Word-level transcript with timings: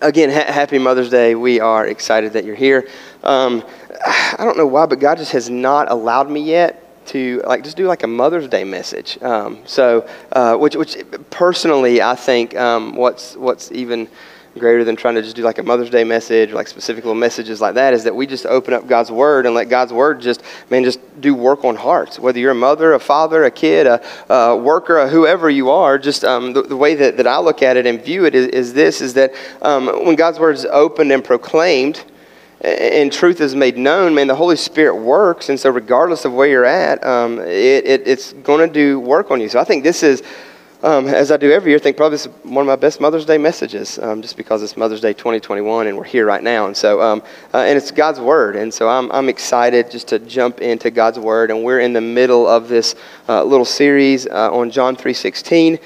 again, 0.00 0.30
ha- 0.30 0.52
happy 0.52 0.78
Mother's 0.78 1.10
Day. 1.10 1.34
We 1.34 1.60
are 1.60 1.86
excited 1.86 2.32
that 2.34 2.44
you're 2.44 2.56
here. 2.56 2.88
Um, 3.22 3.64
I 4.04 4.44
don't 4.44 4.56
know 4.56 4.66
why, 4.66 4.86
but 4.86 5.00
God 5.00 5.18
just 5.18 5.32
has 5.32 5.50
not 5.50 5.90
allowed 5.90 6.30
me 6.30 6.40
yet 6.40 6.84
to 7.08 7.42
like 7.46 7.64
just 7.64 7.76
do 7.76 7.86
like 7.86 8.02
a 8.02 8.06
Mother's 8.06 8.48
Day 8.48 8.64
message. 8.64 9.20
Um, 9.22 9.62
so, 9.64 10.08
uh, 10.32 10.56
which, 10.56 10.76
which 10.76 10.96
personally, 11.30 12.02
I 12.02 12.14
think 12.14 12.56
um, 12.56 12.94
what's 12.94 13.34
what's 13.36 13.72
even 13.72 14.08
greater 14.58 14.84
than 14.84 14.96
trying 14.96 15.14
to 15.14 15.22
just 15.22 15.36
do 15.36 15.42
like 15.42 15.58
a 15.58 15.62
Mother's 15.62 15.90
Day 15.90 16.04
message, 16.04 16.50
or 16.50 16.54
like 16.54 16.68
specific 16.68 17.04
little 17.04 17.18
messages 17.18 17.60
like 17.60 17.74
that, 17.74 17.94
is 17.94 18.04
that 18.04 18.14
we 18.14 18.26
just 18.26 18.46
open 18.46 18.74
up 18.74 18.86
God's 18.86 19.10
Word 19.10 19.46
and 19.46 19.54
let 19.54 19.68
God's 19.68 19.92
Word 19.92 20.20
just, 20.20 20.42
man, 20.70 20.84
just 20.84 21.00
do 21.20 21.34
work 21.34 21.64
on 21.64 21.76
hearts. 21.76 22.18
Whether 22.18 22.38
you're 22.38 22.52
a 22.52 22.54
mother, 22.54 22.92
a 22.92 23.00
father, 23.00 23.44
a 23.44 23.50
kid, 23.50 23.86
a, 23.86 24.32
a 24.32 24.56
worker, 24.56 24.98
a 24.98 25.08
whoever 25.08 25.48
you 25.48 25.70
are, 25.70 25.98
just 25.98 26.24
um, 26.24 26.52
the, 26.52 26.62
the, 26.62 26.76
way 26.76 26.94
that, 26.94 27.16
that 27.16 27.26
I 27.26 27.38
look 27.38 27.62
at 27.62 27.76
it 27.76 27.86
and 27.86 28.02
view 28.02 28.24
it 28.24 28.34
is, 28.34 28.48
is 28.48 28.72
this, 28.74 29.00
is 29.00 29.14
that 29.14 29.32
um, 29.62 29.86
when 30.04 30.16
God's 30.16 30.38
Word 30.38 30.56
is 30.56 30.64
opened 30.66 31.12
and 31.12 31.24
proclaimed, 31.24 32.04
and 32.60 33.12
truth 33.12 33.40
is 33.40 33.54
made 33.54 33.78
known, 33.78 34.14
man, 34.14 34.26
the 34.26 34.34
Holy 34.34 34.56
Spirit 34.56 34.96
works. 34.96 35.48
And 35.48 35.58
so, 35.58 35.70
regardless 35.70 36.24
of 36.24 36.32
where 36.32 36.48
you're 36.48 36.64
at, 36.64 37.04
um, 37.06 37.38
it, 37.38 37.86
it, 37.86 38.08
it's 38.08 38.32
going 38.32 38.66
to 38.66 38.72
do 38.72 38.98
work 38.98 39.30
on 39.30 39.40
you. 39.40 39.48
So, 39.48 39.60
I 39.60 39.64
think 39.64 39.84
this 39.84 40.02
is 40.02 40.22
um, 40.82 41.08
as 41.08 41.32
I 41.32 41.36
do 41.36 41.50
every 41.50 41.72
year, 41.72 41.78
I 41.78 41.82
think 41.82 41.96
probably 41.96 42.14
this 42.14 42.26
is 42.26 42.32
one 42.44 42.62
of 42.62 42.66
my 42.66 42.76
best 42.76 43.00
Mother's 43.00 43.24
Day 43.24 43.36
messages, 43.36 43.98
um, 43.98 44.22
just 44.22 44.36
because 44.36 44.62
it's 44.62 44.76
Mother's 44.76 45.00
Day 45.00 45.12
2021 45.12 45.88
and 45.88 45.96
we're 45.96 46.04
here 46.04 46.24
right 46.24 46.42
now. 46.42 46.66
And 46.66 46.76
so, 46.76 47.02
um, 47.02 47.22
uh, 47.52 47.58
and 47.58 47.76
it's 47.76 47.90
God's 47.90 48.20
Word. 48.20 48.54
And 48.54 48.72
so 48.72 48.88
I'm, 48.88 49.10
I'm 49.10 49.28
excited 49.28 49.90
just 49.90 50.06
to 50.08 50.20
jump 50.20 50.60
into 50.60 50.90
God's 50.92 51.18
Word. 51.18 51.50
And 51.50 51.64
we're 51.64 51.80
in 51.80 51.92
the 51.92 52.00
middle 52.00 52.46
of 52.46 52.68
this 52.68 52.94
uh, 53.28 53.42
little 53.42 53.64
series 53.64 54.28
uh, 54.28 54.54
on 54.54 54.70
John 54.70 54.94
3.16. 54.94 55.80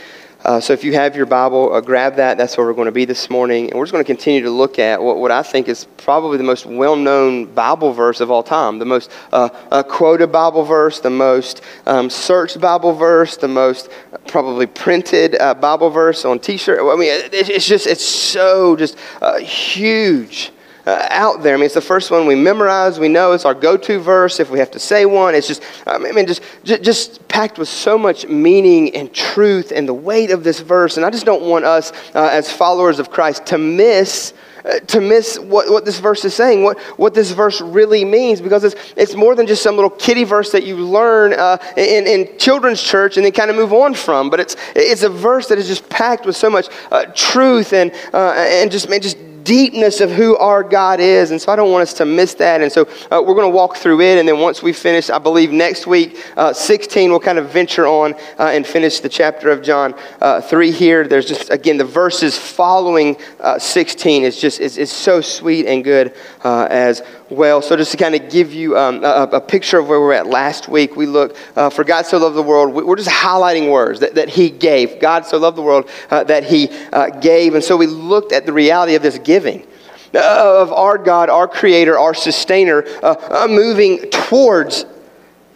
Uh, 0.44 0.60
so 0.60 0.72
if 0.72 0.82
you 0.82 0.92
have 0.94 1.14
your 1.14 1.26
Bible, 1.26 1.72
uh, 1.72 1.80
grab 1.80 2.16
that. 2.16 2.36
That's 2.36 2.56
where 2.56 2.66
we're 2.66 2.72
going 2.72 2.86
to 2.86 2.92
be 2.92 3.04
this 3.04 3.30
morning. 3.30 3.70
And 3.70 3.78
we're 3.78 3.84
just 3.84 3.92
going 3.92 4.04
to 4.04 4.06
continue 4.06 4.42
to 4.42 4.50
look 4.50 4.78
at 4.78 5.00
what, 5.00 5.18
what 5.18 5.30
I 5.30 5.42
think 5.42 5.68
is 5.68 5.84
probably 5.96 6.36
the 6.36 6.44
most 6.44 6.66
well 6.66 6.96
known 6.96 7.46
Bible 7.46 7.92
verse 7.92 8.20
of 8.20 8.30
all 8.30 8.42
time, 8.42 8.78
the 8.78 8.84
most 8.84 9.10
uh, 9.32 9.48
uh 9.70 9.82
quoted 9.82 10.32
Bible 10.32 10.64
verse, 10.64 11.00
the 11.00 11.10
most 11.10 11.62
um, 11.86 12.10
searched 12.10 12.60
Bible 12.60 12.92
verse, 12.92 13.36
the 13.36 13.48
most 13.48 13.90
probably 14.26 14.66
printed 14.66 15.36
uh, 15.40 15.54
Bible 15.54 15.90
verse 15.90 16.24
on 16.24 16.40
t 16.40 16.56
shirt. 16.56 16.80
I 16.80 16.96
mean, 16.96 17.10
it's 17.32 17.66
just, 17.66 17.86
it's 17.86 18.04
so 18.04 18.76
just 18.76 18.98
huge 19.40 20.52
uh, 20.86 21.06
out 21.10 21.42
there. 21.42 21.54
I 21.54 21.56
mean, 21.56 21.66
it's 21.66 21.74
the 21.74 21.80
first 21.80 22.10
one 22.10 22.26
we 22.26 22.34
memorize. 22.34 22.98
We 22.98 23.08
know 23.08 23.32
it's 23.32 23.44
our 23.44 23.54
go-to 23.54 23.98
verse 23.98 24.40
if 24.40 24.50
we 24.50 24.58
have 24.58 24.70
to 24.72 24.78
say 24.78 25.06
one. 25.06 25.34
It's 25.34 25.48
just, 25.48 25.62
I 25.86 25.98
mean, 25.98 26.26
just, 26.26 26.42
just 26.64 27.26
packed 27.28 27.58
with 27.58 27.68
so 27.68 27.96
much 27.96 28.26
meaning 28.26 28.94
and 28.96 29.12
truth 29.12 29.72
and 29.74 29.88
the 29.88 29.94
weight 29.94 30.30
of 30.30 30.44
this 30.44 30.60
verse. 30.60 30.96
And 30.96 31.06
I 31.06 31.10
just 31.10 31.26
don't 31.26 31.42
want 31.42 31.64
us 31.64 31.92
uh, 32.14 32.28
as 32.32 32.52
followers 32.52 32.98
of 32.98 33.10
Christ 33.10 33.46
to 33.46 33.58
miss 33.58 34.34
uh, 34.64 34.78
to 34.78 35.00
miss 35.00 35.40
what, 35.40 35.68
what 35.70 35.84
this 35.84 35.98
verse 35.98 36.24
is 36.24 36.34
saying, 36.34 36.62
what, 36.62 36.78
what 36.96 37.14
this 37.14 37.32
verse 37.32 37.60
really 37.60 38.04
means, 38.04 38.40
because 38.40 38.62
it's, 38.62 38.76
it's 38.96 39.16
more 39.16 39.34
than 39.34 39.44
just 39.44 39.60
some 39.60 39.74
little 39.74 39.90
kitty 39.90 40.22
verse 40.22 40.52
that 40.52 40.62
you 40.62 40.76
learn 40.76 41.32
uh, 41.32 41.58
in, 41.76 42.06
in 42.06 42.38
children's 42.38 42.80
church 42.80 43.16
and 43.16 43.26
then 43.26 43.32
kind 43.32 43.50
of 43.50 43.56
move 43.56 43.72
on 43.72 43.92
from. 43.92 44.30
But 44.30 44.38
it's, 44.38 44.56
it's 44.76 45.02
a 45.02 45.08
verse 45.08 45.48
that 45.48 45.58
is 45.58 45.66
just 45.66 45.88
packed 45.88 46.26
with 46.26 46.36
so 46.36 46.48
much 46.48 46.68
uh, 46.92 47.06
truth 47.14 47.72
and, 47.72 47.92
uh, 48.12 48.34
and 48.36 48.70
just, 48.70 48.88
man, 48.88 49.00
just 49.00 49.18
deepness 49.44 50.00
of 50.00 50.10
who 50.10 50.36
our 50.36 50.62
God 50.62 51.00
is. 51.00 51.30
And 51.30 51.40
so 51.40 51.52
I 51.52 51.56
don't 51.56 51.70
want 51.70 51.82
us 51.82 51.94
to 51.94 52.04
miss 52.04 52.34
that. 52.34 52.60
And 52.60 52.70
so 52.70 52.82
uh, 53.10 53.22
we're 53.24 53.34
going 53.34 53.50
to 53.50 53.54
walk 53.54 53.76
through 53.76 54.00
it. 54.00 54.18
And 54.18 54.28
then 54.28 54.38
once 54.38 54.62
we 54.62 54.72
finish, 54.72 55.10
I 55.10 55.18
believe 55.18 55.52
next 55.52 55.86
week, 55.86 56.24
uh, 56.36 56.52
16, 56.52 57.10
we'll 57.10 57.20
kind 57.20 57.38
of 57.38 57.50
venture 57.50 57.86
on 57.86 58.14
uh, 58.38 58.50
and 58.52 58.66
finish 58.66 59.00
the 59.00 59.08
chapter 59.08 59.50
of 59.50 59.62
John 59.62 59.94
uh, 60.20 60.40
3 60.40 60.70
here. 60.70 61.06
There's 61.06 61.26
just, 61.26 61.50
again, 61.50 61.76
the 61.76 61.84
verses 61.84 62.38
following 62.38 63.16
uh, 63.40 63.58
16 63.58 64.24
is 64.24 64.40
just, 64.40 64.60
is, 64.60 64.78
is 64.78 64.90
so 64.90 65.20
sweet 65.20 65.66
and 65.66 65.84
good 65.84 66.14
uh, 66.44 66.66
as 66.70 67.02
well. 67.36 67.62
So, 67.62 67.76
just 67.76 67.90
to 67.92 67.96
kind 67.96 68.14
of 68.14 68.30
give 68.30 68.52
you 68.52 68.76
um, 68.76 69.02
a, 69.04 69.28
a, 69.32 69.40
picture 69.40 69.78
of 69.78 69.88
where 69.88 70.00
we 70.00 70.06
are 70.06 70.12
at 70.12 70.26
last 70.26 70.68
week, 70.68 70.96
we 70.96 71.06
looked, 71.06 71.36
uh, 71.56 71.70
for 71.70 71.84
God 71.84 72.06
so 72.06 72.18
loved 72.18 72.36
the 72.36 72.42
world, 72.42 72.72
we're 72.72 72.96
just 72.96 73.08
highlighting 73.08 73.70
words 73.70 74.00
that, 74.00 74.14
that 74.14 74.28
He 74.28 74.50
gave. 74.50 75.00
God 75.00 75.26
so 75.26 75.38
loved 75.38 75.56
the 75.56 75.62
world 75.62 75.90
uh, 76.10 76.24
that 76.24 76.44
He 76.44 76.68
uh, 76.92 77.10
gave. 77.20 77.54
And 77.54 77.64
so 77.64 77.76
we 77.76 77.86
looked 77.86 78.32
at 78.32 78.46
the 78.46 78.52
reality 78.52 78.94
of 78.94 79.02
this 79.02 79.18
giving. 79.18 79.66
Uh, 80.14 80.60
of 80.60 80.72
our 80.72 80.98
God, 80.98 81.30
our 81.30 81.48
Creator, 81.48 81.98
our 81.98 82.12
Sustainer, 82.12 82.84
uh, 83.02 83.14
uh, 83.30 83.48
moving 83.48 84.10
towards 84.10 84.84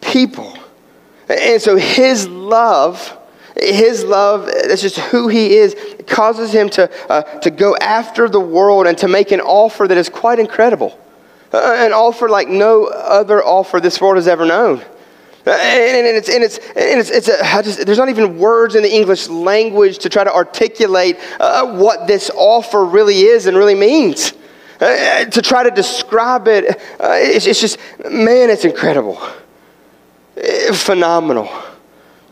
people. 0.00 0.56
And 1.28 1.60
so 1.60 1.76
His 1.76 2.26
love, 2.26 3.18
his 3.58 4.04
love, 4.04 4.46
that's 4.46 4.82
just 4.82 4.98
who 4.98 5.28
he 5.28 5.56
is, 5.56 5.74
causes 6.06 6.52
him 6.52 6.68
to, 6.68 6.88
to 7.40 7.50
go 7.50 7.74
after 7.76 8.28
the 8.28 8.38
world 8.38 8.86
and 8.86 8.98
to 8.98 9.08
make 9.08 9.32
an 9.32 9.40
offer 9.40 9.88
that 9.88 9.96
is 9.96 10.10
quite 10.10 10.38
incredible. 10.38 10.98
Uh, 11.52 11.74
an 11.78 11.92
offer 11.92 12.28
like 12.28 12.48
no 12.48 12.86
other 12.86 13.42
offer 13.42 13.80
this 13.80 14.00
world 14.00 14.16
has 14.16 14.26
ever 14.26 14.44
known. 14.44 14.82
Uh, 15.46 15.52
and, 15.52 16.06
it's, 16.08 16.28
and, 16.28 16.42
it's, 16.42 16.58
and 16.58 16.98
it's, 17.00 17.10
it's 17.10 17.28
a, 17.28 17.62
just, 17.62 17.86
there's 17.86 17.98
not 17.98 18.08
even 18.08 18.36
words 18.36 18.74
in 18.74 18.82
the 18.82 18.92
English 18.92 19.28
language 19.28 19.98
to 19.98 20.08
try 20.08 20.24
to 20.24 20.34
articulate 20.34 21.16
uh, 21.38 21.64
what 21.76 22.08
this 22.08 22.32
offer 22.34 22.84
really 22.84 23.20
is 23.20 23.46
and 23.46 23.56
really 23.56 23.76
means. 23.76 24.32
Uh, 24.80 25.24
to 25.26 25.40
try 25.40 25.62
to 25.62 25.70
describe 25.70 26.48
it, 26.48 26.80
uh, 27.00 27.12
it's, 27.12 27.46
it's, 27.46 27.60
just, 27.60 27.78
man, 28.10 28.50
it's 28.50 28.64
incredible. 28.64 29.20
phenomenal. 30.72 31.48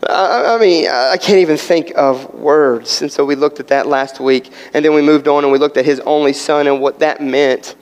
I, 0.07 0.55
I 0.55 0.59
mean, 0.59 0.89
I 0.89 1.15
can't 1.15 1.39
even 1.39 1.55
think 1.55 1.93
of 1.95 2.33
words. 2.33 3.01
And 3.01 3.09
so 3.09 3.23
we 3.23 3.35
looked 3.35 3.61
at 3.61 3.69
that 3.69 3.87
last 3.87 4.19
week, 4.19 4.51
and 4.73 4.83
then 4.83 4.93
we 4.93 5.01
moved 5.01 5.29
on 5.29 5.43
and 5.45 5.53
we 5.53 5.57
looked 5.57 5.77
at 5.77 5.85
his 5.85 6.01
only 6.01 6.33
son 6.33 6.67
and 6.67 6.81
what 6.81 6.99
that 6.99 7.21
meant 7.21 7.75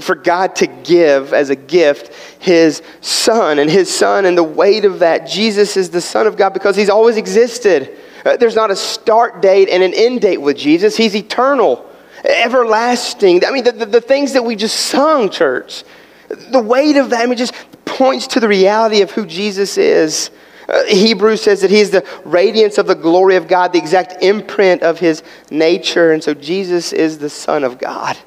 for 0.00 0.14
God 0.14 0.56
to 0.56 0.66
give 0.66 1.32
as 1.32 1.50
a 1.50 1.56
gift 1.56 2.12
his 2.38 2.82
son 3.00 3.58
and 3.58 3.70
his 3.70 3.94
son 3.94 4.26
and 4.26 4.36
the 4.36 4.42
weight 4.42 4.84
of 4.84 4.98
that. 4.98 5.26
Jesus 5.26 5.76
is 5.76 5.90
the 5.90 6.00
Son 6.00 6.26
of 6.26 6.36
God 6.36 6.50
because 6.50 6.76
he's 6.76 6.90
always 6.90 7.16
existed. 7.16 7.96
Uh, 8.24 8.36
there's 8.36 8.54
not 8.54 8.70
a 8.70 8.76
start 8.76 9.40
date 9.40 9.68
and 9.68 9.82
an 9.82 9.94
end 9.94 10.20
date 10.20 10.38
with 10.38 10.56
Jesus, 10.56 10.96
he's 10.96 11.14
eternal, 11.14 11.88
everlasting. 12.24 13.44
I 13.44 13.50
mean, 13.50 13.64
the, 13.64 13.72
the, 13.72 13.86
the 13.86 14.00
things 14.00 14.32
that 14.34 14.44
we 14.44 14.56
just 14.56 14.76
sung, 14.76 15.30
church, 15.30 15.84
the 16.28 16.60
weight 16.60 16.96
of 16.96 17.10
that, 17.10 17.22
I 17.22 17.26
mean, 17.26 17.38
just 17.38 17.54
points 17.84 18.26
to 18.28 18.40
the 18.40 18.48
reality 18.48 19.00
of 19.00 19.12
who 19.12 19.24
Jesus 19.24 19.78
is. 19.78 20.30
Uh, 20.68 20.84
Hebrews 20.86 21.42
says 21.42 21.60
that 21.60 21.70
he 21.70 21.78
is 21.78 21.90
the 21.90 22.04
radiance 22.24 22.76
of 22.76 22.88
the 22.88 22.96
glory 22.96 23.36
of 23.36 23.46
God, 23.46 23.72
the 23.72 23.78
exact 23.78 24.20
imprint 24.22 24.82
of 24.82 24.98
his 24.98 25.22
nature. 25.48 26.10
And 26.10 26.22
so 26.22 26.34
Jesus 26.34 26.92
is 26.92 27.18
the 27.18 27.30
Son 27.30 27.62
of 27.62 27.78
God 27.78 28.18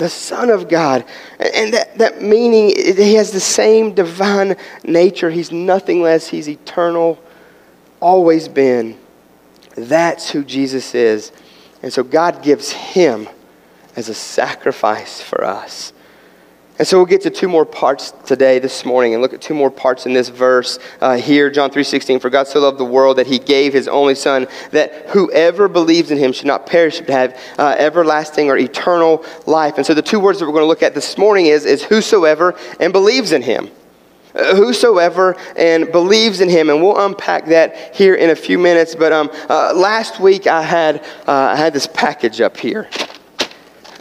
the 0.00 0.08
Son 0.08 0.48
of 0.48 0.68
God. 0.68 1.04
And 1.38 1.74
that, 1.74 1.98
that 1.98 2.22
meaning, 2.22 2.74
he 2.74 3.14
has 3.14 3.30
the 3.30 3.38
same 3.38 3.94
divine 3.94 4.56
nature. 4.82 5.30
He's 5.30 5.52
nothing 5.52 6.00
less, 6.00 6.26
he's 6.26 6.48
eternal, 6.48 7.22
always 8.00 8.48
been. 8.48 8.98
That's 9.76 10.30
who 10.30 10.42
Jesus 10.42 10.94
is. 10.94 11.32
And 11.82 11.92
so 11.92 12.02
God 12.02 12.42
gives 12.42 12.72
him 12.72 13.28
as 13.94 14.08
a 14.08 14.14
sacrifice 14.14 15.20
for 15.20 15.44
us. 15.44 15.92
And 16.80 16.88
so 16.88 16.96
we'll 16.96 17.04
get 17.04 17.20
to 17.20 17.30
two 17.30 17.46
more 17.46 17.66
parts 17.66 18.12
today, 18.24 18.58
this 18.58 18.86
morning, 18.86 19.12
and 19.12 19.20
look 19.20 19.34
at 19.34 19.42
two 19.42 19.52
more 19.52 19.70
parts 19.70 20.06
in 20.06 20.14
this 20.14 20.30
verse 20.30 20.78
uh, 21.02 21.18
here, 21.18 21.50
John 21.50 21.68
3.16. 21.68 22.22
For 22.22 22.30
God 22.30 22.48
so 22.48 22.58
loved 22.58 22.78
the 22.78 22.86
world 22.86 23.18
that 23.18 23.26
he 23.26 23.38
gave 23.38 23.74
his 23.74 23.86
only 23.86 24.14
son, 24.14 24.48
that 24.70 25.10
whoever 25.10 25.68
believes 25.68 26.10
in 26.10 26.16
him 26.16 26.32
should 26.32 26.46
not 26.46 26.64
perish, 26.64 27.00
but 27.00 27.10
have 27.10 27.38
uh, 27.58 27.74
everlasting 27.76 28.48
or 28.48 28.56
eternal 28.56 29.22
life. 29.46 29.76
And 29.76 29.84
so 29.84 29.92
the 29.92 30.00
two 30.00 30.18
words 30.18 30.38
that 30.38 30.46
we're 30.46 30.52
going 30.52 30.62
to 30.62 30.68
look 30.68 30.82
at 30.82 30.94
this 30.94 31.18
morning 31.18 31.48
is, 31.48 31.66
is 31.66 31.82
whosoever 31.82 32.56
and 32.80 32.94
believes 32.94 33.32
in 33.32 33.42
him. 33.42 33.68
Uh, 34.34 34.56
whosoever 34.56 35.36
and 35.56 35.92
believes 35.92 36.40
in 36.40 36.48
him 36.48 36.70
and 36.70 36.80
we'll 36.80 37.04
unpack 37.04 37.46
that 37.46 37.94
here 37.94 38.14
in 38.14 38.30
a 38.30 38.36
few 38.36 38.58
minutes 38.58 38.94
but 38.94 39.12
um, 39.12 39.28
uh, 39.48 39.74
last 39.74 40.20
week 40.20 40.46
i 40.46 40.62
had 40.62 41.02
uh, 41.26 41.32
i 41.32 41.56
had 41.56 41.72
this 41.72 41.88
package 41.88 42.40
up 42.40 42.56
here 42.56 42.88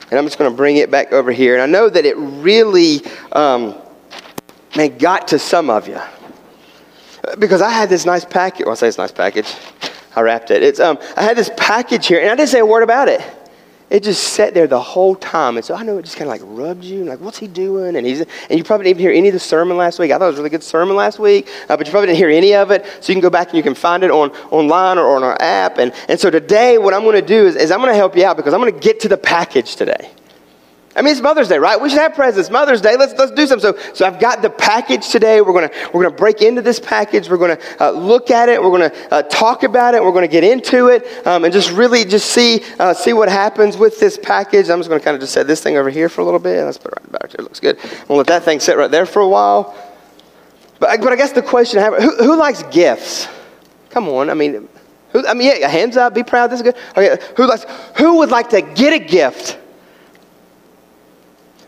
and 0.10 0.20
I'm 0.20 0.26
just 0.26 0.38
going 0.38 0.50
to 0.50 0.56
bring 0.56 0.78
it 0.78 0.90
back 0.90 1.12
over 1.12 1.32
here. 1.32 1.54
And 1.54 1.62
I 1.62 1.66
know 1.66 1.90
that 1.90 2.06
it 2.06 2.16
really, 2.18 3.02
um, 3.32 3.76
man, 4.76 4.98
got 4.98 5.30
to 5.30 5.40
some 5.40 5.70
of 5.70 5.88
you. 5.88 6.00
Because 7.38 7.62
I 7.62 7.70
had 7.70 7.90
this 7.90 8.06
nice 8.06 8.26
package. 8.26 8.66
Well, 8.66 8.74
I 8.74 8.76
say 8.76 8.88
it's 8.88 8.98
nice 8.98 9.12
package. 9.12 9.54
I 10.16 10.22
wrapped 10.22 10.52
it. 10.52 10.64
It's, 10.64 10.80
um, 10.80 10.98
I 11.16 11.24
had 11.24 11.38
this 11.38 11.52
package 11.58 12.08
here, 12.08 12.20
and 12.20 12.30
I 12.30 12.36
didn't 12.36 12.50
say 12.50 12.60
a 12.60 12.66
word 12.66 12.84
about 12.84 13.08
it 13.08 13.22
it 13.90 14.04
just 14.04 14.34
sat 14.34 14.54
there 14.54 14.68
the 14.68 14.80
whole 14.80 15.16
time. 15.16 15.58
And 15.58 15.66
so 15.66 15.76
I 15.76 15.84
know 15.84 15.98
it 15.98 16.04
just 16.04 16.18
kind 16.18 16.30
of 16.30 16.40
like 16.40 16.42
rubbed 16.46 16.84
you, 16.84 17.06
like, 17.06 17.20
what's 17.20 17.40
he 17.40 17.48
doing? 17.48 17.96
And 17.96 18.06
he's, 18.06 18.22
and 18.22 18.58
you 18.58 18.64
probably 18.64 18.86
didn't 18.86 19.00
hear 19.00 19.12
any 19.12 19.30
of 19.30 19.34
the 19.34 19.40
sermon 19.40 19.78
last 19.78 20.00
week. 20.00 20.12
I 20.12 20.18
thought 20.18 20.26
it 20.26 20.32
was 20.32 20.40
a 20.40 20.42
really 20.42 20.52
good 20.52 20.64
sermon 20.64 20.96
last 20.96 21.20
week, 21.20 21.48
uh, 21.70 21.76
but 21.76 21.88
you 21.88 21.92
probably 21.92 22.08
didn't 22.08 22.20
hear 22.20 22.30
any 22.30 22.54
of 22.54 22.72
it. 22.72 22.86
So 23.02 23.12
you 23.12 23.16
can 23.16 23.22
go 23.22 23.30
back 23.30 23.50
and 23.50 23.58
you 23.58 23.64
can 23.64 23.76
find 23.76 24.04
it 24.04 24.12
on 24.12 24.30
online 24.52 24.98
or 24.98 25.16
on 25.16 25.24
our 25.24 25.38
app. 25.42 25.78
And, 25.78 25.94
and 26.08 26.20
so 26.20 26.30
today, 26.30 26.78
what 26.78 26.94
I'm 26.94 27.04
going 27.04 27.16
to 27.16 27.26
do 27.26 27.48
is, 27.48 27.56
is 27.56 27.72
I'm 27.72 27.80
going 27.80 27.92
to 27.92 27.96
help 27.96 28.16
you 28.16 28.26
out 28.26 28.38
because 28.38 28.54
I'm 28.54 28.62
going 28.62 28.74
to 28.74 28.80
get 28.80 29.00
to 29.02 29.08
the 29.08 29.18
package 29.18 29.76
today. 29.76 30.12
I 31.00 31.02
mean, 31.02 31.14
it's 31.14 31.22
Mother's 31.22 31.48
Day, 31.48 31.58
right? 31.58 31.80
We 31.80 31.88
should 31.90 32.00
have 32.00 32.14
presents. 32.14 32.50
Mother's 32.50 32.82
Day. 32.82 32.98
Let's 32.98 33.18
let's 33.18 33.32
do 33.32 33.48
something. 33.48 33.72
So, 33.72 33.94
so 33.94 34.06
I've 34.06 34.20
got 34.20 34.42
the 34.42 34.50
package 34.50 35.08
today. 35.08 35.40
We're 35.40 35.54
gonna 35.54 35.72
we're 35.94 36.04
gonna 36.04 36.14
break 36.14 36.42
into 36.42 36.62
this 36.62 36.78
package. 36.78 37.30
We're 37.30 37.38
gonna 37.38 37.58
uh, 37.80 37.92
look 37.92 38.30
at 38.30 38.50
it. 38.50 38.62
We're 38.62 38.70
gonna 38.70 38.94
uh, 39.10 39.22
talk 39.22 39.64
about 39.64 39.96
it. 39.96 40.04
We're 40.04 40.12
gonna 40.12 40.28
get 40.28 40.44
into 40.44 40.88
it 40.88 41.26
um, 41.26 41.46
and 41.46 41.54
just 41.54 41.72
really 41.72 42.04
just 42.04 42.32
see 42.32 42.66
uh, 42.80 42.94
see 42.94 43.14
what 43.14 43.30
happens 43.30 43.78
with 43.78 43.98
this 44.02 44.20
package. 44.22 44.70
I'm 44.70 44.80
just 44.80 44.90
gonna 44.90 45.00
kind 45.00 45.16
of 45.16 45.22
just 45.22 45.32
set 45.32 45.48
this 45.48 45.64
thing 45.64 45.78
over 45.78 45.90
here 45.90 46.10
for 46.10 46.20
a 46.20 46.26
little 46.26 46.38
bit. 46.38 46.66
Let's 46.66 46.78
put 46.78 46.92
it 46.92 47.00
right 47.02 47.12
back 47.14 47.32
there. 47.32 47.40
It 47.40 47.44
looks 47.44 47.62
good. 47.62 47.80
We'll 48.10 48.18
let 48.18 48.28
that 48.28 48.44
thing 48.44 48.60
sit 48.60 48.76
right 48.76 48.92
there 48.92 49.06
for 49.06 49.22
a 49.22 49.30
while. 49.30 49.74
But 50.80 50.90
I, 50.90 50.98
but 50.98 51.14
I 51.14 51.16
guess 51.16 51.32
the 51.32 51.42
question 51.42 51.80
I 51.80 51.84
have: 51.84 51.94
Who, 51.96 52.14
who 52.18 52.36
likes 52.36 52.64
gifts? 52.64 53.30
Come 53.90 54.10
on. 54.10 54.30
I 54.30 54.34
mean. 54.34 54.68
Who, 55.12 55.26
I 55.26 55.34
mean, 55.34 55.52
yeah, 55.60 55.68
hands 55.70 55.98
up, 55.98 56.14
be 56.14 56.22
proud. 56.22 56.52
This 56.52 56.60
is 56.60 56.64
good. 56.64 56.76
Okay, 56.92 57.18
who 57.36 57.48
likes? 57.48 57.66
Who 57.98 58.18
would 58.18 58.30
like 58.30 58.50
to 58.50 58.62
get 58.62 58.94
a 58.94 59.00
gift? 59.00 59.58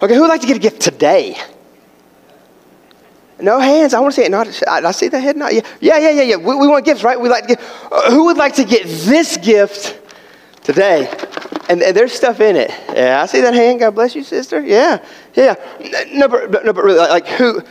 Okay, 0.01 0.15
who 0.15 0.21
would 0.21 0.29
like 0.29 0.41
to 0.41 0.47
get 0.47 0.57
a 0.57 0.59
gift 0.59 0.81
today? 0.81 1.37
No 3.39 3.59
hands. 3.59 3.93
I 3.93 3.99
want 3.99 4.13
to 4.13 4.21
see 4.21 4.25
it. 4.25 4.31
Not. 4.31 4.47
I, 4.67 4.91
see 4.91 5.07
the 5.07 5.19
head. 5.19 5.35
Not. 5.35 5.53
Yeah, 5.53 5.61
yeah, 5.79 5.97
yeah, 5.97 6.09
yeah. 6.09 6.21
yeah. 6.21 6.35
We, 6.37 6.55
we 6.55 6.67
want 6.67 6.85
gifts, 6.85 7.03
right? 7.03 7.19
We 7.19 7.29
like 7.29 7.47
to 7.47 7.55
get. 7.55 7.63
Uh, 7.91 8.11
who 8.11 8.25
would 8.25 8.37
like 8.37 8.55
to 8.55 8.63
get 8.63 8.83
this 8.83 9.37
gift 9.37 9.99
today? 10.63 11.07
And, 11.69 11.81
and, 11.81 11.95
there's 11.95 12.13
stuff 12.13 12.39
in 12.39 12.55
it. 12.55 12.71
Yeah, 12.93 13.21
I 13.21 13.25
see 13.25 13.41
that 13.41 13.53
hand. 13.53 13.79
God 13.79 13.95
bless 13.95 14.15
you, 14.15 14.23
sister. 14.23 14.63
Yeah, 14.63 15.03
yeah. 15.35 15.55
No, 16.11 16.27
but 16.27 16.65
no, 16.65 16.73
but 16.73 16.83
really, 16.83 16.99
like 16.99 17.27
who, 17.27 17.61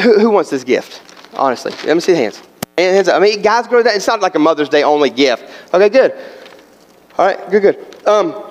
who, 0.00 0.18
who 0.18 0.30
wants 0.30 0.50
this 0.50 0.64
gift? 0.64 1.00
Honestly, 1.34 1.72
let 1.86 1.94
me 1.94 2.00
see 2.00 2.12
the 2.12 2.18
hands. 2.18 2.42
Hands 2.76 3.08
up. 3.08 3.16
I 3.16 3.18
mean, 3.18 3.42
guys, 3.42 3.66
grow 3.66 3.82
that. 3.82 3.94
It's 3.94 4.06
not 4.06 4.20
like 4.20 4.34
a 4.34 4.38
Mother's 4.38 4.68
Day 4.68 4.82
only 4.82 5.10
gift. 5.10 5.44
Okay, 5.72 5.88
good. 5.88 6.12
All 7.18 7.26
right, 7.26 7.50
good, 7.50 7.62
good. 7.62 8.06
Um, 8.06 8.49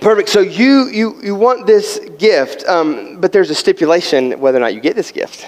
perfect. 0.00 0.28
So 0.28 0.40
you 0.40 0.88
you 0.88 1.20
you 1.22 1.34
want 1.34 1.66
this 1.66 2.00
gift, 2.18 2.64
um, 2.66 3.20
but 3.20 3.32
there's 3.32 3.50
a 3.50 3.54
stipulation 3.54 4.38
whether 4.40 4.58
or 4.58 4.60
not 4.60 4.74
you 4.74 4.80
get 4.80 4.96
this 4.96 5.10
gift. 5.10 5.46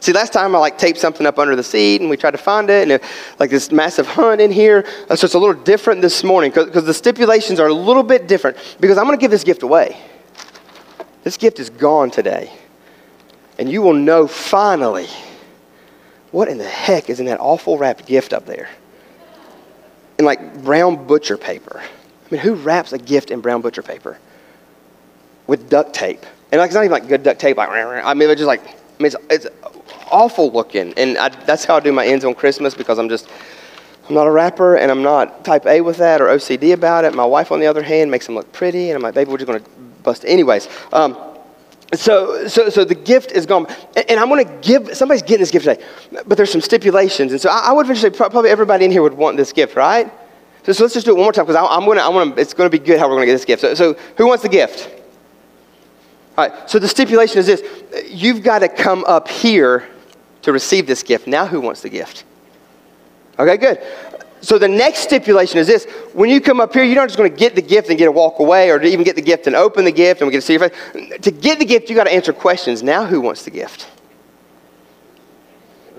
See, 0.00 0.12
last 0.12 0.32
time 0.32 0.56
I 0.56 0.58
like 0.58 0.78
taped 0.78 0.98
something 0.98 1.26
up 1.26 1.38
under 1.38 1.54
the 1.54 1.62
seat 1.62 2.00
and 2.00 2.10
we 2.10 2.16
tried 2.16 2.32
to 2.32 2.38
find 2.38 2.68
it, 2.70 2.82
and 2.82 2.92
it, 2.92 3.04
like 3.38 3.50
this 3.50 3.70
massive 3.70 4.06
hunt 4.06 4.40
in 4.40 4.50
here. 4.50 4.84
Uh, 5.08 5.14
so 5.14 5.26
it's 5.26 5.34
a 5.34 5.38
little 5.38 5.62
different 5.62 6.02
this 6.02 6.24
morning 6.24 6.50
because 6.50 6.84
the 6.84 6.94
stipulations 6.94 7.60
are 7.60 7.68
a 7.68 7.74
little 7.74 8.02
bit 8.02 8.26
different 8.26 8.56
because 8.80 8.98
I'm 8.98 9.04
going 9.04 9.16
to 9.16 9.20
give 9.20 9.30
this 9.30 9.44
gift 9.44 9.62
away. 9.62 9.96
This 11.22 11.36
gift 11.36 11.60
is 11.60 11.70
gone 11.70 12.10
today. 12.10 12.52
And 13.58 13.70
you 13.70 13.80
will 13.80 13.94
know 13.94 14.26
finally 14.26 15.06
what 16.32 16.48
in 16.48 16.58
the 16.58 16.64
heck 16.64 17.08
is 17.10 17.20
in 17.20 17.26
that 17.26 17.38
awful 17.38 17.78
wrapped 17.78 18.06
gift 18.06 18.32
up 18.32 18.46
there? 18.46 18.68
In 20.18 20.24
like 20.24 20.64
brown 20.64 21.06
butcher 21.06 21.36
paper. 21.36 21.80
Mean, 22.32 22.40
who 22.40 22.54
wraps 22.54 22.94
a 22.94 22.98
gift 22.98 23.30
in 23.30 23.42
brown 23.42 23.60
butcher 23.60 23.82
paper? 23.82 24.18
With 25.46 25.68
duct 25.68 25.92
tape. 25.92 26.24
And 26.50 26.58
like, 26.58 26.68
it's 26.68 26.74
not 26.74 26.84
even 26.84 26.92
like 26.92 27.06
good 27.06 27.22
duct 27.22 27.38
tape. 27.38 27.58
Like, 27.58 27.68
I 27.68 28.14
mean, 28.14 28.30
it's 28.30 28.38
just 28.38 28.46
like, 28.46 28.66
I 28.66 29.02
mean, 29.02 29.12
it's, 29.12 29.16
it's 29.28 29.46
awful 30.10 30.50
looking. 30.50 30.94
And 30.94 31.18
I, 31.18 31.28
that's 31.28 31.66
how 31.66 31.76
I 31.76 31.80
do 31.80 31.92
my 31.92 32.06
ends 32.06 32.24
on 32.24 32.34
Christmas 32.34 32.72
because 32.74 32.98
I'm 32.98 33.10
just, 33.10 33.28
I'm 34.08 34.14
not 34.14 34.26
a 34.26 34.30
wrapper 34.30 34.76
and 34.76 34.90
I'm 34.90 35.02
not 35.02 35.44
type 35.44 35.66
A 35.66 35.82
with 35.82 35.98
that 35.98 36.22
or 36.22 36.28
OCD 36.28 36.72
about 36.72 37.04
it. 37.04 37.12
My 37.14 37.24
wife, 37.24 37.52
on 37.52 37.60
the 37.60 37.66
other 37.66 37.82
hand, 37.82 38.10
makes 38.10 38.24
them 38.24 38.34
look 38.34 38.50
pretty. 38.50 38.88
And 38.88 38.96
I'm 38.96 39.02
like, 39.02 39.12
baby, 39.12 39.30
we're 39.30 39.36
just 39.36 39.48
going 39.48 39.62
to 39.62 39.70
bust. 40.02 40.24
Anyways, 40.24 40.70
um, 40.94 41.18
so, 41.92 42.48
so, 42.48 42.70
so 42.70 42.82
the 42.82 42.94
gift 42.94 43.32
is 43.32 43.44
gone. 43.44 43.66
And, 44.08 44.18
I'm 44.18 44.30
going 44.30 44.46
to 44.46 44.52
give, 44.66 44.96
somebody's 44.96 45.20
getting 45.20 45.40
this 45.40 45.50
gift 45.50 45.66
today, 45.66 45.84
but 46.26 46.36
there's 46.38 46.50
some 46.50 46.62
stipulations. 46.62 47.32
And 47.32 47.40
so 47.42 47.50
I, 47.50 47.66
I 47.66 47.72
would 47.72 47.84
eventually, 47.84 48.10
probably 48.10 48.48
everybody 48.48 48.86
in 48.86 48.90
here 48.90 49.02
would 49.02 49.12
want 49.12 49.36
this 49.36 49.52
gift, 49.52 49.76
right? 49.76 50.10
So, 50.64 50.72
so 50.72 50.84
let's 50.84 50.94
just 50.94 51.06
do 51.06 51.12
it 51.12 51.16
one 51.16 51.24
more 51.24 51.32
time 51.32 51.46
because 51.46 51.68
I'm 51.70 51.84
to, 51.84 52.02
I'm 52.02 52.34
to, 52.34 52.40
it's 52.40 52.54
going 52.54 52.70
to 52.70 52.78
be 52.78 52.84
good 52.84 52.98
how 52.98 53.08
we're 53.08 53.16
going 53.16 53.26
to 53.26 53.32
get 53.32 53.34
this 53.34 53.44
gift. 53.44 53.62
So, 53.62 53.74
so 53.74 53.94
who 54.16 54.26
wants 54.26 54.42
the 54.42 54.48
gift? 54.48 54.90
All 56.38 56.48
right, 56.48 56.70
so 56.70 56.78
the 56.78 56.88
stipulation 56.88 57.38
is 57.38 57.46
this 57.46 57.62
you've 58.08 58.42
got 58.42 58.60
to 58.60 58.68
come 58.68 59.04
up 59.04 59.28
here 59.28 59.88
to 60.42 60.52
receive 60.52 60.86
this 60.86 61.02
gift. 61.02 61.26
Now, 61.26 61.46
who 61.46 61.60
wants 61.60 61.82
the 61.82 61.88
gift? 61.88 62.24
Okay, 63.38 63.56
good. 63.56 63.80
So 64.40 64.58
the 64.58 64.68
next 64.68 65.00
stipulation 65.00 65.58
is 65.58 65.66
this 65.66 65.84
when 66.14 66.28
you 66.28 66.40
come 66.40 66.60
up 66.60 66.72
here, 66.72 66.82
you're 66.82 66.96
not 66.96 67.08
just 67.08 67.16
going 67.16 67.30
to 67.30 67.36
get 67.36 67.54
the 67.54 67.62
gift 67.62 67.88
and 67.90 67.98
get 67.98 68.06
to 68.06 68.12
walk 68.12 68.40
away 68.40 68.70
or 68.70 68.78
to 68.78 68.86
even 68.86 69.04
get 69.04 69.14
the 69.14 69.22
gift 69.22 69.46
and 69.46 69.54
open 69.54 69.84
the 69.84 69.92
gift 69.92 70.20
and 70.20 70.26
we 70.26 70.32
get 70.32 70.40
to 70.40 70.46
see 70.46 70.54
your 70.54 70.68
face. 70.68 71.18
To 71.22 71.30
get 71.30 71.58
the 71.60 71.64
gift, 71.64 71.88
you've 71.88 71.96
got 71.96 72.04
to 72.04 72.12
answer 72.12 72.32
questions. 72.32 72.82
Now, 72.82 73.06
who 73.06 73.20
wants 73.20 73.44
the 73.44 73.50
gift? 73.50 73.88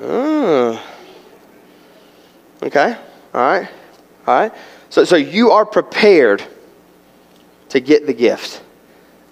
Oh. 0.01 0.81
Okay, 2.63 2.95
all 3.33 3.41
right, 3.41 3.69
all 4.27 4.39
right. 4.39 4.51
So, 4.89 5.03
so 5.03 5.15
you 5.15 5.51
are 5.51 5.65
prepared 5.65 6.43
to 7.69 7.79
get 7.79 8.05
the 8.05 8.13
gift, 8.13 8.61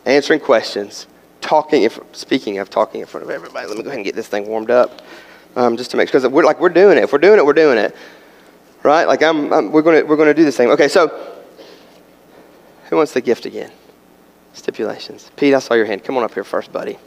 answering 0.06 0.40
questions, 0.40 1.08
talking, 1.40 1.84
if, 1.84 2.00
speaking 2.14 2.58
of 2.58 2.70
talking 2.70 3.02
in 3.02 3.08
front 3.08 3.24
of 3.24 3.30
everybody. 3.30 3.68
Let 3.68 3.78
me 3.78 3.84
go 3.84 3.90
ahead 3.90 4.00
and 4.00 4.06
get 4.06 4.16
this 4.16 4.28
thing 4.28 4.48
warmed 4.48 4.72
up 4.72 5.02
um, 5.56 5.78
just 5.78 5.92
to 5.92 5.98
make 5.98 6.10
sure, 6.10 6.20
because 6.20 6.32
we're 6.32 6.44
like, 6.44 6.60
we're 6.60 6.70
doing 6.70 6.98
it. 6.98 7.04
If 7.04 7.14
we're 7.14 7.20
doing 7.20 7.38
it, 7.38 7.46
we're 7.46 7.54
doing 7.54 7.78
it 7.78 7.96
right? 8.84 9.06
Like 9.06 9.22
I'm, 9.24 9.52
I'm 9.54 9.72
we're 9.72 9.82
going 9.82 10.08
we're 10.08 10.18
gonna 10.18 10.34
do 10.34 10.44
this 10.44 10.58
thing. 10.58 10.70
Okay, 10.70 10.88
so 10.88 11.08
who 12.90 12.96
wants 12.96 13.14
the 13.14 13.22
gift 13.22 13.46
again? 13.46 13.72
Stipulations. 14.54 15.32
Pete, 15.36 15.54
I 15.54 15.60
saw 15.60 15.76
your 15.76 15.86
hand. 15.86 16.04
Come 16.04 16.18
on 16.18 16.24
up 16.24 16.34
here 16.34 16.44
first, 16.44 16.72
buddy. 16.72 16.98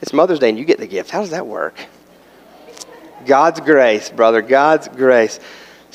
It's 0.00 0.12
Mother's 0.12 0.38
Day 0.38 0.50
and 0.50 0.58
you 0.58 0.64
get 0.64 0.78
the 0.78 0.86
gift. 0.86 1.10
How 1.10 1.20
does 1.20 1.30
that 1.30 1.46
work? 1.46 1.74
God's 3.24 3.60
grace, 3.60 4.10
brother. 4.10 4.40
God's 4.40 4.88
grace. 4.88 5.40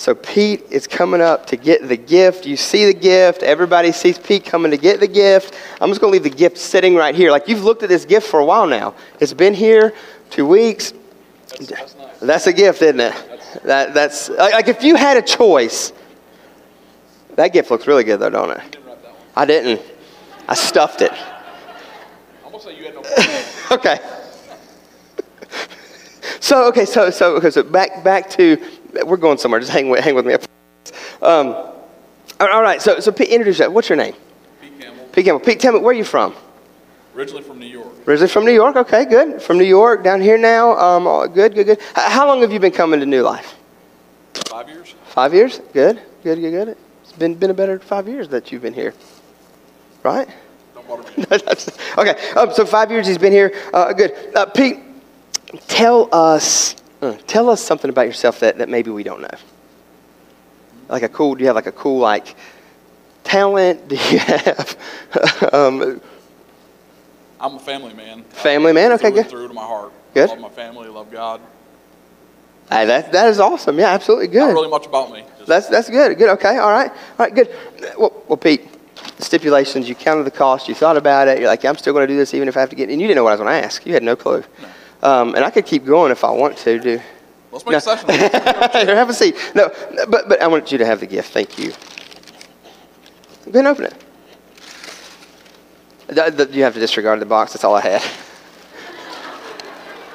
So 0.01 0.15
Pete 0.15 0.63
is 0.71 0.88
coming 0.88 1.21
up 1.21 1.45
to 1.45 1.56
get 1.56 1.88
the 1.88 1.95
gift. 1.95 2.48
You 2.48 2.57
see 2.57 2.86
the 2.86 2.94
gift. 2.94 3.44
Everybody 3.44 3.92
sees 3.92 4.18
Pete 4.18 4.44
coming 4.44 4.71
to 4.71 4.77
get 4.77 5.00
the 5.00 5.07
gift. 5.07 5.53
I'm 5.80 5.89
just 5.92 6.01
going 6.01 6.12
to 6.12 6.13
leave 6.13 6.24
the 6.24 6.36
gift 6.36 6.57
sitting 6.57 6.95
right 6.95 7.13
here. 7.13 7.30
Like 7.30 7.48
you've 7.48 7.63
looked 7.63 7.83
at 7.83 7.89
this 7.89 8.03
gift 8.03 8.27
for 8.27 8.39
a 8.39 8.45
while 8.45 8.65
now. 8.65 8.95
It's 9.19 9.31
been 9.31 9.53
here 9.53 9.94
two 10.31 10.48
weeks. 10.48 10.95
That's, 11.50 11.68
that's, 11.68 11.95
nice. 11.95 12.19
that's 12.19 12.48
a 12.48 12.53
gift, 12.53 12.81
isn't 12.81 13.00
it? 13.00 13.13
That, 13.63 13.94
that's 13.94 14.30
like 14.30 14.68
if 14.68 14.81
you 14.81 14.95
had 14.95 15.18
a 15.18 15.21
choice. 15.21 15.94
That 17.36 17.53
gift 17.53 17.69
looks 17.69 17.86
really 17.86 18.03
good 18.03 18.19
though, 18.19 18.31
don't 18.31 18.50
it? 18.50 18.71
Didn't 18.71 18.98
I 19.36 19.45
didn't. 19.45 19.81
I 20.50 20.56
stuffed 20.56 21.03
it. 21.03 21.12
No. 21.12 23.01
okay. 23.71 24.00
so 26.39 26.68
okay, 26.69 26.86
so 26.86 27.12
so 27.12 27.36
okay, 27.36 27.51
so 27.51 27.62
back 27.62 28.03
back 28.03 28.31
to 28.31 28.57
we're 29.05 29.17
going 29.17 29.38
somewhere. 29.38 29.59
Just 29.59 29.71
hang 29.71 29.89
with 29.89 30.03
hang 30.03 30.15
with 30.15 30.25
me. 30.25 30.35
Um, 31.21 31.55
all 32.39 32.61
right. 32.61 32.81
So 32.81 32.99
so 32.99 33.11
Pete, 33.11 33.29
introduce 33.29 33.59
yourself. 33.59 33.73
What's 33.73 33.89
your 33.89 33.97
name? 33.97 34.15
Pete 34.61 34.79
Campbell. 34.79 35.05
Pete 35.11 35.25
Campbell. 35.25 35.39
Pete, 35.39 35.59
tell 35.59 35.73
me 35.73 35.79
where 35.79 35.91
are 35.91 35.97
you 35.97 36.03
from? 36.03 36.35
Originally 37.15 37.43
from 37.43 37.59
New 37.59 37.65
York. 37.65 38.07
Originally 38.07 38.29
from 38.29 38.45
New 38.45 38.53
York. 38.53 38.75
Okay, 38.77 39.05
good. 39.05 39.41
From 39.41 39.57
New 39.57 39.65
York, 39.65 40.03
down 40.03 40.21
here 40.21 40.38
now. 40.38 40.77
Um, 40.77 41.33
good, 41.33 41.53
good, 41.53 41.65
good. 41.65 41.79
How 41.93 42.25
long 42.25 42.41
have 42.41 42.53
you 42.53 42.59
been 42.59 42.71
coming 42.71 42.99
to 43.01 43.05
New 43.05 43.21
Life? 43.21 43.55
Five 44.47 44.69
years. 44.69 44.95
Five 45.05 45.33
years. 45.33 45.59
Good, 45.73 46.01
good, 46.23 46.39
good, 46.39 46.51
good. 46.51 46.77
It's 47.03 47.11
been 47.11 47.35
been 47.35 47.49
a 47.49 47.53
better 47.53 47.79
five 47.79 48.07
years 48.07 48.29
that 48.29 48.51
you've 48.51 48.61
been 48.61 48.73
here, 48.73 48.93
right? 50.03 50.29
Don't 50.74 50.88
bother 50.88 51.03
me. 51.17 51.25
okay. 51.98 52.31
Um, 52.33 52.53
so 52.53 52.65
five 52.65 52.89
years 52.89 53.05
he's 53.05 53.17
been 53.17 53.33
here. 53.33 53.53
Uh, 53.74 53.91
good. 53.91 54.13
Uh, 54.33 54.45
Pete, 54.45 54.79
tell 55.67 56.07
us 56.13 56.75
uh, 57.01 57.17
tell 57.27 57.50
us 57.50 57.62
something 57.62 57.89
about 57.89 58.05
yourself 58.05 58.39
that, 58.39 58.58
that 58.60 58.70
maybe 58.70 58.91
we 58.91 59.03
don't 59.03 59.22
know. 59.22 59.38
Like 60.89 61.03
a 61.03 61.10
cool. 61.10 61.36
Do 61.36 61.41
you 61.41 61.48
have 61.48 61.55
like 61.55 61.67
a 61.67 61.72
cool 61.72 62.00
like 62.00 62.36
talent? 63.24 63.88
Do 63.89 63.96
you 63.96 64.20
have 64.20 64.77
um, 65.53 66.01
I'm 67.41 67.55
a 67.55 67.60
family 67.60 67.93
man. 67.93 68.24
Family 68.25 68.72
man, 68.72 68.91
okay, 68.93 69.10
good. 69.10 69.27
Through 69.27 69.48
to 69.48 69.53
my 69.53 69.65
heart. 69.65 69.91
Good. 70.13 70.29
I 70.29 70.34
love 70.34 70.41
my 70.41 70.50
family, 70.50 70.88
love 70.89 71.12
God. 71.12 71.41
Hey, 72.70 72.86
that, 72.86 73.12
that 73.12 73.27
is 73.29 73.39
awesome. 73.39 73.79
Yeah, 73.79 73.89
absolutely 73.89 74.27
good. 74.27 74.48
Not 74.48 74.53
really 74.53 74.70
much 74.70 74.86
about 74.86 75.12
me. 75.12 75.25
That's, 75.48 75.67
that's 75.67 75.89
good. 75.89 76.17
Good. 76.17 76.29
Okay. 76.29 76.58
All 76.58 76.72
right. 76.72 76.89
All 76.91 77.25
right. 77.25 77.34
Good. 77.34 77.53
Well, 77.98 78.24
well 78.27 78.38
Pete, 78.38 78.62
the 79.17 79.25
stipulations, 79.25 79.89
you 79.89 79.96
counted 79.96 80.24
the 80.24 80.31
cost, 80.31 80.70
you 80.70 80.75
thought 80.75 80.98
about 80.98 81.27
it. 81.27 81.39
You're 81.39 81.48
like, 81.48 81.63
yeah, 81.63 81.70
I'm 81.70 81.77
still 81.77 81.93
going 81.93 82.08
to 82.08 82.13
do 82.13 82.17
this 82.17 82.34
even 82.34 82.48
if 82.48 82.55
I 82.55 82.62
have 82.62 82.70
to 82.70 82.75
get, 82.75 82.89
and 82.89 83.01
you 83.01 83.08
didn't 83.08 83.15
know 83.15 83.24
what 83.24 83.31
I 83.31 83.34
was 83.34 83.41
going 83.41 83.62
to 83.62 83.65
ask. 83.65 83.86
You 83.86 83.93
had 83.93 84.03
no 84.03 84.15
clue. 84.15 84.43
No. 84.62 84.67
Um, 85.01 85.36
and 85.36 85.43
I 85.43 85.50
could 85.50 85.65
keep 85.65 85.86
going 85.86 86.12
if 86.12 86.24
I 86.24 86.31
want 86.31 86.58
to. 86.58 86.79
Do. 86.79 87.01
Let's 87.51 87.65
make 87.65 87.72
no. 87.72 87.77
a 87.77 87.81
session. 87.81 88.10
Here, 88.10 88.29
have 88.96 89.10
a 89.10 89.13
seat. 89.13 89.36
No, 89.55 89.72
but, 90.08 90.29
but 90.29 90.41
I 90.41 90.48
want 90.48 90.72
you 90.72 90.77
to 90.77 90.86
have 90.86 91.00
the 91.00 91.08
gift. 91.08 91.34
Thank 91.34 91.58
you. 91.58 91.72
Go 93.51 93.60
ahead 93.60 93.65
and 93.65 93.67
open 93.67 93.86
it. 93.86 93.96
You 96.53 96.63
have 96.63 96.74
to 96.74 96.79
disregard 96.79 97.20
the 97.20 97.25
box. 97.25 97.53
That's 97.53 97.63
all 97.63 97.75
I 97.75 97.81
had. 97.81 98.03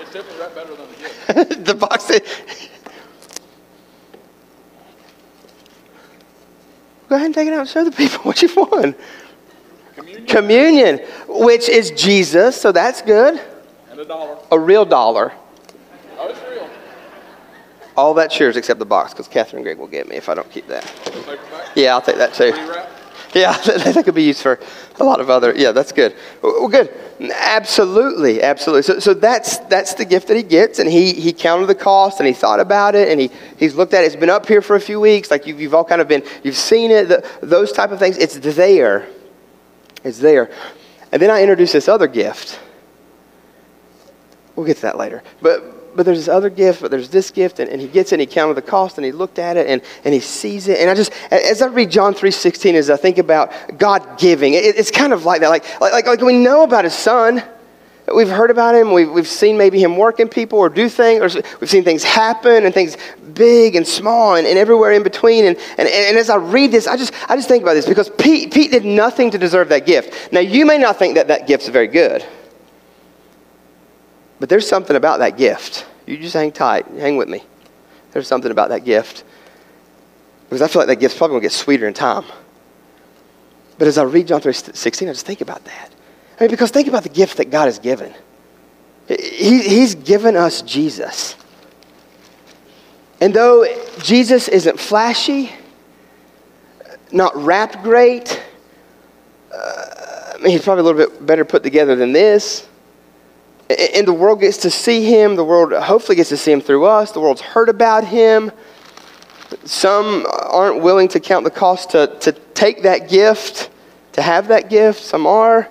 It's 0.01 0.13
definitely 0.13 0.41
right 0.41 0.55
better 0.55 0.75
than 0.75 0.87
the 0.89 1.45
gift. 1.45 1.65
the 1.67 1.75
box. 1.75 2.11
Go 7.09 7.15
ahead 7.15 7.27
and 7.27 7.35
take 7.35 7.49
it 7.49 7.55
out 7.55 7.61
and 7.61 7.69
show 7.69 7.85
the 7.85 7.91
people 7.91 8.19
what 8.23 8.41
you've 8.43 8.57
won. 8.57 8.95
Communion. 9.95 10.27
Communion, 10.27 10.99
which 11.29 11.69
is 11.69 11.91
Jesus, 11.93 12.61
so 12.61 12.73
that's 12.73 13.03
good. 13.03 13.41
And 13.97 14.05
a 14.05 14.09
dollar. 14.09 14.39
A 14.53 14.59
real 14.59 14.85
dollar. 14.85 15.33
Oh, 16.19 16.29
it's 16.29 16.39
real. 16.51 16.69
All 17.97 18.13
that's 18.13 18.39
yours 18.39 18.59
except 18.59 18.79
the 18.79 18.85
box, 18.85 19.15
because 19.15 19.27
Catherine 19.27 19.63
Greg 19.63 19.79
will 19.79 19.87
get 19.87 20.07
me 20.07 20.17
if 20.17 20.29
I 20.29 20.35
don't 20.35 20.51
keep 20.51 20.67
that. 20.67 20.85
Yeah, 21.75 21.95
I'll 21.95 22.03
take 22.03 22.17
that 22.17 22.35
too. 22.35 22.53
Yeah, 23.35 23.57
that 23.63 24.05
could 24.05 24.15
be 24.15 24.25
used 24.25 24.43
for 24.43 24.61
a 25.01 25.05
lot 25.05 25.19
of 25.19 25.31
other. 25.31 25.55
Yeah, 25.57 25.73
that's 25.73 25.93
good. 25.93 26.15
Well, 26.43 26.69
good. 26.69 26.93
Absolutely, 27.33 28.43
absolutely. 28.43 28.83
So, 28.83 28.99
so 28.99 29.15
that's 29.15 29.57
that's 29.61 29.95
the 29.95 30.05
gift 30.05 30.29
that 30.29 30.37
he 30.37 30.43
gets, 30.43 30.79
and 30.79 30.91
he 30.91 31.15
he 31.15 31.33
counted 31.33 31.65
the 31.65 31.75
cost, 31.75 32.21
and 32.21 32.27
he 32.27 32.35
thought 32.35 32.61
about 32.61 32.95
it, 32.95 33.09
and 33.09 33.19
he 33.19 33.31
he's 33.57 33.75
looked 33.75 33.95
at 33.95 34.05
it. 34.05 34.09
It's 34.09 34.17
been 34.17 34.29
up 34.29 34.47
here 34.47 34.61
for 34.61 34.77
a 34.77 34.81
few 34.81 35.01
weeks. 35.01 35.31
Like 35.31 35.47
you've, 35.47 35.59
you've 35.59 35.75
all 35.75 35.87
kind 35.87 36.03
of 36.03 36.09
been, 36.09 36.23
you've 36.45 36.55
seen 36.55 36.91
it. 36.91 37.09
The, 37.09 37.27
those 37.41 37.73
type 37.73 37.93
of 37.93 37.99
things. 37.99 38.19
It's 38.19 38.37
there. 38.37 39.09
It's 40.05 40.19
there. 40.19 40.51
And 41.13 41.23
then 41.23 41.31
I 41.31 41.41
introduce 41.41 41.73
this 41.73 41.89
other 41.89 42.09
gift. 42.09 42.61
We'll 44.57 44.67
get 44.67 44.77
to 44.77 44.83
that 44.83 44.97
later. 44.97 45.23
But 45.41 45.77
but 45.97 46.05
there's 46.05 46.19
this 46.19 46.29
other 46.29 46.51
gift, 46.51 46.83
but 46.83 46.91
there's 46.91 47.09
this 47.09 47.31
gift, 47.31 47.59
and, 47.59 47.71
and 47.71 47.81
he 47.81 47.89
gets 47.89 48.13
it 48.13 48.17
and 48.17 48.21
he 48.21 48.27
counted 48.27 48.55
the 48.55 48.63
cost 48.63 48.99
and 48.99 49.05
he 49.05 49.13
looked 49.13 49.39
at 49.39 49.57
it 49.57 49.67
and, 49.67 49.81
and 50.05 50.13
he 50.13 50.21
sees 50.21 50.69
it. 50.69 50.79
And 50.79 50.91
I 50.91 50.95
just, 50.95 51.11
as 51.31 51.63
I 51.63 51.67
read 51.67 51.91
John 51.91 52.15
3.16, 52.15 52.75
as 52.75 52.91
I 52.91 52.97
think 52.97 53.19
about 53.19 53.79
God 53.79 54.19
giving, 54.19 54.53
it, 54.53 54.77
it's 54.77 54.91
kind 54.91 55.15
of 55.15 55.25
like 55.25 55.41
that. 55.41 55.49
Like, 55.49 55.81
like, 55.81 56.07
like 56.07 56.21
we 56.21 56.35
know 56.35 56.63
about 56.63 56.85
his 56.85 56.95
son. 56.95 57.43
We've 58.15 58.29
heard 58.29 58.53
about 58.53 58.77
him. 58.77 58.93
We've, 58.93 59.11
we've 59.11 59.27
seen 59.27 59.59
maybe 59.59 59.83
him 59.83 59.97
working 59.97 60.29
people 60.29 60.61
or 60.61 60.69
do 60.69 60.89
things, 60.89 61.35
or 61.35 61.43
we've 61.61 61.71
seen 61.71 61.83
things 61.83 62.05
happen 62.05 62.65
and 62.65 62.73
things 62.73 62.97
big 63.35 63.75
and 63.75 63.87
small 63.87 64.37
and, 64.37 64.47
and 64.47 64.59
everywhere 64.59 64.93
in 64.93 65.03
between. 65.03 65.45
And, 65.45 65.57
and, 65.77 65.89
and 65.89 66.17
as 66.17 66.31
I 66.31 66.37
read 66.37 66.71
this, 66.71 66.87
I 66.87 66.97
just, 66.97 67.13
I 67.29 67.35
just 67.35 67.49
think 67.49 67.63
about 67.63 67.75
this 67.75 67.87
because 67.87 68.11
Pete, 68.11 68.53
Pete 68.53 68.71
did 68.71 68.85
nothing 68.85 69.31
to 69.33 69.39
deserve 69.39 69.71
that 69.71 69.87
gift. 69.87 70.33
Now, 70.33 70.41
you 70.41 70.67
may 70.67 70.79
not 70.79 70.99
think 70.99 71.17
that 71.17 71.27
that 71.29 71.49
gift's 71.49 71.69
very 71.69 71.89
good. 71.89 72.25
But 74.39 74.49
there's 74.49 74.69
something 74.69 74.97
about 74.97 75.19
that 75.21 75.37
gift. 75.37 75.87
You 76.07 76.17
just 76.19 76.35
hang 76.35 76.53
tight. 76.53 76.87
Hang 76.87 77.17
with 77.17 77.29
me. 77.29 77.43
There's 78.13 78.29
something 78.29 78.51
about 78.51 78.69
that 78.71 78.85
gift. 78.85 79.25
Because 80.45 80.63
I 80.63 80.69
feel 80.69 80.81
like 80.81 80.89
that 80.89 81.01
gift's 81.01 81.19
probably 81.19 81.35
going 81.35 81.43
to 81.43 81.45
get 81.47 81.53
sweeter 81.53 81.89
in 81.89 81.95
time. 81.95 82.25
But 83.79 83.89
as 83.89 83.99
I 83.99 84.05
read 84.05 84.29
John 84.29 84.41
3 84.41 84.53
16, 84.53 85.09
I 85.09 85.13
just 85.13 85.27
think 85.27 85.41
about 85.41 85.65
that. 85.65 85.93
I 86.39 86.45
mean, 86.45 86.51
because 86.51 86.71
think 86.71 86.89
about 86.89 87.03
the 87.03 87.09
gift 87.09 87.39
that 87.39 87.51
God 87.51 87.67
has 87.67 87.79
given. 87.79 88.15
He, 89.09 89.63
he's 89.63 89.95
given 89.95 90.37
us 90.37 90.63
Jesus. 90.63 91.37
And 93.21 93.33
though 93.33 93.67
Jesus 94.03 94.49
isn't 94.49 94.79
flashy, 94.79 95.53
not 97.13 97.35
wrapped 97.37 97.83
great, 97.83 98.43
uh, 99.53 100.33
I 100.35 100.39
mean, 100.39 100.51
he's 100.51 100.63
probably 100.63 100.83
a 100.83 100.85
little 100.85 101.07
bit 101.07 101.27
better 101.27 101.45
put 101.45 101.63
together 101.63 101.97
than 101.97 102.13
this. 102.13 102.69
And 103.69 104.07
the 104.07 104.13
world 104.13 104.41
gets 104.41 104.59
to 104.59 104.71
see 104.71 105.05
him. 105.05 105.35
The 105.35 105.45
world 105.45 105.73
hopefully 105.73 106.17
gets 106.17 106.29
to 106.29 106.37
see 106.37 106.53
him 106.53 106.61
through 106.61 106.85
us. 106.85 107.13
The 107.13 107.21
world's 107.21 107.41
heard 107.41 107.69
about 107.69 108.05
him. 108.05 108.53
Some 109.65 110.27
aren't 110.31 110.83
willing 110.83 111.09
to 111.09 111.21
count 111.21 111.45
the 111.45 111.51
cost 111.51 111.91
to, 111.91 112.07
to 112.21 112.33
take 112.33 112.83
that 112.83 113.09
gift, 113.09 113.71
to 114.13 114.23
have 114.23 114.49
that 114.49 114.71
gift. 114.71 115.03
Some 115.03 115.27
are. 115.27 115.69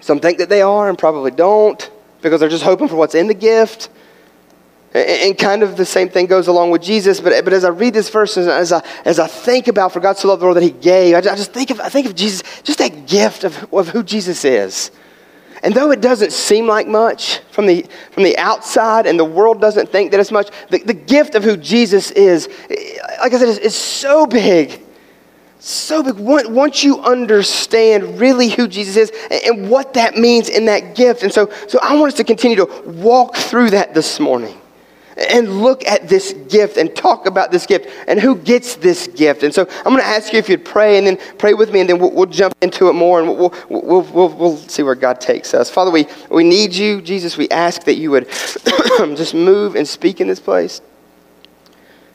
Some 0.00 0.20
think 0.20 0.38
that 0.38 0.48
they 0.48 0.62
are 0.62 0.88
and 0.88 0.98
probably 0.98 1.30
don't 1.30 1.90
because 2.22 2.40
they're 2.40 2.48
just 2.48 2.64
hoping 2.64 2.88
for 2.88 2.96
what's 2.96 3.14
in 3.14 3.26
the 3.26 3.34
gift. 3.34 3.90
And 4.92 5.38
kind 5.38 5.62
of 5.62 5.76
the 5.76 5.84
same 5.84 6.08
thing 6.08 6.26
goes 6.26 6.48
along 6.48 6.72
with 6.72 6.82
Jesus. 6.82 7.20
But, 7.20 7.44
but 7.44 7.52
as 7.52 7.64
I 7.64 7.68
read 7.68 7.94
this 7.94 8.10
verse, 8.10 8.36
as 8.36 8.72
I, 8.72 8.82
as 9.04 9.20
I 9.20 9.28
think 9.28 9.68
about 9.68 9.92
for 9.92 10.00
God 10.00 10.18
so 10.18 10.28
loved 10.28 10.40
the 10.40 10.46
world 10.46 10.56
that 10.56 10.64
He 10.64 10.70
gave, 10.70 11.14
I 11.14 11.20
just 11.20 11.52
think 11.52 11.70
of, 11.70 11.78
I 11.78 11.88
think 11.88 12.06
of 12.06 12.16
Jesus, 12.16 12.42
just 12.62 12.78
that 12.78 13.06
gift 13.06 13.44
of, 13.44 13.72
of 13.72 13.88
who 13.88 14.02
Jesus 14.02 14.44
is. 14.44 14.90
And 15.62 15.74
though 15.74 15.90
it 15.90 16.00
doesn't 16.00 16.32
seem 16.32 16.66
like 16.66 16.86
much 16.86 17.40
from 17.50 17.66
the, 17.66 17.86
from 18.12 18.22
the 18.22 18.36
outside 18.38 19.06
and 19.06 19.18
the 19.18 19.24
world 19.24 19.60
doesn't 19.60 19.90
think 19.90 20.10
that 20.10 20.20
it's 20.20 20.30
much, 20.30 20.50
the, 20.70 20.78
the 20.78 20.94
gift 20.94 21.34
of 21.34 21.44
who 21.44 21.56
Jesus 21.56 22.10
is, 22.12 22.48
like 23.20 23.32
I 23.34 23.38
said, 23.38 23.48
is, 23.48 23.58
is 23.58 23.74
so 23.74 24.26
big. 24.26 24.80
So 25.58 26.02
big. 26.02 26.16
Once 26.16 26.82
you 26.82 27.00
understand 27.00 28.18
really 28.18 28.48
who 28.48 28.68
Jesus 28.68 28.96
is 28.96 29.12
and 29.46 29.68
what 29.68 29.94
that 29.94 30.16
means 30.16 30.48
in 30.48 30.64
that 30.66 30.94
gift. 30.94 31.22
And 31.22 31.32
so, 31.32 31.50
so 31.68 31.78
I 31.82 31.94
want 31.96 32.12
us 32.12 32.16
to 32.16 32.24
continue 32.24 32.56
to 32.56 32.82
walk 32.86 33.36
through 33.36 33.70
that 33.70 33.92
this 33.92 34.18
morning 34.18 34.59
and 35.16 35.62
look 35.62 35.84
at 35.86 36.08
this 36.08 36.32
gift 36.48 36.76
and 36.76 36.94
talk 36.94 37.26
about 37.26 37.50
this 37.50 37.66
gift 37.66 37.88
and 38.06 38.20
who 38.20 38.36
gets 38.36 38.76
this 38.76 39.06
gift. 39.08 39.42
And 39.42 39.52
so 39.52 39.66
I'm 39.78 39.92
going 39.92 39.98
to 39.98 40.04
ask 40.04 40.32
you 40.32 40.38
if 40.38 40.48
you'd 40.48 40.64
pray 40.64 40.98
and 40.98 41.06
then 41.06 41.18
pray 41.38 41.54
with 41.54 41.72
me, 41.72 41.80
and 41.80 41.88
then 41.88 41.98
we'll, 41.98 42.12
we'll 42.12 42.26
jump 42.26 42.54
into 42.62 42.88
it 42.88 42.92
more 42.94 43.20
and 43.20 43.28
we'll, 43.28 43.54
we'll, 43.68 44.02
we'll, 44.02 44.28
we'll, 44.28 44.56
see 44.56 44.82
where 44.82 44.94
God 44.94 45.20
takes 45.20 45.52
us. 45.54 45.70
Father, 45.70 45.90
we, 45.90 46.06
we 46.30 46.44
need 46.44 46.74
you. 46.74 47.00
Jesus, 47.00 47.36
we 47.36 47.48
ask 47.50 47.84
that 47.84 47.96
you 47.96 48.10
would 48.12 48.28
just 49.16 49.34
move 49.34 49.74
and 49.74 49.86
speak 49.86 50.20
in 50.20 50.28
this 50.28 50.40
place. 50.40 50.80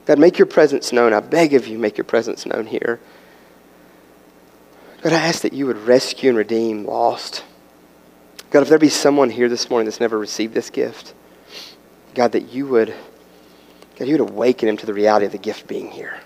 God, 0.05 0.19
make 0.19 0.37
your 0.37 0.45
presence 0.45 0.91
known. 0.91 1.13
I 1.13 1.19
beg 1.19 1.53
of 1.53 1.67
you, 1.67 1.77
make 1.77 1.97
your 1.97 2.05
presence 2.05 2.45
known 2.45 2.67
here. 2.67 2.99
God, 5.01 5.13
I 5.13 5.27
ask 5.27 5.41
that 5.41 5.53
you 5.53 5.67
would 5.67 5.77
rescue 5.77 6.29
and 6.29 6.37
redeem 6.37 6.85
lost. 6.85 7.43
God, 8.51 8.61
if 8.61 8.69
there 8.69 8.77
be 8.77 8.89
someone 8.89 9.29
here 9.29 9.49
this 9.49 9.69
morning 9.69 9.85
that's 9.85 9.99
never 9.99 10.17
received 10.17 10.53
this 10.53 10.69
gift, 10.69 11.13
God, 12.15 12.31
that 12.31 12.53
you 12.53 12.65
would, 12.67 12.93
God, 13.97 14.07
you 14.07 14.17
would 14.17 14.31
awaken 14.31 14.67
them 14.67 14.77
to 14.77 14.85
the 14.85 14.93
reality 14.93 15.25
of 15.25 15.31
the 15.31 15.37
gift 15.37 15.67
being 15.67 15.91
here. 15.91 16.19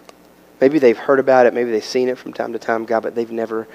Maybe 0.62 0.80
they've 0.80 0.98
heard 0.98 1.20
about 1.20 1.46
it, 1.46 1.54
maybe 1.54 1.72
they've 1.72 1.84
seen 1.84 2.10
it 2.10 2.18
from 2.18 2.34
time 2.34 2.54
to 2.54 2.60
time, 2.60 2.86
God, 2.86 3.02
but 3.02 3.16
they've 3.16 3.32
never, 3.32 3.68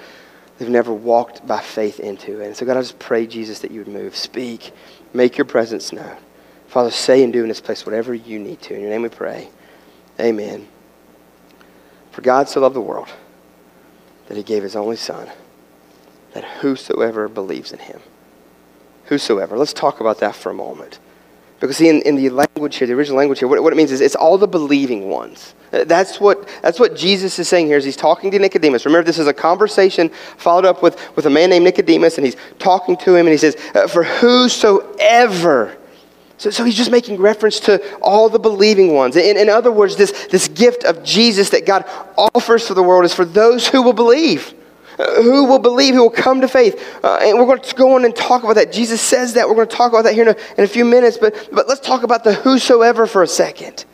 they've 0.59 0.69
never 0.69 0.93
walked 0.93 1.47
by 1.47 1.61
faith 1.61 1.99
into 1.99 2.41
it. 2.41 2.47
And 2.47 2.57
so, 2.57 2.65
God, 2.65 2.77
I 2.77 2.81
just 2.81 2.99
pray, 2.99 3.27
Jesus, 3.27 3.61
that 3.61 3.71
you 3.71 3.81
would 3.81 3.89
move, 3.89 4.17
speak, 4.17 4.73
make 5.13 5.37
your 5.37 5.45
presence 5.45 5.93
known. 5.93 6.17
Father, 6.69 6.91
say 6.91 7.23
and 7.23 7.33
do 7.33 7.43
in 7.43 7.49
this 7.49 7.61
place 7.61 7.87
whatever 7.87 8.15
you 8.15 8.39
need 8.39 8.61
to. 8.63 8.75
In 8.75 8.81
your 8.81 8.91
name 8.91 9.03
we 9.03 9.09
pray. 9.09 9.49
Amen. 10.19 10.69
For 12.11 12.21
God 12.21 12.49
so 12.49 12.61
loved 12.61 12.77
the 12.77 12.81
world 12.81 13.09
that 14.27 14.37
he 14.37 14.43
gave 14.43 14.63
his 14.63 14.77
only 14.77 14.97
Son, 14.97 15.29
that 16.33 16.45
whosoever 16.45 17.29
believes 17.29 17.73
in 17.73 17.79
him, 17.79 18.01
whosoever, 19.07 19.57
let's 19.57 19.73
talk 19.73 20.01
about 20.01 20.19
that 20.21 20.35
for 20.35 20.51
a 20.51 20.55
moment. 20.55 20.99
Because 21.65 21.79
see, 21.79 21.89
in, 21.89 22.03
in 22.03 22.17
the 22.17 22.29
language 22.29 22.77
here, 22.77 22.87
the 22.87 22.93
original 22.93 23.17
language 23.17 23.39
here, 23.39 23.49
what, 23.49 23.63
what 23.63 23.73
it 23.73 23.77
means 23.77 23.91
is 23.91 24.03
it's 24.03 24.15
all 24.15 24.37
the 24.37 24.47
believing 24.47 25.09
ones. 25.09 25.55
Uh, 25.73 25.85
that's 25.85 26.21
what, 26.21 26.47
that's 26.61 26.79
what 26.79 26.95
Jesus 26.95 27.39
is 27.39 27.49
saying 27.49 27.69
here 27.69 27.79
as 27.79 27.87
he's 27.87 27.97
talking 27.97 28.31
to 28.33 28.39
Nicodemus. 28.39 28.85
Remember, 28.85 29.03
this 29.03 29.19
is 29.19 29.27
a 29.27 29.33
conversation 29.33 30.11
followed 30.37 30.67
up 30.67 30.83
with, 30.83 31.01
with 31.17 31.25
a 31.25 31.31
man 31.31 31.49
named 31.49 31.65
Nicodemus, 31.65 32.19
and 32.19 32.27
he's 32.27 32.37
talking 32.59 32.99
to 32.99 33.17
him, 33.17 33.25
and 33.25 33.31
he 33.31 33.39
says, 33.39 33.57
uh, 33.75 33.89
For 33.89 34.05
whosoever. 34.05 35.75
So, 36.37 36.51
so 36.51 36.65
he's 36.65 36.77
just 36.77 36.91
making 36.91 37.17
reference 37.17 37.61
to 37.61 37.99
all 38.03 38.29
the 38.29 38.39
believing 38.39 38.93
ones. 38.93 39.17
In, 39.17 39.39
in 39.39 39.49
other 39.49 39.73
words, 39.73 39.97
this, 39.97 40.27
this 40.27 40.49
gift 40.49 40.85
of 40.85 41.03
Jesus 41.03 41.49
that 41.49 41.65
God 41.65 41.87
offers 42.35 42.67
to 42.67 42.75
the 42.75 42.83
world 42.83 43.07
is 43.07 43.15
for 43.15 43.25
those 43.25 43.67
who 43.67 43.81
will 43.81 43.95
believe 43.95 44.53
who 44.97 45.45
will 45.45 45.59
believe, 45.59 45.95
who 45.95 46.03
will 46.03 46.11
come 46.11 46.41
to 46.41 46.49
faith. 46.49 46.99
Uh, 47.03 47.19
and 47.23 47.39
we're 47.39 47.47
going 47.47 47.61
to 47.61 47.75
go 47.75 47.95
on 47.95 48.05
and 48.05 48.15
talk 48.15 48.43
about 48.43 48.55
that. 48.55 48.73
Jesus 48.73 49.01
says 49.01 49.35
that. 49.35 49.49
We're 49.49 49.55
going 49.55 49.69
to 49.69 49.77
talk 49.77 49.93
about 49.93 50.05
that 50.05 50.15
here 50.15 50.29
in 50.29 50.37
a, 50.37 50.37
in 50.59 50.65
a 50.65 50.69
few 50.69 50.85
minutes. 50.85 51.19
But, 51.19 51.49
but 51.53 51.69
let's 51.69 51.81
talk 51.81 52.03
about 52.03 52.25
the 52.25 52.35
whosoever 52.35 53.07
for 53.07 53.23
a 53.23 53.27
second. 53.27 53.85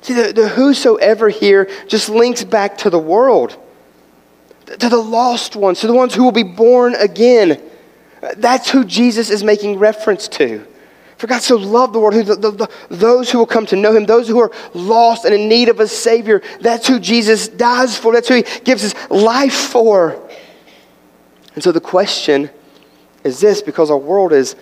See, 0.00 0.14
the, 0.14 0.32
the 0.32 0.48
whosoever 0.48 1.28
here 1.28 1.68
just 1.86 2.08
links 2.08 2.44
back 2.44 2.78
to 2.78 2.90
the 2.90 2.98
world, 2.98 3.56
to 4.66 4.88
the 4.88 4.96
lost 4.96 5.56
ones, 5.56 5.80
to 5.80 5.86
the 5.86 5.94
ones 5.94 6.14
who 6.14 6.24
will 6.24 6.32
be 6.32 6.42
born 6.42 6.94
again. 6.94 7.60
That's 8.36 8.70
who 8.70 8.84
Jesus 8.84 9.30
is 9.30 9.44
making 9.44 9.78
reference 9.78 10.28
to. 10.28 10.66
For 11.18 11.26
God 11.26 11.42
so 11.42 11.56
loved 11.56 11.94
the 11.94 11.98
world, 11.98 12.14
the, 12.14 12.36
the, 12.36 12.70
those 12.90 13.28
who 13.30 13.38
will 13.38 13.46
come 13.46 13.66
to 13.66 13.76
know 13.76 13.94
him, 13.94 14.06
those 14.06 14.28
who 14.28 14.38
are 14.38 14.52
lost 14.72 15.24
and 15.24 15.34
in 15.34 15.48
need 15.48 15.68
of 15.68 15.80
a 15.80 15.88
Savior, 15.88 16.42
that's 16.60 16.86
who 16.86 17.00
Jesus 17.00 17.48
dies 17.48 17.98
for. 17.98 18.12
That's 18.12 18.28
who 18.28 18.36
he 18.36 18.44
gives 18.60 18.82
his 18.82 18.94
life 19.10 19.52
for. 19.52 20.16
And 21.56 21.64
so 21.64 21.72
the 21.72 21.80
question 21.80 22.48
is 23.24 23.40
this 23.40 23.62
because 23.62 23.90
our 23.90 23.98
world 23.98 24.32
is 24.32 24.54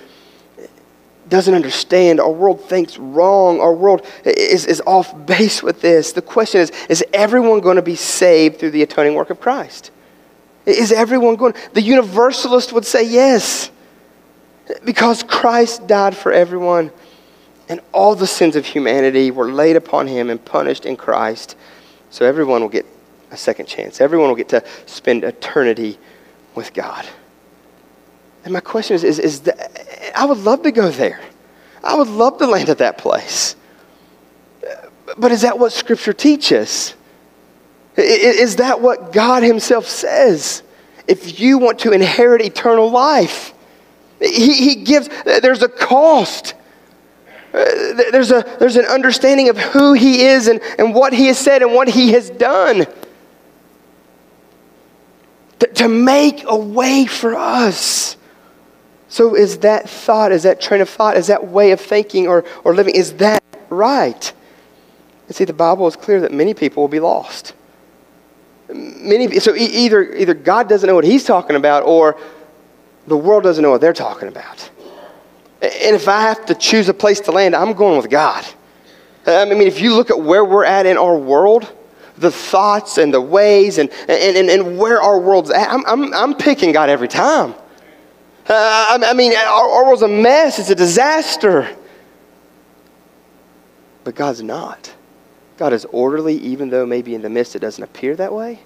doesn't 1.28 1.54
understand. 1.54 2.20
Our 2.20 2.30
world 2.30 2.62
thinks 2.68 2.96
wrong. 2.96 3.60
Our 3.60 3.74
world 3.74 4.06
is, 4.24 4.64
is 4.64 4.80
off 4.86 5.26
base 5.26 5.62
with 5.62 5.82
this. 5.82 6.12
The 6.12 6.22
question 6.22 6.62
is 6.62 6.72
Is 6.88 7.04
everyone 7.12 7.60
going 7.60 7.76
to 7.76 7.82
be 7.82 7.96
saved 7.96 8.58
through 8.58 8.70
the 8.70 8.82
atoning 8.82 9.14
work 9.14 9.28
of 9.28 9.40
Christ? 9.40 9.90
Is 10.64 10.90
everyone 10.90 11.36
going? 11.36 11.54
The 11.74 11.82
universalist 11.82 12.72
would 12.72 12.86
say 12.86 13.04
yes. 13.04 13.70
Because 14.84 15.22
Christ 15.22 15.86
died 15.86 16.16
for 16.16 16.32
everyone, 16.32 16.90
and 17.68 17.80
all 17.92 18.14
the 18.14 18.26
sins 18.26 18.56
of 18.56 18.66
humanity 18.66 19.30
were 19.30 19.50
laid 19.50 19.76
upon 19.76 20.06
him 20.06 20.30
and 20.30 20.44
punished 20.44 20.86
in 20.86 20.96
Christ. 20.96 21.56
So 22.10 22.24
everyone 22.24 22.62
will 22.62 22.68
get 22.68 22.86
a 23.30 23.36
second 23.36 23.66
chance. 23.66 24.00
Everyone 24.00 24.28
will 24.28 24.36
get 24.36 24.48
to 24.50 24.64
spend 24.86 25.24
eternity 25.24 25.98
with 26.54 26.72
God. 26.72 27.06
And 28.44 28.52
my 28.52 28.60
question 28.60 28.94
is, 28.94 29.02
is, 29.02 29.18
is 29.18 29.50
I 30.14 30.24
would 30.24 30.38
love 30.38 30.62
to 30.62 30.70
go 30.70 30.90
there. 30.90 31.20
I 31.82 31.96
would 31.96 32.08
love 32.08 32.38
to 32.38 32.46
land 32.46 32.68
at 32.68 32.78
that 32.78 32.98
place. 32.98 33.56
But 35.16 35.32
is 35.32 35.42
that 35.42 35.58
what 35.58 35.72
Scripture 35.72 36.12
teaches? 36.12 36.94
Is 37.96 38.56
that 38.56 38.80
what 38.80 39.12
God 39.12 39.42
Himself 39.42 39.86
says? 39.86 40.62
If 41.08 41.40
you 41.40 41.58
want 41.58 41.80
to 41.80 41.92
inherit 41.92 42.42
eternal 42.42 42.90
life, 42.90 43.52
he, 44.26 44.52
he 44.54 44.74
gives, 44.76 45.08
there's 45.24 45.62
a 45.62 45.68
cost. 45.68 46.54
Uh, 47.52 47.64
there's, 48.10 48.30
a, 48.30 48.44
there's 48.58 48.76
an 48.76 48.84
understanding 48.86 49.48
of 49.48 49.56
who 49.56 49.92
he 49.92 50.22
is 50.22 50.48
and, 50.48 50.60
and 50.78 50.94
what 50.94 51.12
he 51.12 51.26
has 51.26 51.38
said 51.38 51.62
and 51.62 51.72
what 51.72 51.88
he 51.88 52.12
has 52.12 52.30
done. 52.30 52.86
to, 55.58 55.66
to 55.68 55.88
make 55.88 56.44
a 56.46 56.56
way 56.56 57.06
for 57.06 57.34
us. 57.34 58.16
So, 59.08 59.34
is 59.34 59.58
that 59.58 59.88
thought, 59.88 60.32
is 60.32 60.42
that 60.42 60.60
train 60.60 60.80
of 60.80 60.88
thought, 60.88 61.16
is 61.16 61.28
that 61.28 61.46
way 61.46 61.70
of 61.70 61.80
thinking 61.80 62.26
or, 62.26 62.44
or 62.64 62.74
living, 62.74 62.94
is 62.94 63.14
that 63.14 63.42
right? 63.70 64.32
And 65.26 65.34
see, 65.36 65.44
the 65.44 65.52
Bible 65.52 65.86
is 65.86 65.96
clear 65.96 66.20
that 66.20 66.32
many 66.32 66.54
people 66.54 66.82
will 66.82 66.88
be 66.88 67.00
lost. 67.00 67.54
Many, 68.68 69.38
so 69.38 69.54
either, 69.54 70.12
either 70.12 70.34
God 70.34 70.68
doesn't 70.68 70.86
know 70.86 70.94
what 70.94 71.04
he's 71.04 71.24
talking 71.24 71.56
about 71.56 71.84
or 71.84 72.18
the 73.06 73.16
world 73.16 73.42
doesn't 73.42 73.62
know 73.62 73.70
what 73.70 73.80
they're 73.80 73.92
talking 73.92 74.28
about. 74.28 74.70
And 75.62 75.96
if 75.96 76.08
I 76.08 76.22
have 76.22 76.46
to 76.46 76.54
choose 76.54 76.88
a 76.88 76.94
place 76.94 77.20
to 77.20 77.32
land, 77.32 77.54
I'm 77.54 77.72
going 77.72 77.96
with 77.96 78.10
God. 78.10 78.44
I 79.26 79.44
mean, 79.44 79.62
if 79.62 79.80
you 79.80 79.94
look 79.94 80.10
at 80.10 80.20
where 80.20 80.44
we're 80.44 80.64
at 80.64 80.86
in 80.86 80.96
our 80.96 81.16
world, 81.16 81.72
the 82.18 82.30
thoughts 82.30 82.98
and 82.98 83.12
the 83.12 83.20
ways 83.20 83.78
and, 83.78 83.90
and, 84.08 84.36
and, 84.36 84.48
and 84.48 84.78
where 84.78 85.00
our 85.00 85.18
world's 85.18 85.50
at, 85.50 85.68
I'm, 85.68 85.84
I'm, 85.86 86.14
I'm 86.14 86.34
picking 86.34 86.72
God 86.72 86.88
every 86.88 87.08
time. 87.08 87.54
Uh, 88.48 88.98
I, 89.02 89.12
mean, 89.14 89.34
our, 89.34 89.68
our 89.68 89.84
world's 89.86 90.02
a 90.02 90.08
mess, 90.08 90.58
it's 90.58 90.70
a 90.70 90.74
disaster. 90.74 91.68
But 94.04 94.14
God's 94.14 94.42
not. 94.42 94.94
God 95.56 95.72
is 95.72 95.84
orderly, 95.86 96.36
even 96.36 96.70
though 96.70 96.86
maybe 96.86 97.14
in 97.14 97.22
the 97.22 97.30
midst 97.30 97.56
it 97.56 97.58
doesn't 97.60 97.82
appear 97.82 98.14
that 98.16 98.32
way. 98.32 98.60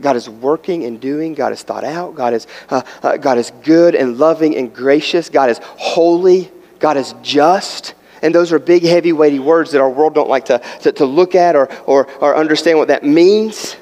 God 0.00 0.16
is 0.16 0.28
working 0.28 0.84
and 0.84 1.00
doing. 1.00 1.34
God 1.34 1.52
is 1.52 1.62
thought 1.62 1.84
out. 1.84 2.14
God 2.14 2.34
is, 2.34 2.46
uh, 2.68 2.82
uh, 3.02 3.16
God 3.16 3.38
is 3.38 3.52
good 3.62 3.94
and 3.94 4.18
loving 4.18 4.56
and 4.56 4.74
gracious. 4.74 5.28
God 5.28 5.50
is 5.50 5.58
holy. 5.62 6.50
God 6.78 6.96
is 6.96 7.14
just. 7.22 7.94
And 8.22 8.34
those 8.34 8.52
are 8.52 8.58
big, 8.58 8.82
heavy, 8.82 9.12
weighty 9.12 9.38
words 9.38 9.72
that 9.72 9.80
our 9.80 9.90
world 9.90 10.14
don't 10.14 10.28
like 10.28 10.46
to, 10.46 10.58
to, 10.82 10.92
to 10.92 11.04
look 11.04 11.34
at 11.34 11.54
or, 11.54 11.68
or, 11.84 12.10
or 12.20 12.36
understand 12.36 12.78
what 12.78 12.88
that 12.88 13.04
means. 13.04 13.76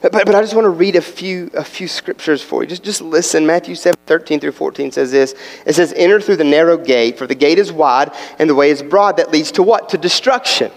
But, 0.00 0.12
but, 0.12 0.34
I 0.34 0.40
just 0.42 0.54
want 0.54 0.64
to 0.64 0.70
read 0.70 0.94
a 0.94 1.00
few, 1.00 1.50
a 1.54 1.64
few 1.64 1.88
scriptures 1.88 2.40
for 2.40 2.62
you. 2.62 2.68
Just, 2.68 2.84
just 2.84 3.00
listen. 3.00 3.44
Matthew 3.44 3.74
7, 3.74 3.98
13 4.06 4.38
through 4.38 4.52
14 4.52 4.92
says 4.92 5.10
this. 5.10 5.34
It 5.66 5.74
says, 5.74 5.92
Enter 5.96 6.20
through 6.20 6.36
the 6.36 6.44
narrow 6.44 6.76
gate, 6.76 7.18
for 7.18 7.26
the 7.26 7.34
gate 7.34 7.58
is 7.58 7.72
wide 7.72 8.12
and 8.38 8.48
the 8.48 8.54
way 8.54 8.70
is 8.70 8.80
broad 8.80 9.16
that 9.16 9.32
leads 9.32 9.50
to 9.52 9.62
what? 9.64 9.88
To 9.88 9.98
destruction. 9.98 10.70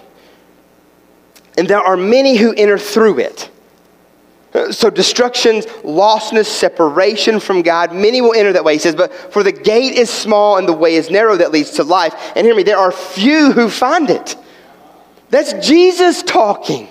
And 1.56 1.68
there 1.68 1.82
are 1.82 1.96
many 1.96 2.36
who 2.36 2.54
enter 2.54 2.80
through 2.80 3.20
it. 3.20 3.51
So, 4.72 4.90
destructions, 4.90 5.66
lostness, 5.84 6.46
separation 6.46 7.40
from 7.40 7.62
God, 7.62 7.94
many 7.94 8.20
will 8.20 8.34
enter 8.34 8.52
that 8.52 8.66
way. 8.66 8.74
He 8.74 8.80
says, 8.80 8.96
But 8.96 9.14
for 9.14 9.44
the 9.44 9.52
gate 9.54 9.94
is 9.94 10.10
small 10.10 10.58
and 10.58 10.68
the 10.68 10.74
way 10.74 10.96
is 10.96 11.10
narrow 11.10 11.38
that 11.38 11.54
leads 11.54 11.72
to 11.72 11.84
life. 11.84 12.14
And 12.36 12.46
hear 12.46 12.54
me, 12.54 12.64
there 12.64 12.78
are 12.78 12.92
few 12.92 13.54
who 13.54 13.70
find 13.70 14.10
it. 14.10 14.36
That's 15.30 15.54
Jesus 15.66 16.22
talking. 16.22 16.90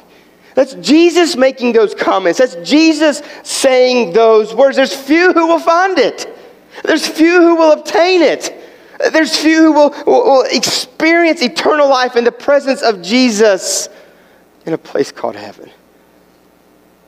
That's 0.55 0.73
Jesus 0.75 1.37
making 1.37 1.73
those 1.73 1.95
comments. 1.95 2.39
That's 2.39 2.57
Jesus 2.69 3.23
saying 3.43 4.15
those 4.15 4.55
words. 4.55 4.77
There's 4.77 4.97
few 4.97 5.35
who 5.35 5.47
will 5.47 5.61
find 5.61 5.99
it, 5.99 6.35
there's 6.83 7.07
few 7.07 7.43
who 7.43 7.57
will 7.57 7.73
obtain 7.73 8.23
it. 8.23 8.57
There's 9.13 9.35
few 9.35 9.63
who 9.63 9.73
will, 9.73 9.91
will, 10.07 10.25
will 10.25 10.43
experience 10.51 11.41
eternal 11.41 11.89
life 11.89 12.17
in 12.17 12.25
the 12.25 12.33
presence 12.33 12.83
of 12.83 13.01
Jesus 13.01 13.89
in 14.67 14.75
a 14.75 14.79
place 14.79 15.11
called 15.11 15.37
heaven. 15.37 15.71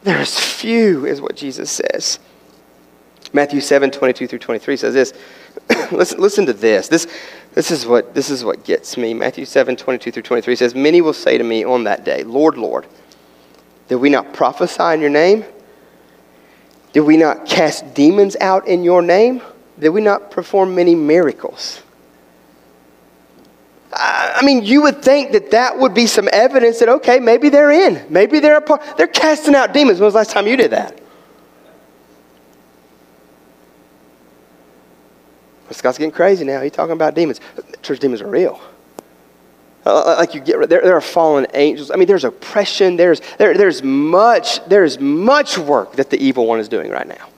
There's 0.03 0.39
few, 0.39 1.07
is 1.07 1.21
what 1.21 1.37
Jesus 1.37 1.71
says. 1.71 2.19
Matthew 3.33 3.61
7, 3.61 3.91
22 3.91 4.27
through 4.27 4.39
23 4.39 4.77
says 4.77 4.95
this. 4.95 5.13
listen, 5.93 6.21
listen 6.21 6.47
to 6.47 6.53
this. 6.53 6.89
this. 6.89 7.07
This 7.55 7.71
is, 7.71 7.87
what, 7.87 8.15
this 8.15 8.31
is 8.31 8.45
what 8.45 8.65
gets 8.65 8.97
me. 8.97 9.15
Matthew 9.15 9.45
7, 9.45 9.77
22 9.77 10.11
through 10.11 10.23
23 10.23 10.57
says, 10.57 10.75
Many 10.75 11.01
will 11.01 11.13
say 11.13 11.39
to 11.39 11.45
me 11.45 11.65
on 11.65 11.85
that 11.85 12.05
day, 12.05 12.25
Lord, 12.25 12.57
Lord, 12.57 12.87
did 13.89 13.97
we 13.97 14.09
not 14.09 14.33
prophesy 14.33 14.95
in 14.95 15.01
your 15.01 15.11
name? 15.11 15.45
Did 16.93 17.01
we 17.01 17.17
not 17.17 17.47
cast 17.47 17.95
demons 17.95 18.37
out 18.41 18.67
in 18.67 18.85
your 18.85 19.03
name? 19.03 19.43
Did 19.79 19.91
we 19.91 20.01
not 20.01 20.31
perform 20.31 20.75
many 20.75 20.95
miracles? 20.95 21.83
I 23.95 24.41
mean, 24.43 24.65
you 24.65 24.83
would 24.83 25.03
think 25.03 25.33
that 25.33 25.51
that 25.51 25.79
would 25.79 25.93
be 25.93 26.07
some 26.07 26.29
evidence 26.33 26.79
that, 26.79 26.89
okay, 26.89 27.21
maybe 27.21 27.51
they're 27.51 27.71
in. 27.71 28.07
Maybe 28.09 28.41
they're 28.41 28.57
a 28.57 28.63
part. 28.63 28.97
They're 28.97 29.07
casting 29.07 29.55
out 29.55 29.75
demons. 29.75 30.01
When 30.01 30.07
was 30.07 30.15
the 30.15 30.19
last 30.19 30.31
time 30.31 30.47
you 30.47 30.57
did 30.57 30.71
that? 30.71 30.99
Scott's 35.71 35.97
getting 35.97 36.13
crazy 36.13 36.45
now. 36.45 36.61
He's 36.61 36.73
talking 36.73 36.93
about 36.93 37.15
demons. 37.15 37.41
Church 37.83 37.99
demons 37.99 38.21
are 38.21 38.29
real. 38.29 38.61
Uh, 39.85 40.17
like 40.19 40.35
you 40.35 40.41
get 40.41 40.69
there, 40.69 40.81
there 40.81 40.97
are 40.97 41.01
fallen 41.01 41.47
angels. 41.55 41.91
I 41.91 41.97
mean, 41.97 42.07
there's 42.07 42.25
oppression. 42.25 42.97
There's 42.97 43.21
there, 43.39 43.57
there's 43.57 43.83
much 43.83 44.65
there's 44.67 45.01
much 45.01 45.59
work 45.59 45.95
that 45.95 46.11
the 46.11 46.23
evil 46.23 46.47
one 46.47 46.61
is 46.61 46.69
doing 46.69 46.91
right 46.91 47.09
now 47.09 47.32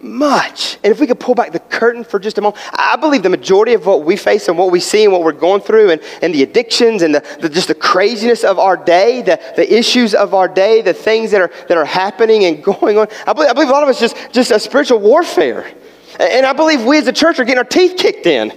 much. 0.00 0.78
And 0.84 0.92
if 0.92 1.00
we 1.00 1.06
could 1.06 1.18
pull 1.18 1.34
back 1.34 1.52
the 1.52 1.58
curtain 1.58 2.04
for 2.04 2.18
just 2.18 2.38
a 2.38 2.40
moment, 2.40 2.62
I 2.72 2.96
believe 2.96 3.22
the 3.22 3.28
majority 3.28 3.74
of 3.74 3.86
what 3.86 4.04
we 4.04 4.16
face 4.16 4.48
and 4.48 4.56
what 4.56 4.70
we 4.70 4.80
see 4.80 5.04
and 5.04 5.12
what 5.12 5.22
we're 5.22 5.32
going 5.32 5.60
through 5.60 5.90
and, 5.90 6.00
and 6.22 6.34
the 6.34 6.42
addictions 6.42 7.02
and 7.02 7.14
the, 7.14 7.38
the, 7.40 7.48
just 7.48 7.68
the 7.68 7.74
craziness 7.74 8.44
of 8.44 8.58
our 8.58 8.76
day, 8.76 9.22
the, 9.22 9.40
the 9.56 9.76
issues 9.76 10.14
of 10.14 10.34
our 10.34 10.48
day, 10.48 10.82
the 10.82 10.94
things 10.94 11.30
that 11.32 11.40
are, 11.40 11.50
that 11.68 11.76
are 11.76 11.84
happening 11.84 12.44
and 12.44 12.62
going 12.80 12.98
on, 12.98 13.08
I 13.26 13.32
believe, 13.32 13.50
I 13.50 13.52
believe 13.52 13.68
a 13.68 13.72
lot 13.72 13.82
of 13.82 13.88
us 13.88 14.00
just, 14.00 14.16
just 14.32 14.50
a 14.50 14.60
spiritual 14.60 15.00
warfare. 15.00 15.70
And 16.18 16.46
I 16.46 16.52
believe 16.52 16.84
we 16.84 16.98
as 16.98 17.06
a 17.06 17.12
church 17.12 17.38
are 17.38 17.44
getting 17.44 17.58
our 17.58 17.64
teeth 17.64 17.96
kicked 17.96 18.26
in 18.26 18.52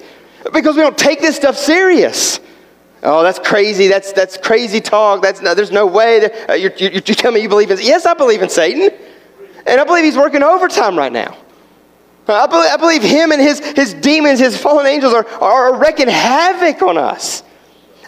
because 0.53 0.75
we 0.75 0.81
don't 0.81 0.97
take 0.97 1.19
this 1.19 1.35
stuff 1.35 1.57
serious. 1.57 2.39
Oh, 3.03 3.23
that's 3.23 3.39
crazy. 3.39 3.87
That's, 3.87 4.13
that's 4.13 4.37
crazy 4.37 4.79
talk. 4.79 5.21
That's, 5.21 5.41
no, 5.41 5.55
there's 5.55 5.71
no 5.71 5.87
way. 5.87 6.19
That, 6.19 6.49
uh, 6.51 6.53
you're, 6.53 6.71
you, 6.77 6.89
you 6.89 7.01
tell 7.01 7.31
me 7.31 7.39
you 7.39 7.49
believe 7.49 7.71
in 7.71 7.79
Yes, 7.81 8.05
I 8.05 8.13
believe 8.13 8.41
in 8.41 8.49
Satan. 8.49 8.91
And 9.65 9.79
I 9.79 9.83
believe 9.83 10.03
he's 10.03 10.17
working 10.17 10.43
overtime 10.43 10.97
right 10.97 11.11
now. 11.11 11.37
I 12.27 12.47
believe, 12.47 12.71
I 12.71 12.77
believe 12.77 13.03
him 13.03 13.31
and 13.31 13.41
his, 13.41 13.59
his 13.59 13.93
demons, 13.93 14.39
his 14.39 14.57
fallen 14.57 14.85
angels, 14.85 15.13
are, 15.13 15.27
are 15.27 15.79
wreaking 15.79 16.07
havoc 16.07 16.81
on 16.81 16.97
us. 16.97 17.43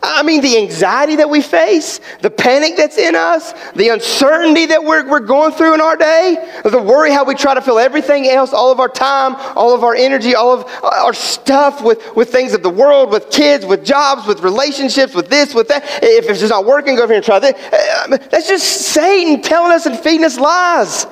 I 0.06 0.22
mean, 0.22 0.42
the 0.42 0.58
anxiety 0.58 1.16
that 1.16 1.30
we 1.30 1.42
face, 1.42 2.02
the 2.22 2.30
panic 2.30 2.76
that's 2.76 2.98
in 2.98 3.16
us, 3.16 3.54
the 3.72 3.88
uncertainty 3.88 4.66
that 4.66 4.84
we're, 4.84 5.10
we're 5.10 5.22
going 5.22 5.54
through 5.54 5.76
in 5.76 5.82
our 5.82 5.96
day, 5.96 6.60
the 6.66 6.82
worry 6.82 7.10
how 7.10 7.24
we 7.24 7.36
try 7.36 7.54
to 7.54 7.62
fill 7.62 7.80
everything 7.80 8.28
else, 8.28 8.52
all 8.52 8.70
of 8.70 8.82
our 8.82 8.90
time, 8.90 9.36
all 9.56 9.74
of 9.74 9.82
our 9.86 9.96
energy, 9.96 10.36
all 10.36 10.60
of 10.60 10.84
our 10.84 11.14
stuff 11.14 11.82
with, 11.82 12.04
with 12.18 12.30
things 12.30 12.54
of 12.54 12.62
the 12.64 12.70
world, 12.70 13.12
with 13.12 13.30
kids, 13.30 13.66
with 13.66 13.86
jobs, 13.86 14.28
with 14.28 14.42
relationships, 14.42 15.16
with 15.16 15.30
this, 15.30 15.54
with 15.54 15.70
that. 15.70 15.84
If 16.04 16.30
it's 16.30 16.42
just 16.42 16.52
not 16.52 16.66
working, 16.66 16.98
go 16.98 17.04
over 17.04 17.14
here 17.14 17.18
and 17.18 17.26
try 17.26 17.40
this. 17.40 17.54
Uh, 17.72 18.18
that's 18.30 18.50
just 18.50 18.66
Satan 18.66 19.42
telling 19.42 19.72
us 19.72 19.86
and 19.86 19.98
feeding 19.98 20.26
us 20.26 20.38
lies. 20.38 21.08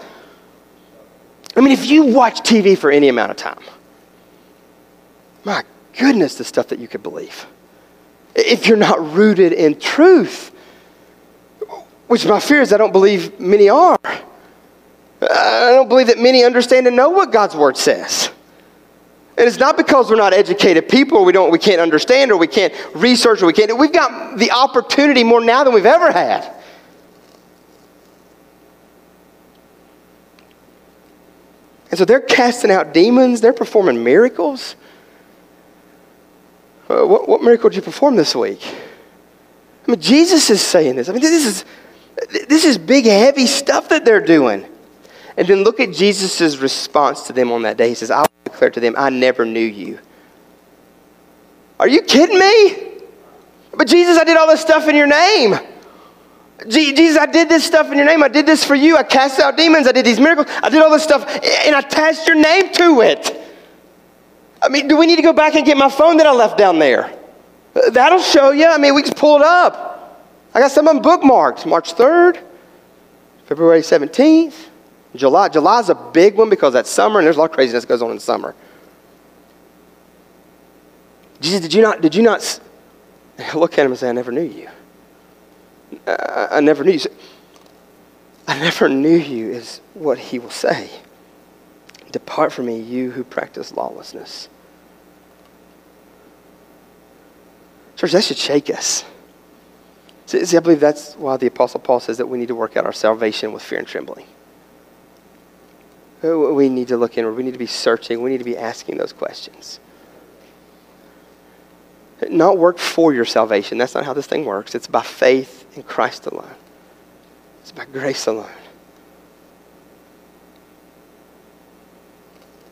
I 1.55 1.61
mean, 1.61 1.71
if 1.71 1.89
you 1.89 2.03
watch 2.05 2.41
TV 2.41 2.77
for 2.77 2.91
any 2.91 3.09
amount 3.09 3.31
of 3.31 3.37
time, 3.37 3.63
my 5.43 5.63
goodness, 5.97 6.35
the 6.35 6.43
stuff 6.43 6.67
that 6.67 6.79
you 6.79 6.87
could 6.87 7.03
believe. 7.03 7.45
If 8.35 8.67
you're 8.67 8.77
not 8.77 9.13
rooted 9.13 9.51
in 9.51 9.79
truth, 9.79 10.51
which 12.07 12.25
my 12.25 12.39
fear 12.39 12.61
is 12.61 12.71
I 12.71 12.77
don't 12.77 12.91
believe 12.91 13.39
many 13.39 13.69
are. 13.69 13.99
I 14.03 15.71
don't 15.71 15.89
believe 15.89 16.07
that 16.07 16.19
many 16.19 16.43
understand 16.43 16.87
and 16.87 16.95
know 16.95 17.09
what 17.09 17.31
God's 17.31 17.55
word 17.55 17.77
says. 17.77 18.29
And 19.37 19.47
it's 19.47 19.57
not 19.57 19.77
because 19.77 20.09
we're 20.09 20.17
not 20.17 20.33
educated 20.33 20.89
people 20.89 21.19
or 21.19 21.25
we, 21.25 21.31
don't, 21.31 21.51
we 21.51 21.57
can't 21.57 21.79
understand 21.79 22.31
or 22.31 22.37
we 22.37 22.47
can't 22.47 22.73
research 22.93 23.41
or 23.41 23.47
we 23.47 23.53
can't. 23.53 23.75
We've 23.77 23.93
got 23.93 24.37
the 24.37 24.51
opportunity 24.51 25.23
more 25.23 25.41
now 25.41 25.63
than 25.63 25.73
we've 25.73 25.85
ever 25.85 26.11
had. 26.11 26.53
And 31.91 31.97
so 31.97 32.05
they're 32.05 32.21
casting 32.21 32.71
out 32.71 32.93
demons, 32.93 33.41
they're 33.41 33.53
performing 33.53 34.03
miracles. 34.03 34.75
Uh, 36.89 37.05
what, 37.05 37.27
what 37.27 37.43
miracle 37.43 37.69
did 37.69 37.75
you 37.75 37.81
perform 37.81 38.15
this 38.15 38.33
week? 38.33 38.65
I 39.87 39.91
mean, 39.91 39.99
Jesus 39.99 40.49
is 40.49 40.61
saying 40.61 40.95
this. 40.95 41.09
I 41.09 41.11
mean, 41.11 41.21
this 41.21 41.45
is, 41.45 41.65
this 42.47 42.65
is 42.65 42.77
big, 42.77 43.05
heavy 43.05 43.45
stuff 43.45 43.89
that 43.89 44.05
they're 44.05 44.25
doing. 44.25 44.65
And 45.37 45.47
then 45.47 45.63
look 45.63 45.79
at 45.79 45.91
Jesus' 45.91 46.57
response 46.57 47.23
to 47.27 47.33
them 47.33 47.51
on 47.51 47.63
that 47.63 47.77
day. 47.77 47.89
He 47.89 47.95
says, 47.95 48.11
I 48.11 48.25
declare 48.43 48.69
to 48.69 48.79
them, 48.79 48.95
I 48.97 49.09
never 49.09 49.45
knew 49.45 49.59
you. 49.59 49.99
Are 51.79 51.87
you 51.87 52.01
kidding 52.03 52.37
me? 52.37 53.01
But 53.73 53.87
Jesus, 53.87 54.17
I 54.17 54.23
did 54.23 54.37
all 54.37 54.47
this 54.47 54.61
stuff 54.61 54.87
in 54.87 54.95
your 54.95 55.07
name. 55.07 55.55
Jesus, 56.67 57.17
I 57.17 57.25
did 57.25 57.49
this 57.49 57.65
stuff 57.65 57.91
in 57.91 57.97
your 57.97 58.05
name. 58.05 58.21
I 58.23 58.27
did 58.27 58.45
this 58.45 58.63
for 58.63 58.75
you. 58.75 58.95
I 58.95 59.03
cast 59.03 59.39
out 59.39 59.57
demons. 59.57 59.87
I 59.87 59.91
did 59.91 60.05
these 60.05 60.19
miracles. 60.19 60.47
I 60.61 60.69
did 60.69 60.81
all 60.81 60.91
this 60.91 61.03
stuff, 61.03 61.25
and 61.27 61.75
I 61.75 61.79
attached 61.79 62.27
your 62.27 62.35
name 62.35 62.71
to 62.73 63.01
it. 63.01 63.41
I 64.61 64.69
mean, 64.69 64.87
do 64.87 64.95
we 64.95 65.07
need 65.07 65.15
to 65.15 65.23
go 65.23 65.33
back 65.33 65.55
and 65.55 65.65
get 65.65 65.75
my 65.75 65.89
phone 65.89 66.17
that 66.17 66.27
I 66.27 66.31
left 66.31 66.57
down 66.57 66.77
there? 66.77 67.11
Uh, 67.75 67.89
that'll 67.89 68.19
show 68.19 68.51
you. 68.51 68.67
I 68.67 68.77
mean, 68.77 68.93
we 68.93 69.01
just 69.01 69.15
pull 69.15 69.37
it 69.37 69.43
up. 69.43 69.91
I 70.53 70.59
got 70.59 70.69
some 70.71 70.87
of 70.87 70.93
them 70.93 71.03
bookmarked. 71.03 71.65
March 71.65 71.95
3rd, 71.95 72.43
February 73.45 73.81
17th, 73.81 74.67
July. 75.15 75.49
July's 75.49 75.89
a 75.89 75.95
big 75.95 76.35
one 76.35 76.49
because 76.49 76.73
that's 76.73 76.89
summer, 76.89 77.19
and 77.19 77.25
there's 77.25 77.37
a 77.37 77.39
lot 77.39 77.49
of 77.49 77.55
craziness 77.55 77.83
that 77.83 77.87
goes 77.87 78.03
on 78.03 78.11
in 78.11 78.19
summer. 78.19 78.53
Jesus, 81.39 81.61
did 81.61 81.73
you 81.73 81.81
not, 81.81 82.01
did 82.01 82.13
you 82.13 82.21
not, 82.21 82.59
look 83.55 83.73
at 83.73 83.85
him 83.85 83.93
and 83.93 83.99
say, 83.99 84.09
I 84.09 84.11
never 84.11 84.31
knew 84.31 84.41
you. 84.41 84.69
I, 86.07 86.47
I 86.51 86.59
never 86.59 86.83
knew 86.83 86.93
you. 86.93 86.99
I 88.47 88.59
never 88.59 88.89
knew 88.89 89.15
you, 89.17 89.51
is 89.51 89.81
what 89.93 90.17
he 90.17 90.39
will 90.39 90.49
say. 90.49 90.89
Depart 92.11 92.51
from 92.51 92.65
me, 92.65 92.79
you 92.79 93.11
who 93.11 93.23
practice 93.23 93.71
lawlessness. 93.71 94.49
Church, 97.95 98.11
that 98.11 98.23
should 98.23 98.37
shake 98.37 98.69
us. 98.69 99.05
See, 100.25 100.55
I 100.55 100.59
believe 100.61 100.79
that's 100.79 101.13
why 101.15 101.37
the 101.37 101.47
Apostle 101.47 101.81
Paul 101.81 101.99
says 101.99 102.17
that 102.17 102.25
we 102.25 102.37
need 102.37 102.47
to 102.47 102.55
work 102.55 102.77
out 102.77 102.85
our 102.85 102.93
salvation 102.93 103.51
with 103.51 103.61
fear 103.61 103.79
and 103.79 103.87
trembling. 103.87 104.25
Uh, 106.23 106.37
we 106.37 106.69
need 106.69 106.87
to 106.87 106.97
look 106.97 107.17
inward. 107.17 107.35
We 107.35 107.43
need 107.43 107.53
to 107.53 107.59
be 107.59 107.65
searching. 107.65 108.21
We 108.21 108.29
need 108.29 108.37
to 108.37 108.43
be 108.43 108.57
asking 108.57 108.97
those 108.97 109.11
questions. 109.11 109.79
Not 112.29 112.57
work 112.57 112.77
for 112.77 113.13
your 113.13 113.25
salvation. 113.25 113.77
That's 113.77 113.95
not 113.95 114.05
how 114.05 114.13
this 114.13 114.27
thing 114.27 114.45
works. 114.45 114.75
It's 114.75 114.87
by 114.87 115.01
faith 115.01 115.60
in 115.75 115.83
Christ 115.83 116.25
alone, 116.25 116.55
it's 117.61 117.71
by 117.71 117.85
grace 117.85 118.27
alone. 118.27 118.49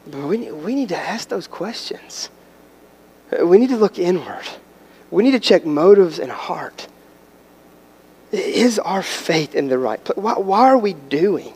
But 0.08 0.26
we, 0.26 0.52
we 0.52 0.76
need 0.76 0.90
to 0.90 0.98
ask 0.98 1.30
those 1.30 1.48
questions. 1.48 2.30
We 3.44 3.58
need 3.60 3.70
to 3.70 3.78
look 3.78 4.00
inward. 4.00 4.48
We 5.12 5.24
need 5.24 5.32
to 5.32 5.40
check 5.40 5.66
motives 5.66 6.20
and 6.20 6.32
heart. 6.32 6.88
Is 8.32 8.80
our 8.80 9.04
faith 9.04 9.56
in 9.56 9.68
the 9.68 9.78
right 9.78 10.04
place? 10.04 10.18
Why, 10.18 10.34
why 10.34 10.70
are 10.70 10.78
we 10.78 10.94
doing? 10.94 11.54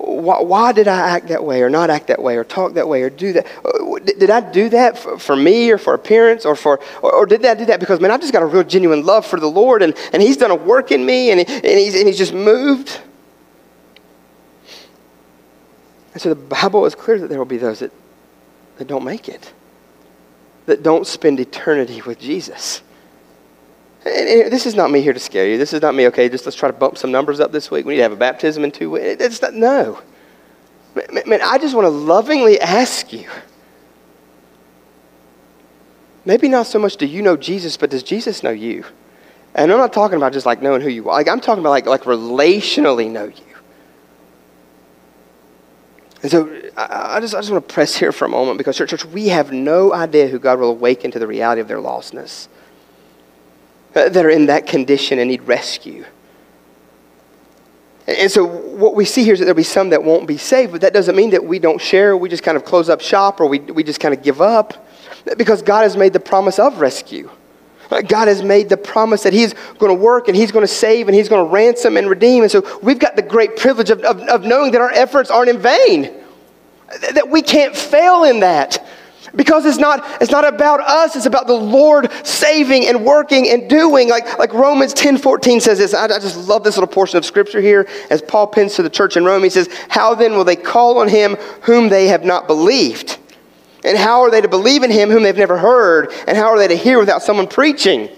Why, 0.00 0.40
why, 0.40 0.70
did 0.70 0.86
I 0.86 1.10
act 1.10 1.26
that 1.26 1.42
way 1.42 1.60
or 1.60 1.68
not 1.68 1.90
act 1.90 2.06
that 2.06 2.22
way 2.22 2.36
or 2.36 2.44
talk 2.44 2.74
that 2.74 2.86
way 2.86 3.02
or 3.02 3.10
do 3.10 3.32
that? 3.32 3.46
Uh, 3.64 3.98
did 3.98 4.30
I 4.30 4.40
do 4.40 4.68
that 4.68 4.96
for, 4.96 5.18
for 5.18 5.34
me 5.34 5.72
or 5.72 5.78
for 5.78 5.92
appearance 5.92 6.44
or 6.46 6.54
for, 6.54 6.78
or, 7.02 7.12
or, 7.12 7.26
did 7.26 7.44
I 7.44 7.54
do 7.54 7.64
that 7.64 7.80
because, 7.80 7.98
man, 7.98 8.12
I've 8.12 8.20
just 8.20 8.32
got 8.32 8.42
a 8.42 8.46
real 8.46 8.62
genuine 8.62 9.04
love 9.04 9.26
for 9.26 9.40
the 9.40 9.48
Lord 9.48 9.82
and, 9.82 9.96
and 10.12 10.22
He's 10.22 10.36
done 10.36 10.52
a 10.52 10.54
work 10.54 10.92
in 10.92 11.04
me 11.04 11.32
and, 11.32 11.40
he, 11.40 11.52
and, 11.52 11.66
he's, 11.66 11.96
and 11.96 12.06
He's 12.06 12.16
just 12.16 12.32
moved? 12.32 13.00
And 16.12 16.22
so 16.22 16.28
the 16.28 16.36
Bible 16.36 16.86
is 16.86 16.94
clear 16.94 17.18
that 17.18 17.26
there 17.26 17.38
will 17.38 17.44
be 17.44 17.58
those 17.58 17.80
that, 17.80 17.90
that 18.76 18.86
don't 18.86 19.04
make 19.04 19.28
it, 19.28 19.52
that 20.66 20.84
don't 20.84 21.08
spend 21.08 21.40
eternity 21.40 22.02
with 22.02 22.20
Jesus. 22.20 22.82
And 24.08 24.52
this 24.52 24.66
is 24.66 24.74
not 24.74 24.90
me 24.90 25.00
here 25.00 25.12
to 25.12 25.20
scare 25.20 25.48
you. 25.48 25.58
This 25.58 25.72
is 25.72 25.82
not 25.82 25.94
me, 25.94 26.06
okay, 26.08 26.28
just 26.28 26.46
let's 26.46 26.56
try 26.56 26.68
to 26.68 26.76
bump 26.76 26.98
some 26.98 27.10
numbers 27.10 27.40
up 27.40 27.52
this 27.52 27.70
week. 27.70 27.84
We 27.84 27.94
need 27.94 27.98
to 27.98 28.02
have 28.04 28.12
a 28.12 28.16
baptism 28.16 28.64
in 28.64 28.70
two 28.70 28.90
weeks. 28.90 29.20
It's 29.20 29.42
not, 29.42 29.54
no. 29.54 30.00
Man, 31.26 31.40
I 31.42 31.58
just 31.58 31.74
want 31.74 31.84
to 31.84 31.90
lovingly 31.90 32.60
ask 32.60 33.12
you. 33.12 33.28
Maybe 36.24 36.48
not 36.48 36.66
so 36.66 36.78
much 36.78 36.96
do 36.96 37.06
you 37.06 37.22
know 37.22 37.36
Jesus, 37.36 37.76
but 37.76 37.90
does 37.90 38.02
Jesus 38.02 38.42
know 38.42 38.50
you? 38.50 38.84
And 39.54 39.72
I'm 39.72 39.78
not 39.78 39.92
talking 39.92 40.16
about 40.16 40.32
just 40.32 40.46
like 40.46 40.60
knowing 40.60 40.80
who 40.80 40.88
you 40.88 41.08
are. 41.08 41.14
Like 41.14 41.28
I'm 41.28 41.40
talking 41.40 41.60
about 41.60 41.70
like, 41.70 41.86
like 41.86 42.02
relationally 42.02 43.10
know 43.10 43.24
you. 43.24 43.44
And 46.22 46.30
so 46.30 46.46
I 46.76 47.20
just, 47.20 47.34
I 47.34 47.38
just 47.38 47.50
want 47.50 47.66
to 47.66 47.72
press 47.72 47.96
here 47.96 48.10
for 48.10 48.24
a 48.24 48.28
moment 48.28 48.58
because, 48.58 48.76
church, 48.76 48.90
church, 48.90 49.04
we 49.04 49.28
have 49.28 49.52
no 49.52 49.92
idea 49.92 50.26
who 50.26 50.38
God 50.38 50.58
will 50.58 50.70
awaken 50.70 51.10
to 51.12 51.18
the 51.18 51.26
reality 51.26 51.60
of 51.60 51.68
their 51.68 51.78
lostness, 51.78 52.48
that 53.94 54.16
are 54.16 54.30
in 54.30 54.46
that 54.46 54.66
condition 54.66 55.18
and 55.18 55.30
need 55.30 55.42
rescue. 55.42 56.04
And 58.06 58.30
so 58.30 58.44
what 58.46 58.94
we 58.94 59.04
see 59.04 59.22
here 59.22 59.34
is 59.34 59.38
that 59.40 59.44
there'll 59.44 59.56
be 59.56 59.62
some 59.62 59.90
that 59.90 60.02
won't 60.02 60.26
be 60.26 60.38
saved, 60.38 60.72
but 60.72 60.80
that 60.80 60.94
doesn't 60.94 61.14
mean 61.14 61.30
that 61.30 61.44
we 61.44 61.58
don't 61.58 61.80
share, 61.80 62.16
we 62.16 62.30
just 62.30 62.42
kind 62.42 62.56
of 62.56 62.64
close 62.64 62.88
up 62.88 63.02
shop, 63.02 63.38
or 63.38 63.46
we, 63.46 63.58
we 63.58 63.82
just 63.82 64.00
kind 64.00 64.14
of 64.14 64.22
give 64.22 64.40
up, 64.40 64.88
because 65.36 65.60
God 65.60 65.82
has 65.82 65.94
made 65.94 66.14
the 66.14 66.20
promise 66.20 66.58
of 66.58 66.80
rescue. 66.80 67.30
Uh, 67.90 68.00
God 68.00 68.28
has 68.28 68.42
made 68.42 68.70
the 68.70 68.78
promise 68.78 69.22
that 69.24 69.34
He's 69.34 69.52
going 69.78 69.94
to 69.94 70.02
work 70.02 70.28
and 70.28 70.36
He's 70.36 70.52
going 70.52 70.62
to 70.62 70.72
save 70.72 71.08
and 71.08 71.14
He's 71.14 71.28
going 71.28 71.44
to 71.46 71.52
ransom 71.52 71.96
and 71.98 72.08
redeem. 72.08 72.42
And 72.42 72.52
so 72.52 72.78
we've 72.82 72.98
got 72.98 73.16
the 73.16 73.22
great 73.22 73.56
privilege 73.56 73.90
of, 73.90 74.00
of, 74.00 74.20
of 74.22 74.44
knowing 74.44 74.72
that 74.72 74.80
our 74.80 74.92
efforts 74.92 75.30
aren't 75.30 75.50
in 75.50 75.58
vain, 75.58 76.10
that 77.12 77.28
we 77.28 77.42
can't 77.42 77.76
fail 77.76 78.24
in 78.24 78.40
that. 78.40 78.86
Because 79.38 79.64
it's 79.66 79.78
not, 79.78 80.04
it's 80.20 80.32
not 80.32 80.44
about 80.44 80.80
us, 80.80 81.14
it's 81.14 81.24
about 81.24 81.46
the 81.46 81.54
Lord 81.54 82.10
saving 82.26 82.88
and 82.88 83.04
working 83.04 83.48
and 83.48 83.70
doing. 83.70 84.08
Like, 84.08 84.36
like 84.36 84.52
Romans 84.52 84.92
10 84.92 85.16
14 85.16 85.60
says 85.60 85.78
this. 85.78 85.94
I, 85.94 86.06
I 86.06 86.18
just 86.18 86.48
love 86.48 86.64
this 86.64 86.76
little 86.76 86.92
portion 86.92 87.18
of 87.18 87.24
scripture 87.24 87.60
here 87.60 87.88
as 88.10 88.20
Paul 88.20 88.48
pins 88.48 88.74
to 88.74 88.82
the 88.82 88.90
church 88.90 89.16
in 89.16 89.24
Rome. 89.24 89.44
He 89.44 89.48
says, 89.48 89.68
How 89.88 90.16
then 90.16 90.32
will 90.32 90.42
they 90.42 90.56
call 90.56 90.98
on 90.98 91.06
him 91.06 91.36
whom 91.62 91.88
they 91.88 92.08
have 92.08 92.24
not 92.24 92.48
believed? 92.48 93.16
And 93.84 93.96
how 93.96 94.22
are 94.22 94.30
they 94.30 94.40
to 94.40 94.48
believe 94.48 94.82
in 94.82 94.90
him 94.90 95.08
whom 95.08 95.22
they've 95.22 95.36
never 95.36 95.56
heard? 95.56 96.12
And 96.26 96.36
how 96.36 96.48
are 96.48 96.58
they 96.58 96.66
to 96.66 96.76
hear 96.76 96.98
without 96.98 97.22
someone 97.22 97.46
preaching? 97.46 98.08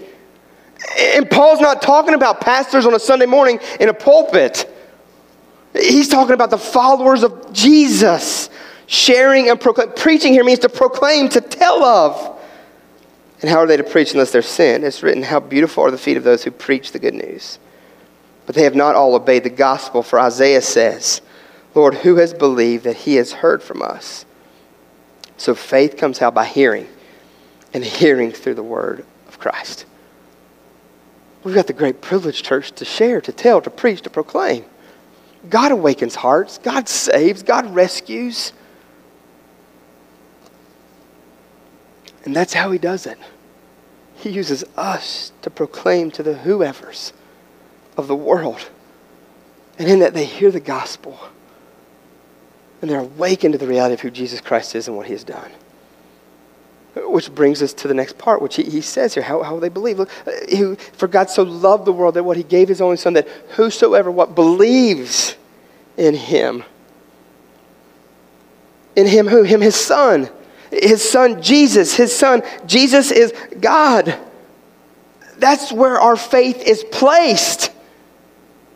And 0.97 1.29
Paul's 1.29 1.61
not 1.61 1.83
talking 1.83 2.15
about 2.15 2.41
pastors 2.41 2.87
on 2.87 2.95
a 2.95 2.99
Sunday 2.99 3.27
morning 3.27 3.59
in 3.79 3.89
a 3.89 3.93
pulpit. 3.93 4.67
He's 5.73 6.07
talking 6.07 6.33
about 6.33 6.49
the 6.49 6.57
followers 6.57 7.21
of 7.21 7.53
Jesus. 7.53 8.49
Sharing 8.91 9.49
and 9.49 9.57
proclaim. 9.57 9.93
Preaching 9.93 10.33
here 10.33 10.43
means 10.43 10.59
to 10.59 10.69
proclaim, 10.69 11.29
to 11.29 11.39
tell 11.39 11.81
of. 11.81 12.37
And 13.39 13.49
how 13.49 13.59
are 13.59 13.65
they 13.65 13.77
to 13.77 13.85
preach 13.85 14.11
unless 14.11 14.31
they're 14.31 14.41
sin? 14.41 14.83
It's 14.83 15.01
written, 15.01 15.23
How 15.23 15.39
beautiful 15.39 15.85
are 15.85 15.91
the 15.91 15.97
feet 15.97 16.17
of 16.17 16.25
those 16.25 16.43
who 16.43 16.51
preach 16.51 16.91
the 16.91 16.99
good 16.99 17.13
news. 17.13 17.57
But 18.45 18.55
they 18.55 18.63
have 18.63 18.75
not 18.75 18.95
all 18.95 19.15
obeyed 19.15 19.45
the 19.45 19.49
gospel, 19.49 20.03
for 20.03 20.19
Isaiah 20.19 20.61
says, 20.61 21.21
Lord, 21.73 21.93
who 21.93 22.17
has 22.17 22.33
believed 22.33 22.83
that 22.83 22.97
he 22.97 23.15
has 23.15 23.31
heard 23.31 23.63
from 23.63 23.81
us? 23.81 24.25
So 25.37 25.55
faith 25.55 25.95
comes 25.95 26.21
out 26.21 26.33
by 26.33 26.43
hearing, 26.43 26.89
and 27.73 27.85
hearing 27.85 28.33
through 28.33 28.55
the 28.55 28.61
word 28.61 29.05
of 29.29 29.39
Christ. 29.39 29.85
We've 31.45 31.55
got 31.55 31.67
the 31.67 31.73
great 31.73 32.01
privilege, 32.01 32.43
church, 32.43 32.73
to 32.73 32.83
share, 32.83 33.21
to 33.21 33.31
tell, 33.31 33.61
to 33.61 33.69
preach, 33.69 34.01
to 34.01 34.09
proclaim. 34.09 34.65
God 35.49 35.71
awakens 35.71 36.15
hearts, 36.15 36.57
God 36.57 36.89
saves, 36.89 37.41
God 37.41 37.73
rescues. 37.73 38.51
And 42.23 42.35
that's 42.35 42.53
how 42.53 42.71
He 42.71 42.77
does 42.77 43.05
it. 43.05 43.17
He 44.15 44.29
uses 44.29 44.63
us 44.77 45.31
to 45.41 45.49
proclaim 45.49 46.11
to 46.11 46.23
the 46.23 46.35
whoever's 46.35 47.13
of 47.97 48.07
the 48.07 48.15
world. 48.15 48.69
And 49.79 49.89
in 49.89 49.99
that, 49.99 50.13
they 50.13 50.25
hear 50.25 50.51
the 50.51 50.59
gospel 50.59 51.19
and 52.81 52.89
they're 52.89 52.99
awakened 52.99 53.53
to 53.53 53.57
the 53.57 53.67
reality 53.67 53.93
of 53.93 54.01
who 54.01 54.09
Jesus 54.09 54.41
Christ 54.41 54.75
is 54.75 54.87
and 54.87 54.97
what 54.97 55.05
he 55.05 55.13
has 55.13 55.23
done. 55.23 55.51
Which 56.95 57.33
brings 57.33 57.61
us 57.61 57.73
to 57.75 57.87
the 57.87 57.93
next 57.93 58.17
part, 58.17 58.41
which 58.41 58.55
he, 58.55 58.63
he 58.63 58.81
says 58.81 59.13
here. 59.13 59.23
How, 59.23 59.43
how 59.43 59.53
will 59.53 59.59
they 59.59 59.69
believe? 59.69 59.99
Look, 59.99 60.09
uh, 60.27 60.31
he, 60.49 60.75
for 60.93 61.07
God 61.07 61.29
so 61.29 61.43
loved 61.43 61.85
the 61.85 61.93
world 61.93 62.15
that 62.15 62.23
what 62.23 62.37
he 62.37 62.43
gave 62.43 62.67
his 62.67 62.81
only 62.81 62.97
son, 62.97 63.13
that 63.13 63.27
whosoever 63.51 64.11
what 64.11 64.35
believes 64.35 65.35
in 65.95 66.15
him, 66.15 66.63
in 68.95 69.07
him 69.07 69.27
who? 69.27 69.43
Him, 69.43 69.61
his 69.61 69.75
son. 69.75 70.29
His 70.71 71.07
son 71.07 71.41
Jesus. 71.41 71.95
His 71.95 72.15
son 72.15 72.41
Jesus 72.65 73.11
is 73.11 73.33
God. 73.59 74.17
That's 75.37 75.71
where 75.71 75.99
our 75.99 76.15
faith 76.15 76.63
is 76.63 76.83
placed 76.91 77.71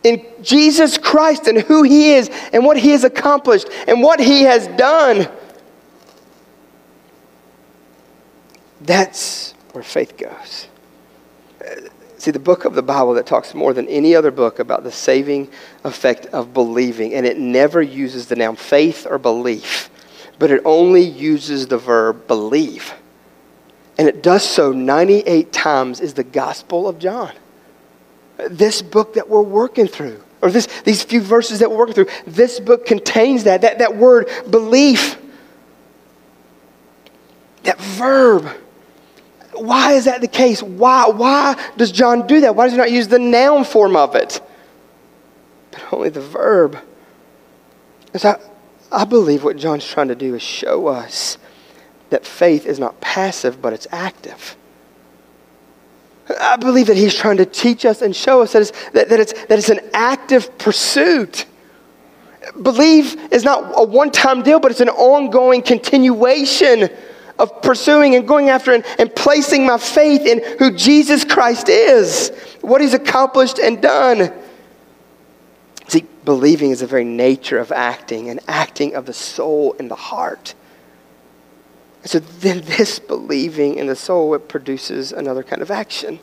in 0.03 0.25
Jesus 0.41 0.97
Christ 0.97 1.47
and 1.47 1.59
who 1.59 1.83
He 1.83 2.13
is 2.13 2.29
and 2.53 2.63
what 2.65 2.77
He 2.77 2.91
has 2.91 3.03
accomplished 3.03 3.67
and 3.87 4.01
what 4.01 4.19
He 4.19 4.43
has 4.43 4.67
done. 4.67 5.27
That's 8.81 9.53
where 9.71 9.83
faith 9.83 10.17
goes. 10.17 10.67
See, 12.17 12.31
the 12.31 12.39
book 12.39 12.65
of 12.65 12.75
the 12.75 12.81
Bible 12.81 13.13
that 13.15 13.25
talks 13.25 13.53
more 13.53 13.73
than 13.73 13.87
any 13.87 14.15
other 14.15 14.31
book 14.31 14.59
about 14.59 14.83
the 14.83 14.91
saving 14.91 15.49
effect 15.83 16.25
of 16.27 16.53
believing, 16.53 17.13
and 17.13 17.25
it 17.25 17.37
never 17.37 17.81
uses 17.81 18.27
the 18.27 18.35
noun 18.35 18.55
faith 18.55 19.05
or 19.09 19.17
belief, 19.17 19.89
but 20.39 20.51
it 20.51 20.61
only 20.65 21.03
uses 21.03 21.67
the 21.67 21.77
verb 21.77 22.27
believe. 22.27 22.93
And 23.97 24.07
it 24.07 24.21
does 24.21 24.43
so 24.43 24.71
98 24.71 25.53
times, 25.53 26.01
is 26.01 26.13
the 26.15 26.23
Gospel 26.23 26.87
of 26.87 26.99
John 26.99 27.31
this 28.37 28.81
book 28.81 29.13
that 29.15 29.29
we're 29.29 29.41
working 29.41 29.87
through, 29.87 30.21
or 30.41 30.51
this, 30.51 30.67
these 30.83 31.03
few 31.03 31.21
verses 31.21 31.59
that 31.59 31.69
we're 31.69 31.77
working 31.77 31.95
through, 31.95 32.09
this 32.27 32.59
book 32.59 32.85
contains 32.85 33.45
that, 33.45 33.61
that, 33.61 33.79
that 33.79 33.95
word 33.95 34.29
belief, 34.49 35.17
that 37.63 37.79
verb. 37.79 38.47
Why 39.53 39.93
is 39.93 40.05
that 40.05 40.21
the 40.21 40.27
case? 40.27 40.61
Why, 40.61 41.07
why 41.07 41.55
does 41.77 41.91
John 41.91 42.27
do 42.27 42.41
that? 42.41 42.55
Why 42.55 42.65
does 42.65 42.73
he 42.73 42.77
not 42.77 42.91
use 42.91 43.07
the 43.07 43.19
noun 43.19 43.63
form 43.63 43.95
of 43.95 44.15
it? 44.15 44.41
But 45.71 45.93
only 45.93 46.09
the 46.09 46.21
verb. 46.21 46.77
So 48.17 48.31
I, 48.31 48.39
I 48.91 49.05
believe 49.05 49.43
what 49.43 49.57
John's 49.57 49.85
trying 49.85 50.09
to 50.09 50.15
do 50.15 50.35
is 50.35 50.41
show 50.41 50.87
us 50.87 51.37
that 52.09 52.25
faith 52.25 52.65
is 52.65 52.79
not 52.79 53.01
passive, 53.01 53.61
but 53.61 53.73
it's 53.73 53.87
active. 53.91 54.55
I 56.39 56.57
believe 56.57 56.87
that 56.87 56.97
he's 56.97 57.13
trying 57.13 57.37
to 57.37 57.45
teach 57.45 57.85
us 57.85 58.01
and 58.01 58.15
show 58.15 58.41
us 58.41 58.53
that 58.53 58.61
it's, 58.63 58.89
that, 58.89 59.09
that 59.09 59.19
it's, 59.19 59.33
that 59.33 59.59
it's 59.59 59.69
an 59.69 59.79
active 59.93 60.57
pursuit. 60.57 61.45
Believe 62.61 63.15
is 63.31 63.43
not 63.43 63.73
a 63.75 63.83
one 63.83 64.11
time 64.11 64.41
deal, 64.43 64.59
but 64.59 64.71
it's 64.71 64.81
an 64.81 64.89
ongoing 64.89 65.61
continuation 65.61 66.89
of 67.37 67.61
pursuing 67.61 68.15
and 68.15 68.27
going 68.27 68.49
after 68.49 68.73
and, 68.73 68.85
and 68.97 69.13
placing 69.13 69.65
my 69.65 69.77
faith 69.77 70.21
in 70.21 70.41
who 70.57 70.71
Jesus 70.71 71.25
Christ 71.25 71.69
is, 71.69 72.31
what 72.61 72.81
he's 72.81 72.93
accomplished 72.93 73.59
and 73.59 73.81
done. 73.81 74.31
Believing 76.25 76.71
is 76.71 76.79
the 76.81 76.87
very 76.87 77.05
nature 77.05 77.59
of 77.59 77.71
acting, 77.71 78.29
and 78.29 78.39
acting 78.47 78.95
of 78.95 79.05
the 79.05 79.13
soul 79.13 79.75
and 79.79 79.89
the 79.89 79.95
heart. 79.95 80.55
And 82.01 82.11
so 82.11 82.19
then 82.19 82.61
this 82.65 82.99
believing 82.99 83.75
in 83.75 83.87
the 83.87 83.95
soul, 83.95 84.33
it 84.33 84.49
produces 84.49 85.11
another 85.11 85.43
kind 85.43 85.61
of 85.61 85.71
action. 85.71 86.19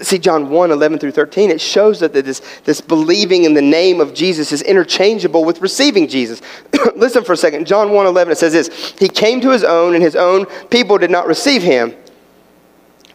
See, 0.00 0.18
John 0.18 0.50
1 0.50 0.70
11 0.72 0.98
through 0.98 1.12
13, 1.12 1.50
it 1.50 1.60
shows 1.60 2.00
that 2.00 2.12
this, 2.12 2.40
this 2.64 2.80
believing 2.80 3.44
in 3.44 3.54
the 3.54 3.62
name 3.62 4.00
of 4.00 4.14
Jesus 4.14 4.52
is 4.52 4.62
interchangeable 4.62 5.44
with 5.44 5.60
receiving 5.60 6.08
Jesus. 6.08 6.42
Listen 6.96 7.24
for 7.24 7.32
a 7.32 7.36
second. 7.36 7.66
John 7.66 7.92
1 7.92 8.06
11, 8.06 8.32
it 8.32 8.36
says 8.36 8.52
this 8.52 8.94
He 8.98 9.08
came 9.08 9.40
to 9.42 9.50
his 9.50 9.64
own, 9.64 9.94
and 9.94 10.02
his 10.02 10.16
own 10.16 10.46
people 10.70 10.98
did 10.98 11.10
not 11.10 11.26
receive 11.26 11.62
him. 11.62 11.94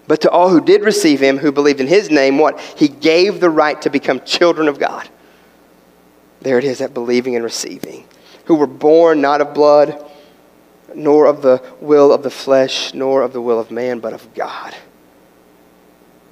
But 0.07 0.21
to 0.21 0.29
all 0.29 0.49
who 0.49 0.61
did 0.61 0.83
receive 0.83 1.19
him, 1.19 1.37
who 1.37 1.51
believed 1.51 1.79
in 1.79 1.87
his 1.87 2.09
name, 2.09 2.37
what? 2.37 2.59
He 2.59 2.87
gave 2.87 3.39
the 3.39 3.49
right 3.49 3.81
to 3.81 3.89
become 3.89 4.21
children 4.21 4.67
of 4.67 4.79
God. 4.79 5.07
There 6.41 6.57
it 6.57 6.63
is, 6.63 6.79
that 6.79 6.93
believing 6.93 7.35
and 7.35 7.43
receiving. 7.43 8.05
Who 8.45 8.55
were 8.55 8.67
born 8.67 9.21
not 9.21 9.41
of 9.41 9.53
blood, 9.53 10.03
nor 10.95 11.25
of 11.25 11.41
the 11.41 11.63
will 11.79 12.11
of 12.11 12.23
the 12.23 12.29
flesh, 12.29 12.93
nor 12.93 13.21
of 13.21 13.33
the 13.33 13.41
will 13.41 13.59
of 13.59 13.71
man, 13.71 13.99
but 13.99 14.13
of 14.13 14.33
God. 14.33 14.75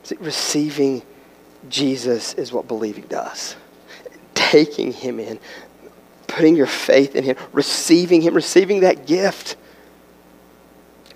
See, 0.04 0.18
receiving 0.20 1.04
Jesus 1.70 2.34
is 2.34 2.52
what 2.52 2.68
believing 2.68 3.06
does. 3.06 3.56
Taking 4.34 4.92
him 4.92 5.20
in, 5.20 5.40
putting 6.28 6.56
your 6.56 6.66
faith 6.66 7.16
in 7.16 7.24
him, 7.24 7.36
receiving 7.52 8.22
him, 8.22 8.34
receiving 8.34 8.80
that 8.82 9.06
gift. 9.06 9.56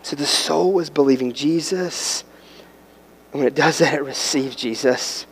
So 0.04 0.16
the 0.16 0.26
soul 0.26 0.80
is 0.80 0.90
believing 0.90 1.34
Jesus. 1.34 2.24
And 3.32 3.40
when 3.40 3.48
it 3.48 3.56
does 3.56 3.80
that, 3.80 3.94
it 3.94 4.04
receives 4.04 4.56
Jesus. 4.56 5.26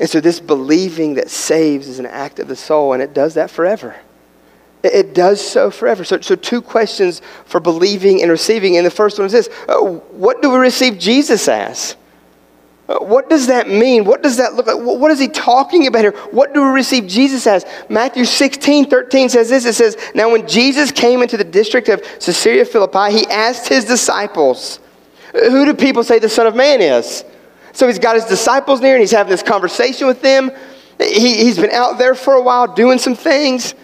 And 0.00 0.08
so 0.08 0.18
this 0.18 0.40
believing 0.40 1.14
that 1.14 1.28
saves 1.28 1.86
is 1.86 1.98
an 1.98 2.06
act 2.06 2.38
of 2.38 2.48
the 2.48 2.56
soul, 2.56 2.94
and 2.94 3.02
it 3.02 3.12
does 3.12 3.34
that 3.34 3.50
forever. 3.50 3.94
It 4.82 5.14
does 5.14 5.46
so 5.46 5.70
forever. 5.70 6.04
So, 6.04 6.22
so 6.22 6.34
two 6.36 6.62
questions 6.62 7.20
for 7.44 7.60
believing 7.60 8.22
and 8.22 8.30
receiving. 8.30 8.78
And 8.78 8.86
the 8.86 8.90
first 8.90 9.18
one 9.18 9.26
is 9.26 9.32
this 9.32 9.50
uh, 9.68 9.78
What 9.78 10.40
do 10.40 10.50
we 10.50 10.56
receive 10.56 10.98
Jesus 10.98 11.46
as? 11.48 11.96
Uh, 12.88 12.98
what 13.00 13.28
does 13.28 13.48
that 13.48 13.68
mean? 13.68 14.06
What 14.06 14.22
does 14.22 14.38
that 14.38 14.54
look 14.54 14.66
like? 14.66 14.78
What 14.78 15.10
is 15.10 15.20
he 15.20 15.28
talking 15.28 15.86
about 15.86 16.00
here? 16.00 16.16
What 16.30 16.54
do 16.54 16.62
we 16.62 16.70
receive 16.70 17.06
Jesus 17.06 17.46
as? 17.46 17.66
Matthew 17.90 18.24
16, 18.24 18.88
13 18.88 19.28
says 19.28 19.50
this. 19.50 19.66
It 19.66 19.74
says, 19.74 19.98
Now 20.14 20.32
when 20.32 20.48
Jesus 20.48 20.90
came 20.90 21.20
into 21.20 21.36
the 21.36 21.44
district 21.44 21.90
of 21.90 22.02
Caesarea 22.20 22.64
Philippi, 22.64 23.18
he 23.18 23.26
asked 23.26 23.68
his 23.68 23.84
disciples, 23.84 24.80
Who 25.32 25.66
do 25.66 25.74
people 25.74 26.04
say 26.04 26.18
the 26.18 26.30
Son 26.30 26.46
of 26.46 26.56
Man 26.56 26.80
is? 26.80 27.22
So 27.72 27.86
he's 27.86 27.98
got 27.98 28.14
his 28.14 28.24
disciples 28.24 28.80
near 28.80 28.94
and 28.94 29.00
he's 29.00 29.10
having 29.10 29.30
this 29.30 29.42
conversation 29.42 30.06
with 30.06 30.22
them. 30.22 30.50
He, 30.98 31.36
he's 31.44 31.58
been 31.58 31.70
out 31.70 31.98
there 31.98 32.14
for 32.14 32.34
a 32.34 32.42
while 32.42 32.72
doing 32.74 32.98
some 32.98 33.14
things. 33.14 33.74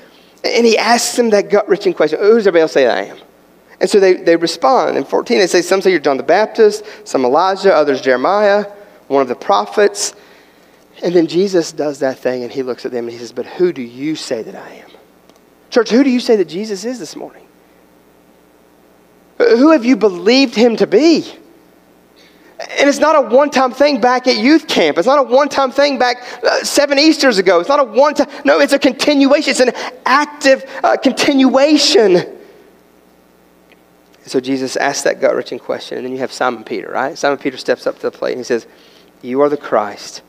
And 0.44 0.66
he 0.66 0.78
asks 0.78 1.16
them 1.16 1.30
that 1.30 1.50
gut 1.50 1.68
wrenching 1.68 1.94
question 1.94 2.18
Who 2.20 2.34
does 2.34 2.46
everybody 2.46 2.62
else 2.62 2.72
say 2.72 2.86
I 2.86 3.04
am? 3.04 3.18
And 3.80 3.90
so 3.90 4.00
they, 4.00 4.14
they 4.14 4.36
respond. 4.36 4.96
In 4.96 5.04
14, 5.04 5.38
they 5.38 5.46
say, 5.46 5.62
Some 5.62 5.80
say 5.82 5.90
you're 5.90 6.00
John 6.00 6.16
the 6.16 6.22
Baptist, 6.22 6.84
some 7.04 7.24
Elijah, 7.24 7.74
others 7.74 8.00
Jeremiah, 8.00 8.64
one 9.08 9.22
of 9.22 9.28
the 9.28 9.34
prophets. 9.34 10.14
And 11.02 11.14
then 11.14 11.26
Jesus 11.26 11.72
does 11.72 11.98
that 11.98 12.18
thing 12.18 12.42
and 12.42 12.50
he 12.50 12.62
looks 12.62 12.86
at 12.86 12.92
them 12.92 13.04
and 13.04 13.12
he 13.12 13.18
says, 13.18 13.32
But 13.32 13.46
who 13.46 13.72
do 13.72 13.82
you 13.82 14.16
say 14.16 14.42
that 14.42 14.54
I 14.54 14.70
am? 14.70 14.90
Church, 15.70 15.90
who 15.90 16.04
do 16.04 16.10
you 16.10 16.20
say 16.20 16.36
that 16.36 16.46
Jesus 16.48 16.84
is 16.84 16.98
this 16.98 17.16
morning? 17.16 17.46
Who 19.38 19.72
have 19.72 19.84
you 19.84 19.96
believed 19.96 20.54
him 20.54 20.76
to 20.76 20.86
be? 20.86 21.30
And 22.58 22.88
it's 22.88 22.98
not 22.98 23.16
a 23.16 23.20
one 23.20 23.50
time 23.50 23.72
thing 23.72 24.00
back 24.00 24.26
at 24.26 24.38
youth 24.38 24.66
camp. 24.66 24.96
It's 24.96 25.06
not 25.06 25.18
a 25.18 25.22
one 25.22 25.48
time 25.48 25.70
thing 25.70 25.98
back 25.98 26.22
uh, 26.42 26.64
seven 26.64 26.98
Easters 26.98 27.36
ago. 27.36 27.60
It's 27.60 27.68
not 27.68 27.80
a 27.80 27.84
one 27.84 28.14
time. 28.14 28.30
No, 28.46 28.60
it's 28.60 28.72
a 28.72 28.78
continuation. 28.78 29.50
It's 29.50 29.60
an 29.60 29.72
active 30.06 30.64
uh, 30.82 30.96
continuation. 30.96 32.38
so 34.24 34.40
Jesus 34.40 34.76
asks 34.76 35.02
that 35.02 35.20
gut 35.20 35.34
wrenching 35.34 35.58
question. 35.58 35.98
And 35.98 36.06
then 36.06 36.12
you 36.12 36.18
have 36.20 36.32
Simon 36.32 36.64
Peter, 36.64 36.90
right? 36.90 37.18
Simon 37.18 37.38
Peter 37.38 37.58
steps 37.58 37.86
up 37.86 37.96
to 37.96 38.02
the 38.02 38.10
plate 38.10 38.32
and 38.32 38.40
he 38.40 38.44
says, 38.44 38.66
You 39.20 39.42
are 39.42 39.50
the 39.50 39.58
Christ, 39.58 40.22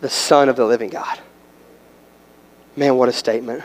the 0.00 0.08
Son 0.08 0.48
of 0.48 0.56
the 0.56 0.64
living 0.64 0.88
God. 0.88 1.20
Man, 2.74 2.96
what 2.96 3.10
a 3.10 3.12
statement. 3.12 3.62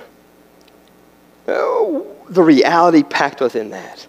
Oh, 1.48 2.13
the 2.28 2.44
reality 2.44 3.04
packed 3.04 3.39
within 3.39 3.70
that. 3.70 4.06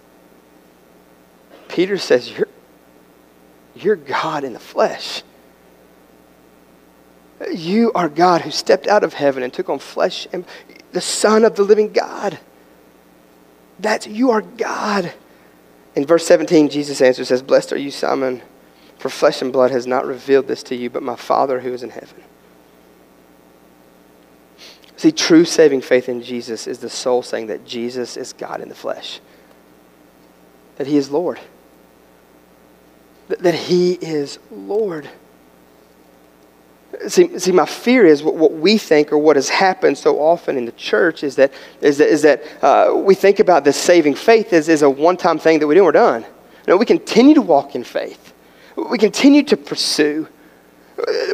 Peter 1.69 1.97
says, 1.99 2.37
You're 2.37 2.49
you're 3.83 3.97
God 3.97 4.45
in 4.45 4.53
the 4.53 4.59
flesh. 4.59 5.23
You 7.53 7.93
are 7.95 8.09
God 8.09 8.43
who 8.43 8.51
stepped 8.51 8.87
out 8.87 9.03
of 9.03 9.15
heaven 9.15 9.43
and 9.43 9.53
took 9.53 9.69
on 9.69 9.79
flesh 9.79 10.27
and 10.33 10.45
the 10.93 11.01
Son 11.01 11.45
of 11.45 11.57
the 11.57 11.63
living 11.63 11.93
God. 11.93 12.39
That's 13.79 14.07
you 14.07 14.31
are 14.31 14.43
God. 14.43 15.13
In 15.95 16.07
verse 16.07 16.27
17, 16.27 16.69
Jesus 16.69 17.01
answers, 17.01 17.29
says, 17.29 17.43
Blessed 17.43 17.73
are 17.73 17.79
you, 17.79 17.91
Simon, 17.91 18.43
for 18.99 19.09
flesh 19.09 19.41
and 19.41 19.53
blood 19.53 19.71
has 19.71 19.87
not 19.87 20.07
revealed 20.07 20.47
this 20.47 20.63
to 20.65 20.77
you, 20.77 20.91
but 20.91 21.03
my 21.03 21.17
Father 21.17 21.61
who 21.61 21.73
is 21.73 21.83
in 21.83 21.91
heaven. 21.91 22.23
See, 24.97 25.11
true 25.11 25.47
saving 25.47 25.81
faith 25.81 26.11
in 26.11 26.23
Jesus 26.23 26.67
is 26.67 26.81
the 26.81 26.91
soul 26.91 27.23
saying 27.23 27.47
that 27.47 27.65
Jesus 27.65 28.19
is 28.19 28.35
God 28.35 28.61
in 28.61 28.69
the 28.69 28.75
flesh, 28.75 29.21
that 30.77 30.87
he 30.87 30.99
is 30.99 31.11
Lord 31.11 31.41
that 33.39 33.55
He 33.55 33.93
is 33.93 34.39
Lord. 34.51 35.09
See, 37.07 37.39
see, 37.39 37.53
my 37.53 37.67
fear 37.67 38.05
is 38.05 38.23
what, 38.23 38.35
what 38.35 38.53
we 38.53 38.77
think 38.77 39.13
or 39.13 39.19
what 39.19 39.37
has 39.37 39.49
happened 39.49 39.97
so 39.97 40.19
often 40.19 40.59
in 40.59 40.65
the 40.65 40.73
church 40.73 41.23
is 41.23 41.37
that, 41.37 41.53
is 41.81 41.99
that, 41.99 42.09
is 42.09 42.23
that 42.23 42.43
uh, 42.63 42.95
we 42.95 43.15
think 43.15 43.39
about 43.39 43.65
this 43.65 43.77
saving 43.77 44.17
faith 44.17 44.53
as, 44.53 44.69
as 44.69 44.83
a 44.83 44.91
one 44.91 45.17
time 45.17 45.39
thing 45.39 45.61
that 45.61 45.67
we 45.67 45.75
do 45.75 45.81
and 45.81 45.87
we're 45.87 45.93
done. 45.93 46.27
No, 46.67 46.77
we 46.77 46.85
continue 46.85 47.35
to 47.35 47.43
walk 47.43 47.75
in 47.75 47.85
faith, 47.85 48.35
we 48.77 48.99
continue 48.99 49.43
to 49.45 49.57
pursue. 49.57 50.29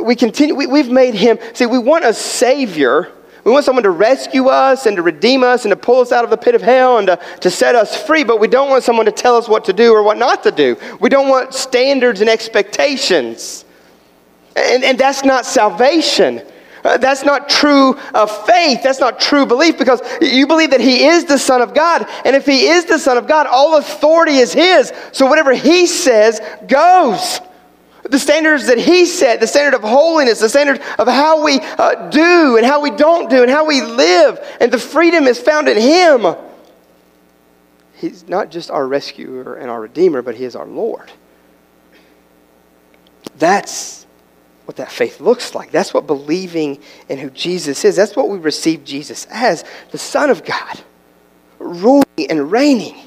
We 0.01 0.15
continue, 0.15 0.55
we, 0.55 0.69
we've 0.69 0.91
made 0.91 1.15
him, 1.15 1.39
see, 1.53 1.67
we 1.67 1.81
want 1.81 2.05
a 2.05 2.15
savior 2.15 3.11
we 3.47 3.53
want 3.53 3.65
someone 3.65 3.85
to 3.85 3.91
rescue 3.91 4.49
us 4.49 4.87
and 4.87 4.97
to 4.97 5.03
redeem 5.03 5.45
us 5.45 5.65
and 5.65 5.71
to 5.71 5.77
pull 5.77 6.01
us 6.01 6.11
out 6.11 6.25
of 6.25 6.31
the 6.31 6.37
pit 6.37 6.57
of 6.57 6.63
hell 6.63 6.99
and 6.99 7.07
to, 7.07 7.17
to 7.43 7.49
set 7.49 7.77
us 7.77 7.97
free, 7.97 8.25
but 8.25 8.41
we 8.41 8.49
don't 8.49 8.69
want 8.69 8.83
someone 8.83 9.07
to 9.07 9.13
tell 9.13 9.37
us 9.37 9.49
what 9.49 9.67
to 9.67 9.73
do 9.73 9.93
or 9.93 10.03
what 10.03 10.17
not 10.17 10.43
to 10.43 10.51
do. 10.51 10.77
We 10.99 11.11
don't 11.11 11.29
want 11.29 11.55
standards 11.55 12.21
and 12.21 12.29
expectations. 12.29 13.65
And, 14.57 14.83
and 14.83 14.99
that's 14.99 15.25
not 15.25 15.47
salvation. 15.47 16.43
Uh, 16.83 16.97
that's 16.97 17.23
not 17.23 17.49
true 17.49 17.95
uh, 18.15 18.27
faith. 18.27 18.83
That's 18.83 18.99
not 18.99 19.21
true 19.21 19.47
belief 19.47 19.79
because 19.79 20.01
you 20.21 20.49
believe 20.49 20.71
that 20.71 20.81
He 20.81 21.05
is 21.05 21.25
the 21.27 21.39
Son 21.39 21.63
of 21.63 21.73
God. 21.73 22.05
And 22.25 22.35
if 22.35 22.47
He 22.47 22.67
is 22.67 22.87
the 22.87 22.99
Son 22.99 23.17
of 23.17 23.29
God, 23.29 23.47
all 23.47 23.77
authority 23.77 24.39
is 24.39 24.53
His. 24.53 24.93
So 25.13 25.25
whatever 25.27 25.53
He 25.53 25.87
says 25.87 26.41
goes. 26.67 27.41
The 28.09 28.19
standards 28.19 28.67
that 28.67 28.79
he 28.79 29.07
set, 29.07 29.41
the 29.41 29.47
standard 29.47 29.75
of 29.75 29.83
holiness, 29.83 30.41
the 30.41 30.49
standard 30.49 30.81
of 30.99 31.09
how 31.09 31.45
we 31.45 31.61
uh, 31.61 32.09
do 32.11 32.57
and 32.57 32.65
how 32.65 32.81
we 32.81 32.91
don't 32.91 33.29
do 33.29 33.43
and 33.43 33.51
how 33.51 33.67
we 33.67 33.83
live, 33.83 34.39
and 34.61 34.73
the 34.73 34.79
freedom 34.79 35.25
is 35.25 35.41
found 35.41 35.69
in 35.69 35.77
him. 35.77 36.37
He's 37.95 38.29
not 38.29 38.51
just 38.51 38.71
our 38.71 38.87
rescuer 38.87 39.55
and 39.55 39.71
our 39.71 39.81
redeemer, 39.81 40.23
but 40.23 40.35
he 40.35 40.45
is 40.45 40.55
our 40.55 40.67
Lord. 40.67 41.11
That's 43.39 44.07
what 44.67 44.77
that 44.77 44.91
faith 44.91 45.21
looks 45.21 45.55
like. 45.55 45.71
That's 45.71 45.95
what 45.95 46.07
believing 46.07 46.81
in 47.09 47.19
who 47.19 47.31
Jesus 47.31 47.85
is. 47.85 47.97
That's 47.97 48.17
what 48.17 48.29
we 48.29 48.39
receive 48.39 48.85
Jesus 48.85 49.27
as 49.31 49.65
the 49.93 49.99
Son 49.99 50.29
of 50.29 50.45
God, 50.45 50.81
ruling 51.59 52.05
and 52.29 52.51
reigning. 52.51 53.06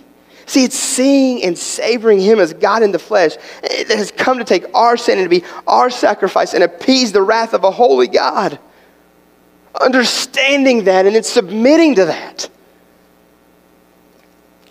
See, 0.49 0.63
it's 0.63 0.79
seeing 0.79 1.43
and 1.43 1.55
savoring 1.55 2.19
Him 2.19 2.39
as 2.39 2.53
God 2.53 2.81
in 2.81 2.91
the 2.91 2.97
flesh 2.97 3.37
eh, 3.61 3.83
that 3.83 3.95
has 3.95 4.09
come 4.09 4.39
to 4.39 4.43
take 4.43 4.65
our 4.73 4.97
sin 4.97 5.19
and 5.19 5.25
to 5.25 5.29
be 5.29 5.45
our 5.67 5.91
sacrifice 5.91 6.55
and 6.55 6.63
appease 6.63 7.11
the 7.11 7.21
wrath 7.21 7.53
of 7.53 7.63
a 7.63 7.69
holy 7.69 8.07
God. 8.07 8.57
Understanding 9.79 10.85
that 10.85 11.05
and 11.05 11.15
then 11.15 11.21
submitting 11.21 11.93
to 11.93 12.05
that. 12.05 12.49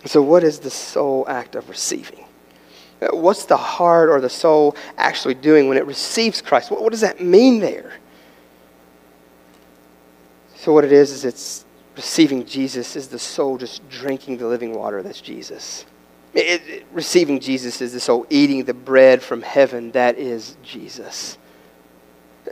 So, 0.05 0.21
what 0.21 0.43
is 0.43 0.59
the 0.59 0.69
soul 0.69 1.25
act 1.29 1.55
of 1.55 1.69
receiving? 1.69 2.25
Eh, 3.01 3.11
what's 3.13 3.45
the 3.45 3.57
heart 3.57 4.11
or 4.11 4.21
the 4.21 4.29
soul 4.29 4.75
actually 4.97 5.35
doing 5.35 5.69
when 5.69 5.79
it 5.79 5.87
receives 5.87 6.43
Christ? 6.43 6.73
What, 6.73 6.83
what 6.83 6.91
does 6.91 7.03
that 7.03 7.21
mean 7.21 7.61
there? 7.61 7.93
So, 10.57 10.73
what 10.73 10.85
it 10.85 10.91
is, 10.91 11.13
is 11.13 11.25
it's 11.25 11.65
receiving 11.99 12.47
Jesus 12.47 12.95
is 12.95 13.09
the 13.09 13.19
soul 13.19 13.59
just 13.59 13.87
drinking 13.89 14.39
the 14.39 14.47
living 14.47 14.73
water 14.73 15.03
that's 15.03 15.21
Jesus. 15.21 15.85
It, 16.33 16.63
it, 16.69 16.87
receiving 16.93 17.41
Jesus 17.41 17.81
is 17.81 17.93
the 17.93 17.99
soul 17.99 18.25
eating 18.31 18.65
the 18.65 18.73
bread 18.73 19.21
from 19.21 19.43
heaven 19.43 19.91
that 19.91 20.17
is 20.17 20.57
Jesus. 20.63 21.37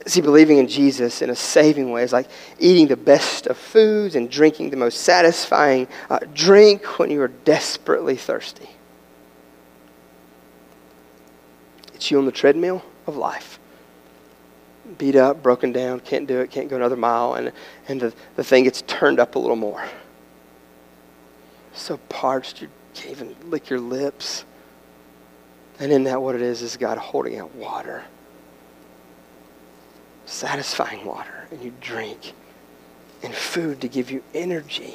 See, 0.05 0.21
believing 0.21 0.59
in 0.59 0.67
Jesus 0.67 1.23
in 1.23 1.31
a 1.31 1.37
saving 1.37 1.93
way 1.93 2.03
is 2.03 2.13
like 2.13 2.29
eating 2.59 2.89
the 2.89 2.97
best 2.97 3.47
of 3.47 3.57
foods 3.57 4.17
and 4.17 4.29
drinking 4.29 4.71
the 4.71 4.77
most 4.77 5.03
satisfying 5.03 5.87
uh, 6.11 6.19
drink 6.35 6.99
when 6.99 7.13
you 7.13 7.23
are 7.23 7.29
desperately 7.29 8.17
thirsty. 8.17 8.69
It's 11.95 12.11
you 12.11 12.19
on 12.19 12.27
the 12.27 12.33
treadmill 12.33 12.83
of 13.07 13.17
life. 13.17 13.61
Beat 14.99 15.17
up, 15.17 15.43
broken 15.43 15.73
down, 15.73 16.01
can't 16.01 16.27
do 16.27 16.41
it, 16.41 16.51
can't 16.51 16.69
go 16.69 16.77
another 16.77 16.97
mile, 16.97 17.35
and, 17.35 17.53
and 17.89 18.01
the, 18.01 18.15
the 18.37 18.45
thing 18.45 18.65
gets 18.65 18.83
turned 18.83 19.21
up 19.21 19.35
a 19.35 19.39
little 19.39 19.57
more. 19.57 19.85
So 21.73 21.99
parched, 22.09 22.63
you 22.63 22.69
can't 22.95 23.11
even 23.11 23.37
lick 23.51 23.69
your 23.69 23.81
lips. 23.81 24.45
And 25.79 25.93
in 25.93 26.05
that, 26.05 26.23
what 26.23 26.35
it 26.35 26.41
is, 26.41 26.63
is 26.63 26.77
God 26.77 26.97
holding 26.97 27.39
out 27.39 27.55
water, 27.55 28.05
satisfying 30.25 31.05
water, 31.05 31.47
and 31.51 31.63
you 31.63 31.73
drink, 31.81 32.33
and 33.23 33.35
food 33.35 33.81
to 33.83 33.89
give 33.89 34.11
you 34.11 34.23
energy. 34.33 34.95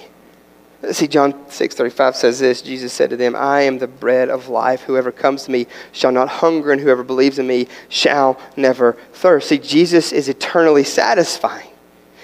See, 0.89 1.07
John 1.07 1.33
6:35 1.45 2.15
says 2.15 2.39
this, 2.39 2.61
Jesus 2.61 2.91
said 2.91 3.11
to 3.11 3.17
them, 3.17 3.35
I 3.35 3.61
am 3.61 3.77
the 3.77 3.87
bread 3.87 4.29
of 4.29 4.49
life. 4.49 4.81
Whoever 4.81 5.11
comes 5.11 5.43
to 5.43 5.51
me 5.51 5.67
shall 5.91 6.11
not 6.11 6.27
hunger, 6.27 6.71
and 6.71 6.81
whoever 6.81 7.03
believes 7.03 7.37
in 7.37 7.45
me 7.45 7.67
shall 7.87 8.39
never 8.57 8.93
thirst. 9.13 9.49
See, 9.49 9.59
Jesus 9.59 10.11
is 10.11 10.27
eternally 10.27 10.83
satisfying. 10.83 11.67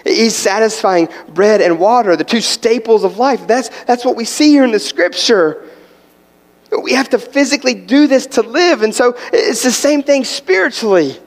He's 0.04 0.36
satisfying 0.36 1.10
bread 1.30 1.62
and 1.62 1.80
water, 1.80 2.16
the 2.16 2.24
two 2.24 2.42
staples 2.42 3.04
of 3.04 3.18
life. 3.20 3.46
That's, 3.46 3.70
that's 3.84 4.04
what 4.04 4.16
we 4.16 4.26
see 4.26 4.50
here 4.50 4.64
in 4.64 4.72
the 4.72 4.80
scripture. 4.80 5.64
We 6.82 6.94
have 6.94 7.10
to 7.10 7.20
physically 7.20 7.74
do 7.74 8.08
this 8.08 8.26
to 8.28 8.42
live. 8.42 8.82
And 8.82 8.94
so 8.94 9.16
it's 9.32 9.64
the 9.64 9.72
same 9.72 10.04
thing 10.04 10.24
spiritually. 10.24 11.20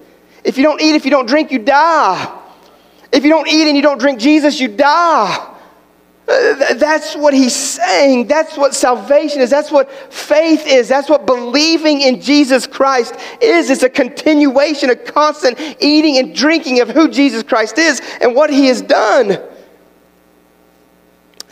If 0.42 0.56
you 0.56 0.64
don't 0.64 0.80
eat, 0.80 0.94
if 0.94 1.04
you 1.04 1.10
don't 1.10 1.26
drink, 1.26 1.52
you 1.52 1.58
die. 1.58 2.38
If 3.12 3.22
you 3.24 3.30
don't 3.30 3.48
eat 3.48 3.68
and 3.68 3.76
you 3.76 3.82
don't 3.82 3.98
drink 3.98 4.18
Jesus, 4.18 4.58
you 4.58 4.68
die. 4.68 5.49
Uh, 6.30 6.74
that's 6.74 7.16
what 7.16 7.34
he's 7.34 7.56
saying. 7.56 8.28
That's 8.28 8.56
what 8.56 8.72
salvation 8.72 9.40
is. 9.40 9.50
That's 9.50 9.72
what 9.72 9.90
faith 10.12 10.64
is. 10.64 10.88
That's 10.88 11.08
what 11.08 11.26
believing 11.26 12.02
in 12.02 12.20
Jesus 12.20 12.68
Christ 12.68 13.16
is. 13.40 13.68
It's 13.68 13.82
a 13.82 13.88
continuation, 13.88 14.90
a 14.90 14.96
constant 14.96 15.58
eating 15.80 16.18
and 16.18 16.32
drinking 16.32 16.80
of 16.80 16.88
who 16.88 17.08
Jesus 17.08 17.42
Christ 17.42 17.78
is 17.78 18.00
and 18.20 18.36
what 18.36 18.48
he 18.48 18.66
has 18.66 18.80
done. 18.80 19.42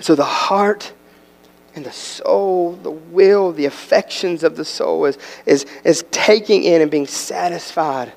So 0.00 0.14
the 0.14 0.24
heart 0.24 0.92
and 1.74 1.84
the 1.84 1.90
soul, 1.90 2.74
the 2.74 2.92
will, 2.92 3.50
the 3.50 3.64
affections 3.64 4.44
of 4.44 4.54
the 4.54 4.64
soul 4.64 5.06
is, 5.06 5.18
is, 5.44 5.66
is 5.82 6.04
taking 6.12 6.62
in 6.62 6.82
and 6.82 6.90
being 6.90 7.08
satisfied 7.08 8.12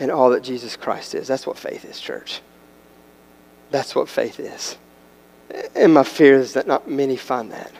in 0.00 0.10
all 0.10 0.30
that 0.30 0.42
Jesus 0.42 0.76
Christ 0.76 1.14
is. 1.14 1.28
That's 1.28 1.46
what 1.46 1.56
faith 1.56 1.84
is, 1.84 2.00
church. 2.00 2.40
That's 3.70 3.94
what 3.94 4.08
faith 4.08 4.40
is. 4.40 4.76
And 5.74 5.92
my 5.94 6.02
fear 6.02 6.34
is 6.34 6.54
that 6.54 6.66
not 6.66 6.88
many 6.90 7.16
find 7.16 7.52
that. 7.52 7.72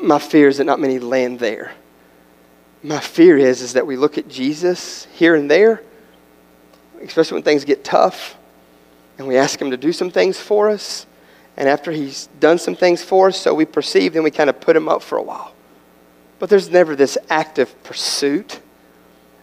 My 0.00 0.18
fear 0.18 0.48
is 0.48 0.58
that 0.58 0.64
not 0.64 0.80
many 0.80 0.98
land 0.98 1.38
there. 1.38 1.72
My 2.82 3.00
fear 3.00 3.38
is, 3.38 3.62
is 3.62 3.72
that 3.74 3.86
we 3.86 3.96
look 3.96 4.18
at 4.18 4.28
Jesus 4.28 5.06
here 5.14 5.34
and 5.34 5.50
there, 5.50 5.82
especially 7.02 7.36
when 7.36 7.42
things 7.42 7.64
get 7.64 7.82
tough, 7.82 8.36
and 9.16 9.26
we 9.26 9.36
ask 9.36 9.60
him 9.60 9.70
to 9.70 9.76
do 9.76 9.92
some 9.92 10.10
things 10.10 10.38
for 10.38 10.68
us. 10.68 11.06
And 11.56 11.68
after 11.68 11.92
he's 11.92 12.26
done 12.40 12.58
some 12.58 12.74
things 12.74 13.02
for 13.02 13.28
us, 13.28 13.40
so 13.40 13.54
we 13.54 13.64
perceive, 13.64 14.12
then 14.12 14.22
we 14.22 14.30
kind 14.30 14.50
of 14.50 14.60
put 14.60 14.76
him 14.76 14.88
up 14.88 15.02
for 15.02 15.16
a 15.16 15.22
while. 15.22 15.54
But 16.38 16.50
there's 16.50 16.68
never 16.68 16.94
this 16.94 17.16
active 17.30 17.82
pursuit, 17.84 18.60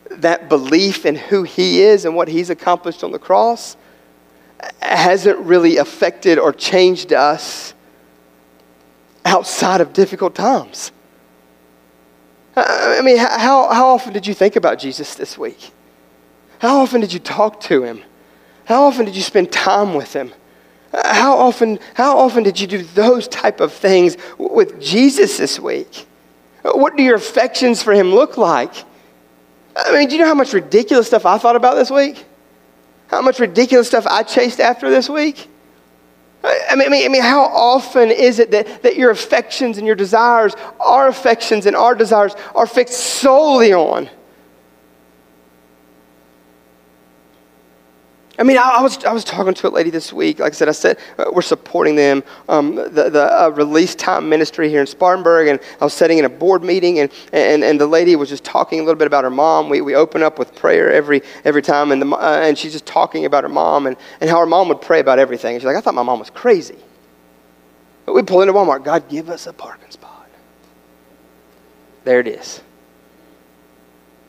that 0.10 0.50
belief 0.50 1.06
in 1.06 1.16
who 1.16 1.44
he 1.44 1.82
is 1.82 2.06
and 2.06 2.16
what 2.16 2.28
he's 2.28 2.50
accomplished 2.50 3.04
on 3.04 3.12
the 3.12 3.20
cross 3.20 3.78
hasn't 4.82 5.40
really 5.40 5.78
affected 5.78 6.38
or 6.38 6.54
changed 6.54 7.14
us 7.14 7.74
outside 9.26 9.82
of 9.82 9.94
difficult 9.94 10.36
times. 10.36 10.92
I 12.56 13.02
mean, 13.02 13.18
how, 13.18 13.72
how 13.74 13.90
often 13.90 14.14
did 14.14 14.28
you 14.28 14.34
think 14.34 14.56
about 14.56 14.78
Jesus 14.78 15.16
this 15.16 15.38
week? 15.38 15.72
How 16.60 16.80
often 16.80 17.02
did 17.02 17.14
you 17.14 17.20
talk 17.20 17.60
to 17.62 17.84
him? 17.84 18.04
How 18.66 18.84
often 18.84 19.06
did 19.06 19.16
you 19.16 19.22
spend 19.22 19.52
time 19.52 19.94
with 19.94 20.14
him? 20.14 20.34
How 20.94 21.38
often, 21.38 21.80
how 21.94 22.18
often 22.18 22.44
did 22.44 22.60
you 22.60 22.68
do 22.68 22.84
those 22.84 23.28
type 23.28 23.62
of 23.62 23.72
things 23.72 24.18
with 24.38 24.80
Jesus 24.82 25.38
this 25.38 25.60
week? 25.60 26.06
What 26.64 26.98
do 26.98 27.04
your 27.04 27.16
affections 27.16 27.82
for 27.82 27.94
him 27.94 28.14
look 28.14 28.38
like? 28.38 28.74
I 29.76 29.94
mean, 29.94 30.10
do 30.10 30.16
you 30.16 30.22
know 30.22 30.28
how 30.28 30.36
much 30.36 30.54
ridiculous 30.54 31.08
stuff 31.08 31.26
I 31.26 31.38
thought 31.38 31.56
about 31.56 31.76
this 31.76 31.90
week? 31.90 32.26
How 33.12 33.22
much 33.22 33.40
ridiculous 33.40 33.88
stuff 33.88 34.08
I 34.08 34.24
chased 34.24 34.62
after 34.62 34.90
this 34.90 35.10
week? 35.10 35.50
I 36.44 36.76
mean, 36.76 36.88
I 36.88 36.90
mean, 36.90 37.06
I 37.06 37.08
mean, 37.10 37.22
how 37.22 37.42
often 37.44 38.10
is 38.10 38.40
it 38.40 38.50
that, 38.52 38.82
that 38.82 38.96
your 38.96 39.12
affections 39.12 39.78
and 39.78 39.86
your 39.86 39.96
desires, 39.96 40.56
our 40.80 41.08
affections 41.08 41.66
and 41.66 41.76
our 41.76 41.94
desires, 41.94 42.34
are 42.56 42.66
fixed 42.66 42.98
solely 42.98 43.74
on 43.74 44.10
I 48.42 48.44
mean, 48.44 48.58
I, 48.58 48.78
I, 48.80 48.82
was, 48.82 49.06
I 49.06 49.14
was 49.14 49.24
talking 49.24 49.54
to 49.54 49.68
a 49.68 49.70
lady 49.70 49.92
this 49.92 50.12
week. 50.12 50.40
Like 50.40 50.54
I 50.54 50.56
said, 50.56 50.68
I 50.68 50.72
said 50.72 50.98
uh, 51.20 51.26
we're 51.32 51.44
supporting 51.44 51.96
them, 51.96 52.24
um, 52.50 52.74
the, 52.74 53.12
the 53.12 53.44
uh, 53.44 53.50
release 53.50 53.94
time 53.94 54.30
ministry 54.30 54.68
here 54.68 54.82
in 54.82 54.88
Spartanburg. 54.88 55.48
And 55.48 55.60
I 55.80 55.84
was 55.84 55.94
sitting 55.94 56.18
in 56.18 56.26
a 56.26 56.30
board 56.30 56.64
meeting, 56.64 56.98
and, 56.98 57.12
and, 57.32 57.64
and 57.64 57.80
the 57.80 57.86
lady 57.86 58.16
was 58.16 58.30
just 58.30 58.44
talking 58.44 58.80
a 58.80 58.84
little 58.84 58.98
bit 58.98 59.06
about 59.06 59.26
her 59.26 59.30
mom. 59.30 59.70
We, 59.70 59.82
we 59.82 59.94
open 59.94 60.24
up 60.24 60.40
with 60.40 60.56
prayer 60.56 60.92
every, 60.92 61.22
every 61.46 61.62
time, 61.62 61.92
and, 61.92 62.02
the, 62.02 62.08
uh, 62.08 62.42
and 62.42 62.58
she's 62.58 62.72
just 62.72 62.88
talking 62.88 63.26
about 63.26 63.44
her 63.44 63.50
mom 63.50 63.86
and, 63.86 63.96
and 64.20 64.28
how 64.28 64.40
her 64.40 64.48
mom 64.48 64.70
would 64.70 64.82
pray 64.82 65.02
about 65.02 65.20
everything. 65.20 65.54
And 65.54 65.62
she's 65.62 65.68
like, 65.68 65.78
I 65.78 65.82
thought 65.82 65.94
my 65.94 66.02
mom 66.02 66.18
was 66.18 66.32
crazy. 66.32 66.80
But 68.08 68.16
we 68.16 68.24
pull 68.24 68.42
into 68.42 68.54
Walmart, 68.54 68.84
God, 68.84 69.08
give 69.08 69.30
us 69.30 69.46
a 69.46 69.54
parking 69.54 69.92
spot. 69.92 70.28
There 72.06 72.20
it 72.20 72.28
is. 72.28 72.60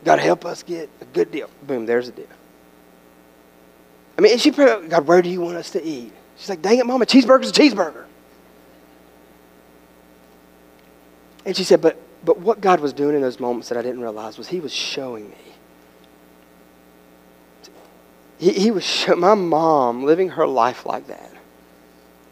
God, 0.05 0.19
help 0.19 0.45
us 0.45 0.63
get 0.63 0.91
a 1.01 1.07
good 1.07 1.33
deal. 1.33 1.49
Boom, 1.63 1.87
there's 1.87 2.09
a 2.09 2.13
deal. 2.13 2.27
I 4.17 4.21
mean, 4.21 4.33
and 4.33 4.41
she 4.41 4.53
prayed, 4.53 4.91
God, 4.91 5.07
where 5.07 5.23
do 5.23 5.31
you 5.31 5.41
want 5.41 5.57
us 5.57 5.71
to 5.71 5.83
eat? 5.83 6.13
She's 6.37 6.49
like, 6.49 6.63
dang 6.63 6.79
it, 6.79 6.87
Mama, 6.87 7.07
cheeseburger's 7.07 7.51
a 7.51 7.53
cheeseburger. 7.53 8.05
And 11.45 11.57
she 11.57 11.65
said, 11.65 11.81
but, 11.81 12.01
but 12.25 12.39
what 12.39 12.61
God 12.61 12.81
was 12.81 12.93
doing 12.93 13.17
in 13.17 13.23
those 13.23 13.41
moments 13.41 13.69
that 13.69 13.79
I 13.79 13.83
didn't 13.83 14.01
realize 14.01 14.39
was 14.39 14.49
He 14.49 14.61
was 14.61 14.73
showing 14.73 15.31
me. 15.31 15.37
He, 18.39 18.53
he 18.53 18.71
was 18.71 18.85
show, 18.85 19.17
my 19.17 19.35
mom 19.35 20.05
living 20.05 20.31
her 20.31 20.47
life 20.47 20.85
like 20.85 21.07
that 21.07 21.33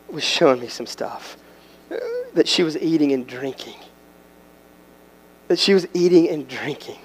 was 0.09 0.25
showing 0.25 0.61
me 0.61 0.67
some 0.67 0.87
stuff 0.87 1.37
uh, 1.91 1.97
that 2.35 2.49
she 2.49 2.65
was 2.65 2.77
eating 2.79 3.13
and 3.13 3.27
drinking. 3.27 3.79
That 5.47 5.59
she 5.59 5.73
was 5.73 5.87
eating 5.95 6.29
and 6.29 6.49
drinking 6.49 6.99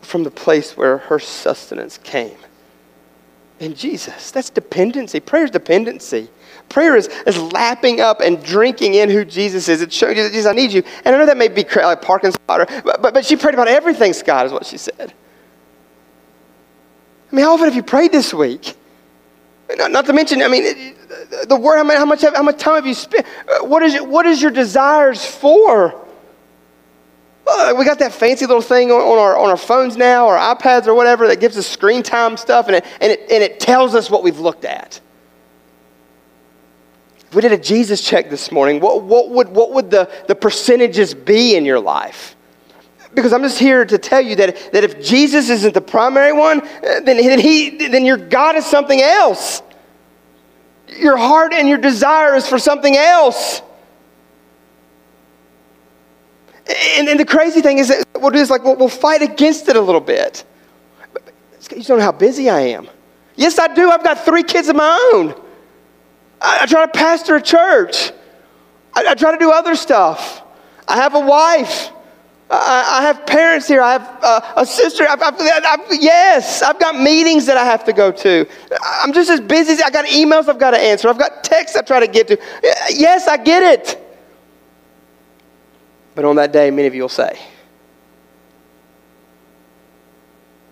from 0.00 0.22
the 0.22 0.30
place 0.30 0.76
where 0.76 0.98
her 0.98 1.18
sustenance 1.18 1.98
came 1.98 2.36
in 3.62 3.74
Jesus. 3.74 4.30
That's 4.30 4.50
dependency. 4.50 5.20
Prayer 5.20 5.44
is 5.44 5.50
dependency. 5.50 6.28
Prayer 6.68 6.96
is, 6.96 7.08
is 7.26 7.38
lapping 7.38 8.00
up 8.00 8.20
and 8.20 8.42
drinking 8.42 8.94
in 8.94 9.10
who 9.10 9.24
Jesus 9.24 9.68
is. 9.68 9.82
It's 9.82 9.94
showing 9.94 10.16
you 10.16 10.24
that 10.24 10.32
Jesus, 10.32 10.46
I 10.46 10.52
need 10.52 10.72
you. 10.72 10.82
And 11.04 11.14
I 11.14 11.18
know 11.18 11.26
that 11.26 11.36
may 11.36 11.48
be 11.48 11.64
like 11.76 12.02
parking 12.02 12.32
spot, 12.32 12.62
or, 12.62 12.82
but, 12.82 13.02
but, 13.02 13.14
but 13.14 13.24
she 13.24 13.36
prayed 13.36 13.54
about 13.54 13.68
everything, 13.68 14.12
Scott, 14.12 14.46
is 14.46 14.52
what 14.52 14.66
she 14.66 14.78
said. 14.78 15.14
I 17.30 17.36
mean, 17.36 17.44
how 17.44 17.54
often 17.54 17.66
have 17.66 17.76
you 17.76 17.82
prayed 17.82 18.12
this 18.12 18.34
week? 18.34 18.74
Not, 19.76 19.90
not 19.90 20.06
to 20.06 20.12
mention, 20.12 20.42
I 20.42 20.48
mean, 20.48 20.94
the 21.48 21.56
word, 21.56 21.78
how 21.78 22.04
much, 22.04 22.22
how 22.22 22.42
much 22.42 22.58
time 22.58 22.74
have 22.76 22.86
you 22.86 22.94
spent? 22.94 23.26
What 23.60 23.82
is, 23.82 23.96
what 24.02 24.26
is 24.26 24.42
your 24.42 24.50
desires 24.50 25.24
for? 25.24 26.01
Uh, 27.46 27.74
we 27.76 27.84
got 27.84 27.98
that 27.98 28.12
fancy 28.12 28.46
little 28.46 28.62
thing 28.62 28.90
on, 28.90 29.00
on, 29.00 29.18
our, 29.18 29.36
on 29.36 29.50
our 29.50 29.56
phones 29.56 29.96
now, 29.96 30.26
or 30.26 30.36
iPads 30.36 30.86
or 30.86 30.94
whatever, 30.94 31.26
that 31.26 31.40
gives 31.40 31.58
us 31.58 31.66
screen 31.66 32.02
time 32.02 32.36
stuff, 32.36 32.68
and 32.68 32.76
it, 32.76 32.84
and, 33.00 33.12
it, 33.12 33.20
and 33.30 33.42
it 33.42 33.58
tells 33.58 33.94
us 33.94 34.08
what 34.08 34.22
we've 34.22 34.38
looked 34.38 34.64
at. 34.64 35.00
If 37.28 37.34
we 37.34 37.42
did 37.42 37.52
a 37.52 37.58
Jesus 37.58 38.02
check 38.02 38.30
this 38.30 38.52
morning, 38.52 38.80
what, 38.80 39.02
what 39.02 39.30
would, 39.30 39.48
what 39.48 39.72
would 39.72 39.90
the, 39.90 40.10
the 40.28 40.34
percentages 40.34 41.14
be 41.14 41.56
in 41.56 41.64
your 41.64 41.80
life? 41.80 42.36
Because 43.14 43.32
I'm 43.32 43.42
just 43.42 43.58
here 43.58 43.84
to 43.84 43.98
tell 43.98 44.20
you 44.20 44.36
that, 44.36 44.72
that 44.72 44.84
if 44.84 45.02
Jesus 45.02 45.50
isn't 45.50 45.74
the 45.74 45.80
primary 45.80 46.32
one, 46.32 46.60
then, 46.82 47.04
then, 47.04 47.38
he, 47.38 47.88
then 47.88 48.04
your 48.04 48.16
God 48.16 48.56
is 48.56 48.64
something 48.64 49.00
else. 49.00 49.62
Your 50.88 51.16
heart 51.16 51.52
and 51.52 51.68
your 51.68 51.78
desire 51.78 52.34
is 52.34 52.46
for 52.46 52.58
something 52.58 52.96
else. 52.96 53.62
And, 56.98 57.08
and 57.08 57.18
the 57.18 57.24
crazy 57.24 57.60
thing 57.60 57.78
is 57.78 57.88
that 57.88 58.06
we'll 58.20 58.30
do 58.30 58.38
is 58.38 58.50
like, 58.50 58.64
we'll, 58.64 58.76
we'll 58.76 58.88
fight 58.88 59.22
against 59.22 59.68
it 59.68 59.76
a 59.76 59.80
little 59.80 60.00
bit. 60.00 60.44
You 61.70 61.82
don't 61.82 61.98
know 61.98 62.04
how 62.04 62.12
busy 62.12 62.50
I 62.50 62.60
am. 62.60 62.88
Yes, 63.36 63.58
I 63.58 63.72
do. 63.72 63.90
I've 63.90 64.04
got 64.04 64.24
three 64.24 64.42
kids 64.42 64.68
of 64.68 64.76
my 64.76 65.10
own. 65.14 65.34
I, 66.40 66.60
I 66.62 66.66
try 66.66 66.84
to 66.84 66.92
pastor 66.92 67.36
a 67.36 67.42
church. 67.42 68.12
I, 68.94 69.06
I, 69.08 69.14
try 69.14 69.32
to 69.32 69.38
do 69.38 69.50
other 69.50 69.74
stuff. 69.74 70.42
I 70.86 70.96
have 70.96 71.14
a 71.14 71.20
wife. 71.20 71.90
I, 72.50 72.98
I 72.98 73.02
have 73.02 73.24
parents 73.26 73.66
here. 73.66 73.80
I 73.80 73.92
have 73.92 74.18
uh, 74.22 74.52
a 74.56 74.66
sister. 74.66 75.06
I've, 75.08 75.22
I've, 75.22 75.80
yes, 75.90 76.62
I've 76.62 76.78
got 76.78 77.00
meetings 77.00 77.46
that 77.46 77.56
I 77.56 77.64
have 77.64 77.84
to 77.84 77.92
go 77.92 78.12
to. 78.12 78.46
I'm 79.00 79.12
just 79.12 79.30
as 79.30 79.40
busy. 79.40 79.82
I 79.82 79.90
got 79.90 80.04
emails 80.06 80.48
I've 80.48 80.58
got 80.58 80.72
to 80.72 80.78
answer. 80.78 81.08
I've 81.08 81.18
got 81.18 81.44
texts 81.44 81.76
I 81.76 81.82
try 81.82 82.00
to 82.00 82.08
get 82.08 82.28
to. 82.28 82.38
Yes, 82.90 83.28
I 83.28 83.38
get 83.38 83.62
it. 83.62 83.98
But 86.14 86.24
on 86.24 86.36
that 86.36 86.52
day, 86.52 86.70
many 86.70 86.88
of 86.88 86.94
you 86.94 87.02
will 87.02 87.08
say, 87.08 87.38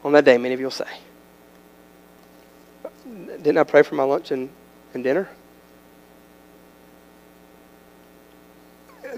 on 0.04 0.12
that 0.12 0.24
day, 0.24 0.38
many 0.38 0.54
of 0.54 0.60
you 0.60 0.66
will 0.66 0.70
say, 0.70 0.84
didn't 3.06 3.58
I 3.58 3.64
pray 3.64 3.82
for 3.82 3.94
my 3.94 4.02
lunch 4.02 4.30
and, 4.30 4.50
and 4.92 5.02
dinner? 5.02 5.28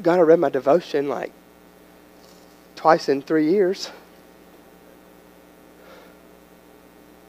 God, 0.01 0.19
I 0.19 0.23
read 0.23 0.39
my 0.39 0.49
devotion 0.49 1.09
like 1.09 1.33
twice 2.77 3.09
in 3.09 3.23
three 3.23 3.51
years. 3.51 3.91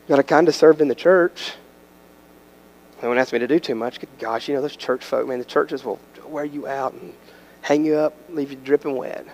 God, 0.07 0.19
I 0.19 0.23
kind 0.23 0.47
of 0.47 0.55
served 0.55 0.81
in 0.81 0.87
the 0.87 0.95
church. 0.95 1.53
No 3.01 3.09
one 3.09 3.17
asked 3.17 3.33
me 3.33 3.39
to 3.39 3.47
do 3.47 3.59
too 3.59 3.75
much. 3.75 3.99
Gosh, 4.19 4.47
you 4.47 4.55
know, 4.55 4.61
those 4.61 4.75
church 4.75 5.03
folk, 5.03 5.27
man, 5.27 5.39
the 5.39 5.45
churches 5.45 5.83
will 5.83 5.99
wear 6.25 6.45
you 6.45 6.67
out 6.67 6.93
and 6.93 7.13
hang 7.64 7.86
you 7.86 7.95
up, 7.95 8.14
leave 8.30 8.51
you 8.51 8.57
dripping 8.57 8.95
wet. 8.95 9.26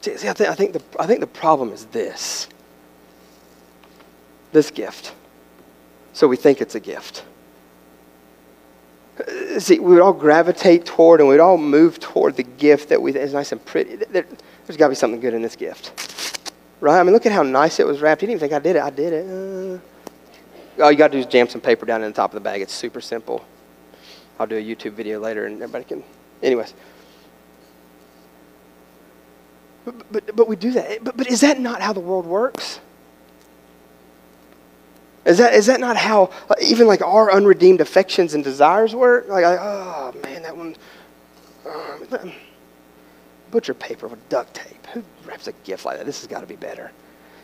See, 0.00 0.16
see 0.16 0.28
I, 0.28 0.32
th- 0.32 0.50
I, 0.50 0.54
think 0.54 0.72
the, 0.72 0.82
I 0.98 1.06
think 1.06 1.20
the 1.20 1.26
problem 1.26 1.72
is 1.72 1.86
this 1.86 2.48
this 4.52 4.70
gift. 4.70 5.14
So 6.12 6.26
we 6.26 6.36
think 6.36 6.60
it's 6.60 6.74
a 6.74 6.80
gift. 6.80 7.22
See, 9.58 9.78
we 9.78 9.94
would 9.94 10.00
all 10.00 10.12
gravitate 10.12 10.86
toward 10.86 11.20
and 11.20 11.28
we'd 11.28 11.38
all 11.38 11.58
move 11.58 12.00
toward 12.00 12.36
the 12.36 12.44
gift 12.44 12.88
that 12.88 13.02
we 13.02 13.12
think 13.12 13.24
is 13.24 13.34
nice 13.34 13.52
and 13.52 13.64
pretty. 13.64 13.96
There, 14.68 14.74
has 14.74 14.78
got 14.78 14.86
to 14.88 14.90
be 14.90 14.96
something 14.96 15.20
good 15.20 15.32
in 15.32 15.40
this 15.40 15.56
gift. 15.56 16.52
Right? 16.82 17.00
I 17.00 17.02
mean, 17.02 17.14
look 17.14 17.24
at 17.24 17.32
how 17.32 17.42
nice 17.42 17.80
it 17.80 17.86
was 17.86 18.02
wrapped. 18.02 18.20
You 18.20 18.28
didn't 18.28 18.42
even 18.42 18.50
think 18.50 18.52
I 18.52 18.62
did 18.62 18.76
it. 18.76 18.82
I 18.82 18.90
did 18.90 19.12
it. 19.14 19.80
Uh, 20.78 20.82
all 20.84 20.92
you 20.92 20.98
got 20.98 21.08
to 21.08 21.12
do 21.12 21.20
is 21.20 21.24
jam 21.24 21.48
some 21.48 21.62
paper 21.62 21.86
down 21.86 22.02
in 22.02 22.10
the 22.10 22.14
top 22.14 22.32
of 22.32 22.34
the 22.34 22.40
bag. 22.40 22.60
It's 22.60 22.74
super 22.74 23.00
simple. 23.00 23.46
I'll 24.38 24.46
do 24.46 24.58
a 24.58 24.62
YouTube 24.62 24.92
video 24.92 25.20
later 25.20 25.46
and 25.46 25.54
everybody 25.54 25.84
can. 25.84 26.04
Anyways. 26.42 26.74
But, 29.86 30.12
but, 30.12 30.36
but 30.36 30.48
we 30.48 30.56
do 30.56 30.72
that. 30.72 31.02
But, 31.02 31.16
but 31.16 31.28
is 31.28 31.40
that 31.40 31.58
not 31.58 31.80
how 31.80 31.94
the 31.94 32.00
world 32.00 32.26
works? 32.26 32.80
Is 35.24 35.38
that, 35.38 35.54
is 35.54 35.64
that 35.64 35.80
not 35.80 35.96
how 35.96 36.30
even 36.60 36.86
like 36.86 37.00
our 37.00 37.32
unredeemed 37.32 37.80
affections 37.80 38.34
and 38.34 38.44
desires 38.44 38.94
work? 38.94 39.28
Like, 39.28 39.44
like 39.44 39.60
oh 39.62 40.12
man, 40.22 40.42
that 40.42 40.54
one. 40.54 40.76
Uh, 41.66 42.28
butcher 43.50 43.74
paper 43.74 44.08
with 44.08 44.28
duct 44.28 44.54
tape. 44.54 44.86
Who 44.94 45.02
wraps 45.24 45.46
a 45.46 45.52
gift 45.64 45.84
like 45.84 45.98
that? 45.98 46.06
This 46.06 46.20
has 46.20 46.28
got 46.28 46.40
to 46.40 46.46
be 46.46 46.56
better. 46.56 46.90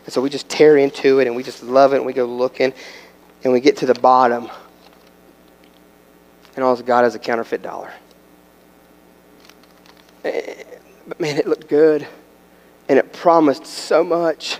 And 0.04 0.12
so 0.12 0.20
we 0.20 0.28
just 0.30 0.48
tear 0.48 0.76
into 0.76 1.18
it 1.20 1.26
and 1.26 1.34
we 1.34 1.42
just 1.42 1.62
love 1.62 1.92
it 1.92 1.96
and 1.96 2.06
we 2.06 2.12
go 2.12 2.26
looking 2.26 2.72
and 3.42 3.52
we 3.52 3.60
get 3.60 3.76
to 3.78 3.86
the 3.86 3.94
bottom. 3.94 4.50
And 6.56 6.64
all 6.64 6.76
God 6.76 7.04
has 7.04 7.14
a 7.14 7.18
counterfeit 7.18 7.62
dollar. 7.62 7.92
Eh, 10.24 10.62
but 11.06 11.20
man, 11.20 11.36
it 11.36 11.46
looked 11.46 11.68
good 11.68 12.06
and 12.88 12.98
it 12.98 13.12
promised 13.12 13.66
so 13.66 14.04
much. 14.04 14.58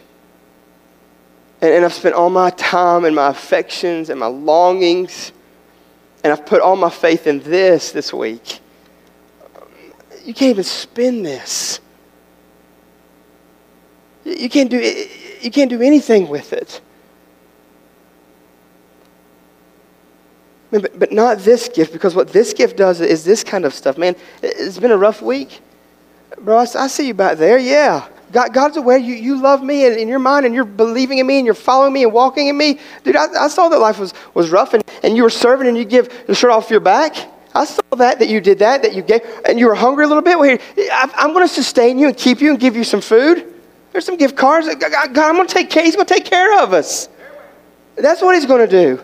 And, 1.61 1.73
and 1.73 1.85
I've 1.85 1.93
spent 1.93 2.15
all 2.15 2.31
my 2.31 2.51
time 2.51 3.05
and 3.05 3.15
my 3.15 3.29
affections 3.29 4.11
and 4.11 4.19
my 4.19 4.27
longings, 4.27 5.33
and 6.23 6.33
I've 6.33 6.47
put 6.47 6.61
all 6.61 6.77
my 6.77 6.91
faith 6.91 7.27
in 7.27 7.41
this 7.41 7.93
this 7.93 8.13
week. 8.13 8.61
You 10.25 10.33
can't 10.33 10.51
even 10.51 10.65
spin 10.65 11.23
this. 11.23 11.81
You 14.25 14.49
can't 14.49 14.71
do, 14.71 14.81
eh, 14.81 15.07
you 15.43 15.51
can't 15.51 15.69
do 15.69 15.83
anything 15.83 16.29
with 16.29 16.53
it. 16.53 16.81
But, 20.71 20.99
but 20.99 21.13
not 21.13 21.39
this 21.39 21.69
gift, 21.69 21.93
because 21.93 22.15
what 22.15 22.33
this 22.33 22.53
gift 22.53 22.77
does 22.77 23.01
is 23.01 23.25
this 23.25 23.45
kind 23.45 23.65
of 23.65 23.75
stuff. 23.75 23.99
Man, 23.99 24.17
it's 24.43 24.79
been 24.79 24.91
a 24.91 24.97
rough 24.97 25.23
week. 25.23 25.61
Bro, 26.39 26.59
I, 26.59 26.87
see 26.89 27.07
you 27.07 27.15
back 27.15 27.39
there. 27.39 27.59
Yeah. 27.59 28.09
God, 28.33 28.53
God's 28.53 28.77
aware 28.77 28.99
you, 28.99 29.15
you 29.15 29.41
love 29.41 29.63
me 29.63 29.87
and 29.87 29.97
in 29.97 30.09
your 30.09 30.19
mind 30.19 30.47
and 30.47 30.55
you're 30.55 30.65
believing 30.65 31.19
in 31.19 31.27
me 31.27 31.37
and 31.37 31.47
you're 31.47 31.55
following 31.55 31.93
me 31.93 32.03
and 32.03 32.13
walking 32.13 32.49
in 32.49 32.57
me. 32.57 32.81
Dude, 33.05 33.15
I, 33.15 33.45
I 33.45 33.49
saw 33.49 33.69
that 33.69 33.79
life 33.79 34.01
was, 34.01 34.13
was 34.33 34.51
rough 34.51 34.75
and, 34.75 34.83
and 35.05 35.17
you 35.17 35.23
were 35.23 35.31
serving 35.31 35.69
and 35.69 35.79
you 35.79 35.85
give 35.85 36.27
the 36.27 36.35
shirt 36.35 36.51
off 36.51 36.71
your 36.71 36.81
back. 36.81 37.15
I 37.55 37.65
saw 37.65 37.83
that, 37.97 38.19
that 38.19 38.29
you 38.29 38.41
did 38.41 38.59
that, 38.59 38.83
that 38.83 38.95
you 38.95 39.03
gave, 39.03 39.21
and 39.49 39.59
you 39.59 39.69
were 39.69 39.75
hungry 39.75 40.05
a 40.05 40.09
little 40.09 40.23
bit. 40.23 40.39
Well, 40.39 40.49
here, 40.49 40.59
I'm 40.93 41.33
going 41.33 41.47
to 41.47 41.53
sustain 41.53 41.99
you 41.99 42.09
and 42.09 42.17
keep 42.17 42.41
you 42.41 42.51
and 42.51 42.59
give 42.59 42.75
you 42.75 42.85
some 42.85 43.01
food. 43.01 43.55
There's 43.93 44.05
some 44.05 44.17
gift 44.17 44.37
cards. 44.37 44.67
God, 44.75 45.17
I'm 45.17 45.37
going 45.37 45.47
to 45.47 45.55
take 45.55 45.71
care, 45.71 45.85
He's 45.85 45.95
going 45.95 46.07
to 46.07 46.15
take 46.15 46.25
care 46.25 46.61
of 46.63 46.73
us. 46.73 47.09
That's 47.95 48.21
what 48.21 48.35
He's 48.35 48.47
going 48.47 48.69
to 48.69 48.71
do. 48.71 49.01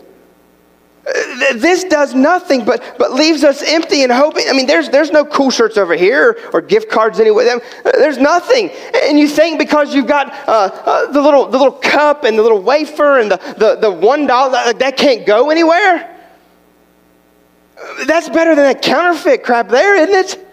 This 1.55 1.85
does 1.85 2.15
nothing 2.15 2.65
but, 2.65 2.97
but 2.99 3.13
leaves 3.13 3.43
us 3.43 3.63
empty 3.63 4.03
and 4.03 4.13
hoping. 4.13 4.45
I 4.49 4.53
mean, 4.53 4.67
there's, 4.67 4.91
there's 4.91 5.11
no 5.11 5.25
cool 5.25 5.51
shirts 5.51 5.79
over 5.79 5.95
here 5.95 6.39
or 6.53 6.61
gift 6.61 6.91
cards 6.91 7.19
anyway. 7.19 7.49
There's 7.85 8.19
nothing. 8.19 8.71
And 8.95 9.19
you 9.19 9.27
think 9.27 9.59
because 9.59 9.95
you've 9.95 10.07
got 10.07 10.33
uh, 10.47 10.71
uh, 10.85 11.11
the, 11.11 11.23
little, 11.23 11.47
the 11.47 11.57
little 11.57 11.73
cup 11.73 12.25
and 12.25 12.39
the 12.39 12.43
little 12.43 12.61
wafer 12.61 13.19
and 13.19 13.31
the, 13.31 13.37
the, 13.37 13.77
the 13.77 13.91
$1, 13.91 14.27
that, 14.27 14.79
that 14.79 14.97
can't 14.97 15.27
go 15.27 15.51
anywhere? 15.51 16.20
That's 18.07 18.29
better 18.29 18.55
than 18.55 18.65
that 18.65 18.83
counterfeit 18.83 19.43
crap 19.43 19.69
there, 19.69 19.97
isn't 19.97 20.15
it? 20.15 20.47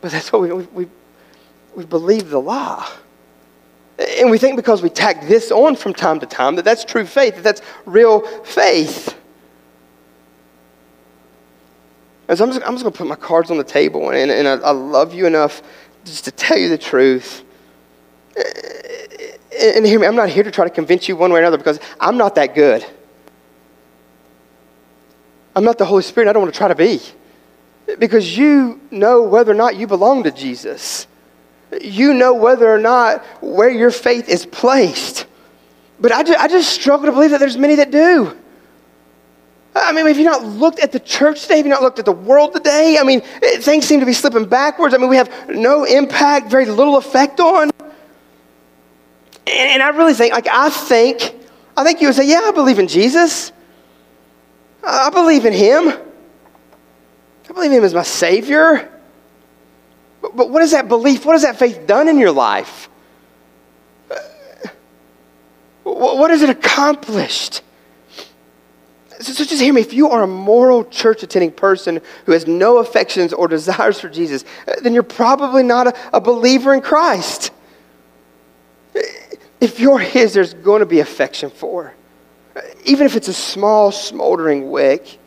But 0.00 0.12
that's 0.12 0.32
what 0.32 0.42
we, 0.42 0.52
we, 0.52 0.86
we, 1.74 1.84
believe 1.84 2.30
the 2.30 2.40
law. 2.40 2.88
And 3.98 4.30
we 4.30 4.38
think 4.38 4.56
because 4.56 4.82
we 4.82 4.90
tack 4.90 5.26
this 5.26 5.50
on 5.50 5.74
from 5.74 5.94
time 5.94 6.20
to 6.20 6.26
time 6.26 6.56
that 6.56 6.64
that's 6.64 6.84
true 6.84 7.06
faith, 7.06 7.34
that 7.36 7.42
that's 7.42 7.62
real 7.86 8.20
faith. 8.44 9.16
And 12.28 12.36
so 12.36 12.44
I'm 12.44 12.52
just, 12.52 12.66
I'm 12.66 12.74
just 12.74 12.84
going 12.84 12.92
to 12.92 12.98
put 12.98 13.06
my 13.06 13.16
cards 13.16 13.50
on 13.50 13.56
the 13.56 13.64
table, 13.64 14.10
and, 14.10 14.30
and 14.30 14.46
I, 14.46 14.68
I, 14.68 14.70
love 14.72 15.14
you 15.14 15.26
enough 15.26 15.62
just 16.04 16.24
to 16.24 16.32
tell 16.32 16.58
you 16.58 16.68
the 16.68 16.78
truth. 16.78 17.44
And 19.58 19.86
hear 19.86 19.98
me, 19.98 20.06
I'm 20.06 20.16
not 20.16 20.28
here 20.28 20.42
to 20.42 20.50
try 20.50 20.64
to 20.64 20.70
convince 20.70 21.08
you 21.08 21.16
one 21.16 21.32
way 21.32 21.38
or 21.38 21.42
another 21.42 21.58
because 21.58 21.80
I'm 21.98 22.16
not 22.16 22.34
that 22.34 22.54
good. 22.54 22.84
I'm 25.54 25.64
not 25.64 25.78
the 25.78 25.86
Holy 25.86 26.02
Spirit, 26.02 26.28
I 26.28 26.32
don't 26.32 26.42
want 26.42 26.54
to 26.54 26.58
try 26.58 26.68
to 26.68 26.74
be. 26.74 27.00
Because 27.98 28.36
you 28.36 28.80
know 28.90 29.22
whether 29.22 29.52
or 29.52 29.54
not 29.54 29.76
you 29.76 29.86
belong 29.86 30.24
to 30.24 30.30
Jesus 30.30 31.06
you 31.80 32.14
know 32.14 32.34
whether 32.34 32.72
or 32.72 32.78
not 32.78 33.24
where 33.40 33.70
your 33.70 33.90
faith 33.90 34.28
is 34.28 34.46
placed. 34.46 35.26
But 35.98 36.12
I 36.12 36.22
just, 36.22 36.38
I 36.38 36.48
just 36.48 36.72
struggle 36.72 37.06
to 37.06 37.12
believe 37.12 37.30
that 37.30 37.40
there's 37.40 37.56
many 37.56 37.76
that 37.76 37.90
do. 37.90 38.36
I 39.74 39.92
mean, 39.92 40.06
have 40.06 40.18
you 40.18 40.24
not 40.24 40.42
looked 40.42 40.78
at 40.80 40.92
the 40.92 41.00
church 41.00 41.42
today? 41.42 41.58
Have 41.58 41.66
you 41.66 41.70
not 41.70 41.82
looked 41.82 41.98
at 41.98 42.06
the 42.06 42.12
world 42.12 42.54
today? 42.54 42.96
I 42.98 43.04
mean, 43.04 43.20
things 43.20 43.84
seem 43.84 44.00
to 44.00 44.06
be 44.06 44.14
slipping 44.14 44.46
backwards. 44.46 44.94
I 44.94 44.98
mean, 44.98 45.10
we 45.10 45.16
have 45.16 45.50
no 45.50 45.84
impact, 45.84 46.50
very 46.50 46.64
little 46.64 46.96
effect 46.96 47.40
on. 47.40 47.70
And, 49.46 49.70
and 49.70 49.82
I 49.82 49.90
really 49.90 50.14
think, 50.14 50.32
like, 50.32 50.48
I 50.48 50.70
think, 50.70 51.34
I 51.76 51.84
think 51.84 52.00
you 52.00 52.08
would 52.08 52.16
say, 52.16 52.28
yeah, 52.28 52.42
I 52.44 52.50
believe 52.52 52.78
in 52.78 52.88
Jesus. 52.88 53.52
I 54.82 55.10
believe 55.10 55.44
in 55.44 55.52
Him. 55.52 55.88
I 55.88 57.52
believe 57.52 57.70
in 57.70 57.78
Him 57.78 57.84
as 57.84 57.94
my 57.94 58.02
Savior. 58.02 58.90
But 60.22 60.36
but 60.36 60.50
what 60.50 60.62
is 60.62 60.72
that 60.72 60.88
belief? 60.88 61.24
What 61.24 61.32
has 61.32 61.42
that 61.42 61.58
faith 61.58 61.86
done 61.86 62.08
in 62.08 62.18
your 62.18 62.32
life? 62.32 62.88
Uh, 64.10 64.16
what 65.84 66.30
has 66.30 66.42
it 66.42 66.50
accomplished? 66.50 67.62
So, 69.20 69.32
so, 69.32 69.44
just 69.44 69.62
hear 69.62 69.72
me. 69.72 69.80
If 69.80 69.94
you 69.94 70.10
are 70.10 70.24
a 70.24 70.26
moral 70.26 70.84
church 70.84 71.22
attending 71.22 71.50
person 71.50 72.02
who 72.26 72.32
has 72.32 72.46
no 72.46 72.78
affections 72.78 73.32
or 73.32 73.48
desires 73.48 73.98
for 73.98 74.08
Jesus, 74.10 74.44
uh, 74.68 74.74
then 74.82 74.92
you're 74.92 75.02
probably 75.02 75.62
not 75.62 75.86
a, 75.86 76.16
a 76.16 76.20
believer 76.20 76.74
in 76.74 76.82
Christ. 76.82 77.50
If 79.60 79.80
you're 79.80 79.98
His, 79.98 80.34
there's 80.34 80.54
going 80.54 80.80
to 80.80 80.86
be 80.86 81.00
affection 81.00 81.50
for. 81.50 81.94
Even 82.84 83.06
if 83.06 83.16
it's 83.16 83.28
a 83.28 83.34
small, 83.34 83.92
smoldering 83.92 84.70
wick, 84.70 85.18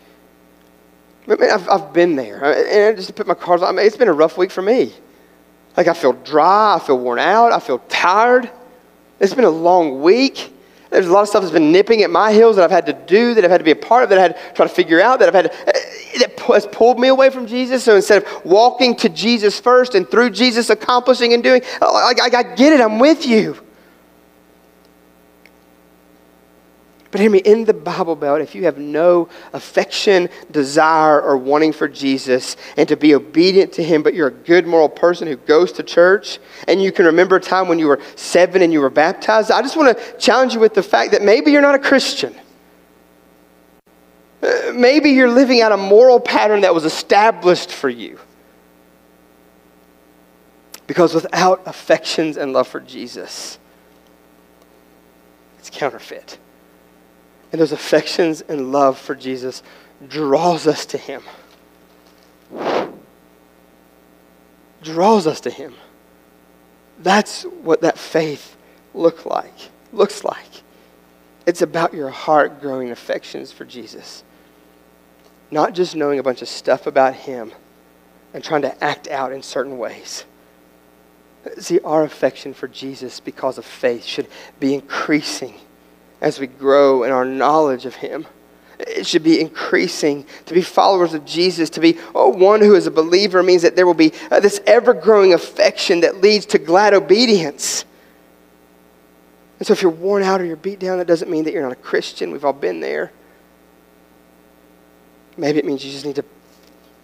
I 1.28 1.36
mean, 1.36 1.52
I've, 1.52 1.70
I've 1.70 1.94
been 1.94 2.16
there. 2.16 2.44
And 2.44 2.98
just 2.98 3.08
to 3.10 3.14
put 3.14 3.28
my 3.28 3.36
cards 3.36 3.62
on, 3.62 3.70
I 3.70 3.72
mean, 3.72 3.86
it's 3.86 3.98
been 3.98 4.08
a 4.08 4.14
rough 4.14 4.38
week 4.38 4.52
for 4.52 4.62
me. 4.62 4.94
Like, 5.78 5.88
I 5.88 5.94
feel 5.94 6.14
dry, 6.14 6.76
I 6.76 6.80
feel 6.80 6.98
worn 6.98 7.20
out, 7.20 7.52
I 7.52 7.60
feel 7.60 7.80
tired. 7.88 8.50
It's 9.20 9.34
been 9.34 9.46
a 9.46 9.50
long 9.50 10.02
week. 10.02 10.54
There's 10.90 11.06
a 11.06 11.12
lot 11.12 11.22
of 11.22 11.28
stuff 11.28 11.44
that's 11.44 11.54
been 11.54 11.72
nipping 11.72 12.02
at 12.02 12.10
my 12.10 12.34
heels 12.34 12.56
that 12.56 12.64
I've 12.64 12.72
had 12.72 12.88
to 12.88 12.94
do, 12.94 13.36
that 13.36 13.46
I've 13.46 13.52
had 13.52 13.60
to 13.60 13.64
be 13.64 13.72
a 13.72 13.76
part 13.76 14.04
of, 14.04 14.10
that 14.10 14.18
I 14.18 14.22
had 14.24 14.36
to 14.36 14.54
try 14.56 14.66
to 14.66 14.74
figure 14.74 15.00
out, 15.00 15.20
that 15.20 15.28
I've 15.28 15.36
had 15.36 15.52
to, 15.52 15.68
eh, 15.68 16.20
that 16.20 16.40
has 16.40 16.66
pulled 16.66 17.00
me 17.00 17.10
away 17.10 17.30
from 17.30 17.46
Jesus. 17.46 17.84
So 17.84 17.96
instead 17.96 18.24
of 18.24 18.46
walking 18.46 18.96
to 18.98 19.10
Jesus 19.10 19.60
first 19.60 19.94
and 19.94 20.10
through 20.10 20.32
Jesus 20.32 20.72
accomplishing 20.72 21.34
and 21.34 21.44
doing, 21.44 21.62
I, 21.80 22.14
I, 22.20 22.30
I 22.38 22.44
get 22.56 22.74
it, 22.74 22.82
I'm 22.82 22.98
with 22.98 23.28
you. 23.28 23.56
But 27.12 27.22
hear 27.22 27.30
me, 27.32 27.40
in 27.40 27.66
the 27.66 27.74
Bible 27.74 28.16
Belt, 28.16 28.40
if 28.40 28.54
you 28.54 28.66
have 28.66 28.78
no 28.78 29.30
affection, 29.54 30.30
desire, 30.52 31.20
or 31.20 31.38
wanting 31.38 31.74
for 31.74 31.88
Jesus 31.88 32.56
and 32.78 32.88
to 32.88 32.96
be 32.96 33.16
obedient 33.16 33.74
to 33.74 33.84
Him, 33.84 34.04
but 34.04 34.14
you're 34.14 34.28
a 34.28 34.32
good 34.32 34.68
moral 34.68 34.90
person 34.90 35.28
who 35.28 35.36
goes 35.36 35.72
to 35.74 35.84
church, 35.84 36.38
and 36.68 36.82
you 36.82 36.92
can 36.92 37.06
remember 37.06 37.38
a 37.38 37.40
time 37.40 37.68
when 37.68 37.80
you 37.80 37.88
were 37.88 38.00
seven 38.16 38.62
and 38.62 38.72
you 38.72 38.80
were 38.80 38.92
baptized, 38.92 39.50
I 39.50 39.64
just 39.64 39.76
want 39.76 39.98
to 39.98 40.18
challenge 40.18 40.54
you 40.54 40.60
with 40.60 40.76
the 40.76 40.84
fact 40.84 41.12
that 41.14 41.24
maybe 41.24 41.52
you're 41.52 41.64
not 41.64 41.76
a 41.76 41.80
Christian. 41.80 42.36
Uh, 44.44 44.72
Maybe 44.74 45.10
you're 45.10 45.32
living 45.32 45.62
out 45.62 45.72
a 45.72 45.78
moral 45.78 46.20
pattern 46.20 46.62
that 46.62 46.76
was 46.76 46.86
established 46.86 47.72
for 47.72 47.90
you. 47.90 48.20
Because 50.86 51.14
without 51.14 51.64
affections 51.66 52.38
and 52.38 52.54
love 52.54 52.68
for 52.68 52.80
Jesus, 52.80 53.58
it's 55.58 55.70
counterfeit. 55.72 56.38
And 57.52 57.60
those 57.60 57.72
affections 57.72 58.42
and 58.42 58.72
love 58.72 58.98
for 58.98 59.16
Jesus 59.16 59.64
draws 60.08 60.68
us 60.68 60.86
to 60.88 60.98
him. 60.98 61.24
Draws 64.82 65.28
us 65.28 65.42
to 65.42 65.50
him. 65.50 65.74
That's 67.00 67.44
what 67.44 67.82
that 67.82 67.98
faith 67.98 68.56
look 68.94 69.26
like, 69.26 69.54
looks 69.92 70.24
like. 70.24 70.64
It's 71.46 71.62
about 71.62 71.94
your 71.94 72.10
heart 72.10 72.62
growing 72.62 72.92
affections 72.92 73.52
for 73.52 73.66
Jesus. 73.66 74.24
Not 75.52 75.74
just 75.74 75.96
knowing 75.96 76.20
a 76.20 76.24
bunch 76.24 76.42
of 76.42 76.48
stuff 76.48 76.86
about 76.86 77.16
him 77.16 77.52
and 78.34 78.44
trying 78.44 78.62
to 78.62 78.84
act 78.84 79.08
out 79.08 79.32
in 79.32 79.42
certain 79.42 79.78
ways. 79.78 80.26
See, 81.58 81.80
our 81.80 82.04
affection 82.04 82.54
for 82.54 82.68
Jesus 82.68 83.20
because 83.20 83.58
of 83.58 83.66
faith 83.66 84.04
should 84.04 84.28
be 84.60 84.74
increasing 84.76 85.56
as 86.22 86.40
we 86.40 86.48
grow 86.48 87.04
in 87.04 87.12
our 87.12 87.26
knowledge 87.26 87.86
of 87.86 87.96
him. 87.96 88.26
It 88.80 89.06
should 89.06 89.24
be 89.24 89.42
increasing. 89.42 90.26
To 90.46 90.54
be 90.54 90.62
followers 90.62 91.14
of 91.14 91.26
Jesus, 91.26 91.70
to 91.72 91.82
be 91.82 91.98
oh, 92.16 92.30
one 92.30 92.62
who 92.62 92.76
is 92.76 92.88
a 92.88 92.92
believer, 92.92 93.44
means 93.44 93.62
that 93.64 93.76
there 93.76 93.86
will 93.86 93.94
be 93.94 94.14
uh, 94.32 94.40
this 94.40 94.62
ever 94.66 94.94
growing 94.94 95.34
affection 95.34 96.02
that 96.02 96.22
leads 96.22 96.46
to 96.48 96.60
glad 96.60 96.94
obedience. 96.94 97.84
And 99.60 99.68
so, 99.68 99.74
if 99.74 99.82
you're 99.82 99.92
worn 99.92 100.24
out 100.24 100.40
or 100.40 100.46
you're 100.46 100.56
beat 100.56 100.80
down, 100.80 100.98
that 101.00 101.08
doesn't 101.08 101.30
mean 101.30 101.44
that 101.44 101.54
you're 101.54 101.64
not 101.64 101.74
a 101.74 101.76
Christian. 101.76 102.32
We've 102.32 102.46
all 102.46 102.54
been 102.54 102.80
there. 102.80 103.12
Maybe 105.36 105.60
it 105.60 105.66
means 105.66 105.84
you 105.84 105.92
just 105.92 106.06
need 106.06 106.16
to 106.16 106.26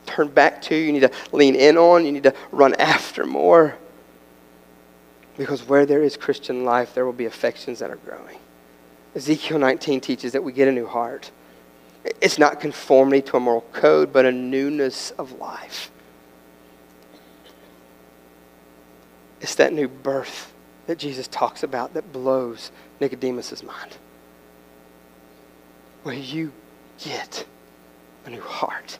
turn 0.06 0.30
back 0.30 0.62
to, 0.64 0.76
you 0.76 0.92
need 0.94 1.02
to 1.02 1.12
lean 1.32 1.56
in 1.56 1.78
on, 1.78 2.06
you 2.06 2.12
need 2.12 2.24
to 2.24 2.34
run 2.52 2.74
after 2.76 3.26
more. 3.26 3.76
Because 5.38 5.68
where 5.68 5.86
there 5.86 6.02
is 6.02 6.16
Christian 6.16 6.64
life, 6.64 6.94
there 6.94 7.06
will 7.06 7.14
be 7.14 7.26
affections 7.26 7.80
that 7.80 7.90
are 7.90 7.98
growing. 7.98 8.40
Ezekiel 9.16 9.60
19 9.60 10.02
teaches 10.02 10.34
that 10.34 10.44
we 10.44 10.52
get 10.52 10.68
a 10.68 10.72
new 10.72 10.86
heart. 10.86 11.32
It's 12.22 12.38
not 12.38 12.60
conformity 12.60 13.22
to 13.24 13.38
a 13.38 13.40
moral 13.40 13.66
code, 13.72 14.12
but 14.12 14.26
a 14.26 14.32
newness 14.32 15.12
of 15.12 15.32
life. 15.34 15.90
It's 19.42 19.56
that 19.56 19.74
new 19.74 19.88
birth 19.88 20.54
that 20.88 20.98
Jesus 20.98 21.28
talks 21.28 21.64
about 21.64 21.94
that 21.94 22.12
blows 22.12 22.72
Nicodemus' 23.00 23.64
mind. 23.64 23.98
Where 26.04 26.16
you 26.16 26.52
get 27.00 27.46
a 28.26 28.30
new 28.30 28.42
heart. 28.42 29.00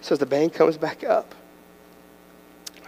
So 0.00 0.14
as 0.14 0.18
the 0.18 0.26
band 0.26 0.52
comes 0.52 0.76
back 0.76 1.04
up, 1.04 1.34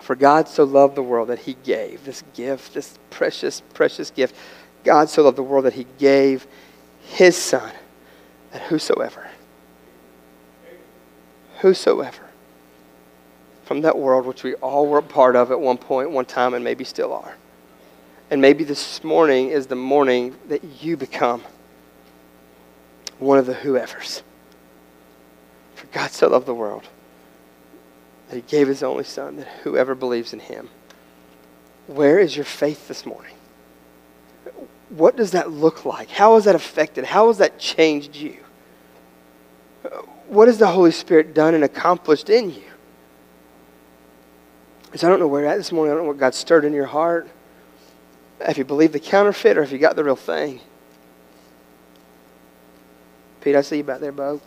for 0.00 0.16
God 0.16 0.48
so 0.48 0.64
loved 0.64 0.96
the 0.96 1.02
world 1.02 1.28
that 1.28 1.40
he 1.40 1.54
gave 1.62 2.04
this 2.04 2.24
gift, 2.34 2.74
this 2.74 2.98
precious, 3.10 3.62
precious 3.74 4.10
gift. 4.10 4.34
God 4.84 5.08
so 5.08 5.22
loved 5.22 5.36
the 5.36 5.42
world 5.42 5.64
that 5.64 5.74
he 5.74 5.86
gave 5.98 6.46
his 7.02 7.36
son, 7.36 7.70
that 8.52 8.62
whosoever, 8.62 9.28
whosoever, 11.58 12.22
from 13.64 13.82
that 13.82 13.98
world 13.98 14.26
which 14.26 14.42
we 14.42 14.54
all 14.54 14.86
were 14.86 14.98
a 14.98 15.02
part 15.02 15.36
of 15.36 15.50
at 15.50 15.60
one 15.60 15.78
point, 15.78 16.10
one 16.10 16.24
time, 16.24 16.54
and 16.54 16.64
maybe 16.64 16.84
still 16.84 17.12
are. 17.12 17.36
And 18.30 18.40
maybe 18.40 18.64
this 18.64 19.02
morning 19.02 19.48
is 19.48 19.66
the 19.66 19.76
morning 19.76 20.36
that 20.48 20.62
you 20.82 20.96
become 20.96 21.42
one 23.18 23.38
of 23.38 23.46
the 23.46 23.54
whoever's. 23.54 24.22
For 25.74 25.86
God 25.88 26.10
so 26.10 26.28
loved 26.28 26.46
the 26.46 26.54
world 26.54 26.88
that 28.28 28.36
he 28.36 28.42
gave 28.42 28.68
his 28.68 28.82
only 28.82 29.04
son, 29.04 29.36
that 29.36 29.48
whoever 29.64 29.94
believes 29.94 30.32
in 30.32 30.38
him. 30.38 30.68
Where 31.86 32.20
is 32.20 32.36
your 32.36 32.44
faith 32.44 32.86
this 32.86 33.04
morning? 33.04 33.34
What 34.90 35.16
does 35.16 35.30
that 35.32 35.50
look 35.50 35.84
like? 35.84 36.10
How 36.10 36.34
has 36.34 36.44
that 36.44 36.54
affected? 36.54 37.04
How 37.04 37.28
has 37.28 37.38
that 37.38 37.58
changed 37.58 38.16
you? 38.16 38.36
What 40.28 40.48
has 40.48 40.58
the 40.58 40.66
Holy 40.66 40.90
Spirit 40.90 41.32
done 41.34 41.54
and 41.54 41.64
accomplished 41.64 42.28
in 42.28 42.50
you? 42.50 42.62
So 44.96 45.06
I 45.06 45.10
don't 45.10 45.20
know 45.20 45.28
where 45.28 45.42
you're 45.42 45.50
at 45.50 45.56
this 45.56 45.70
morning. 45.70 45.92
I 45.92 45.94
don't 45.94 46.04
know 46.04 46.08
what 46.08 46.18
God 46.18 46.34
stirred 46.34 46.64
in 46.64 46.72
your 46.72 46.86
heart. 46.86 47.28
If 48.40 48.58
you 48.58 48.64
believe 48.64 48.92
the 48.92 49.00
counterfeit 49.00 49.56
or 49.56 49.62
if 49.62 49.70
you 49.70 49.78
got 49.78 49.94
the 49.94 50.02
real 50.02 50.16
thing. 50.16 50.60
Pete, 53.40 53.54
I 53.54 53.62
see 53.62 53.78
you 53.78 53.84
back 53.84 54.00
there, 54.00 54.12
Bo. 54.12 54.40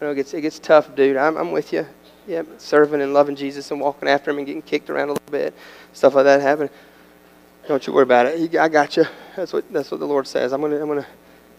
I 0.00 0.04
know 0.04 0.10
it 0.10 0.16
gets, 0.16 0.34
it 0.34 0.42
gets 0.42 0.58
tough, 0.58 0.94
dude. 0.94 1.16
I'm, 1.16 1.36
I'm 1.36 1.52
with 1.52 1.72
you. 1.72 1.86
Yeah, 2.26 2.42
serving 2.58 3.00
and 3.00 3.12
loving 3.14 3.36
Jesus 3.36 3.70
and 3.70 3.80
walking 3.80 4.08
after 4.08 4.30
him 4.30 4.38
and 4.38 4.46
getting 4.46 4.62
kicked 4.62 4.90
around 4.90 5.08
a 5.08 5.12
little 5.12 5.30
bit. 5.30 5.54
Stuff 5.92 6.14
like 6.14 6.24
that 6.24 6.40
happen. 6.40 6.68
Don't 7.66 7.86
you 7.86 7.92
worry 7.92 8.02
about 8.02 8.26
it. 8.26 8.56
I 8.56 8.68
got 8.68 8.96
you. 8.96 9.04
That's 9.36 9.52
what, 9.52 9.70
that's 9.72 9.90
what 9.90 10.00
the 10.00 10.06
Lord 10.06 10.26
says. 10.26 10.52
I'm 10.52 10.60
going 10.60 10.72
to 10.72 10.80
I'm 10.80 10.88
gonna, 10.88 11.06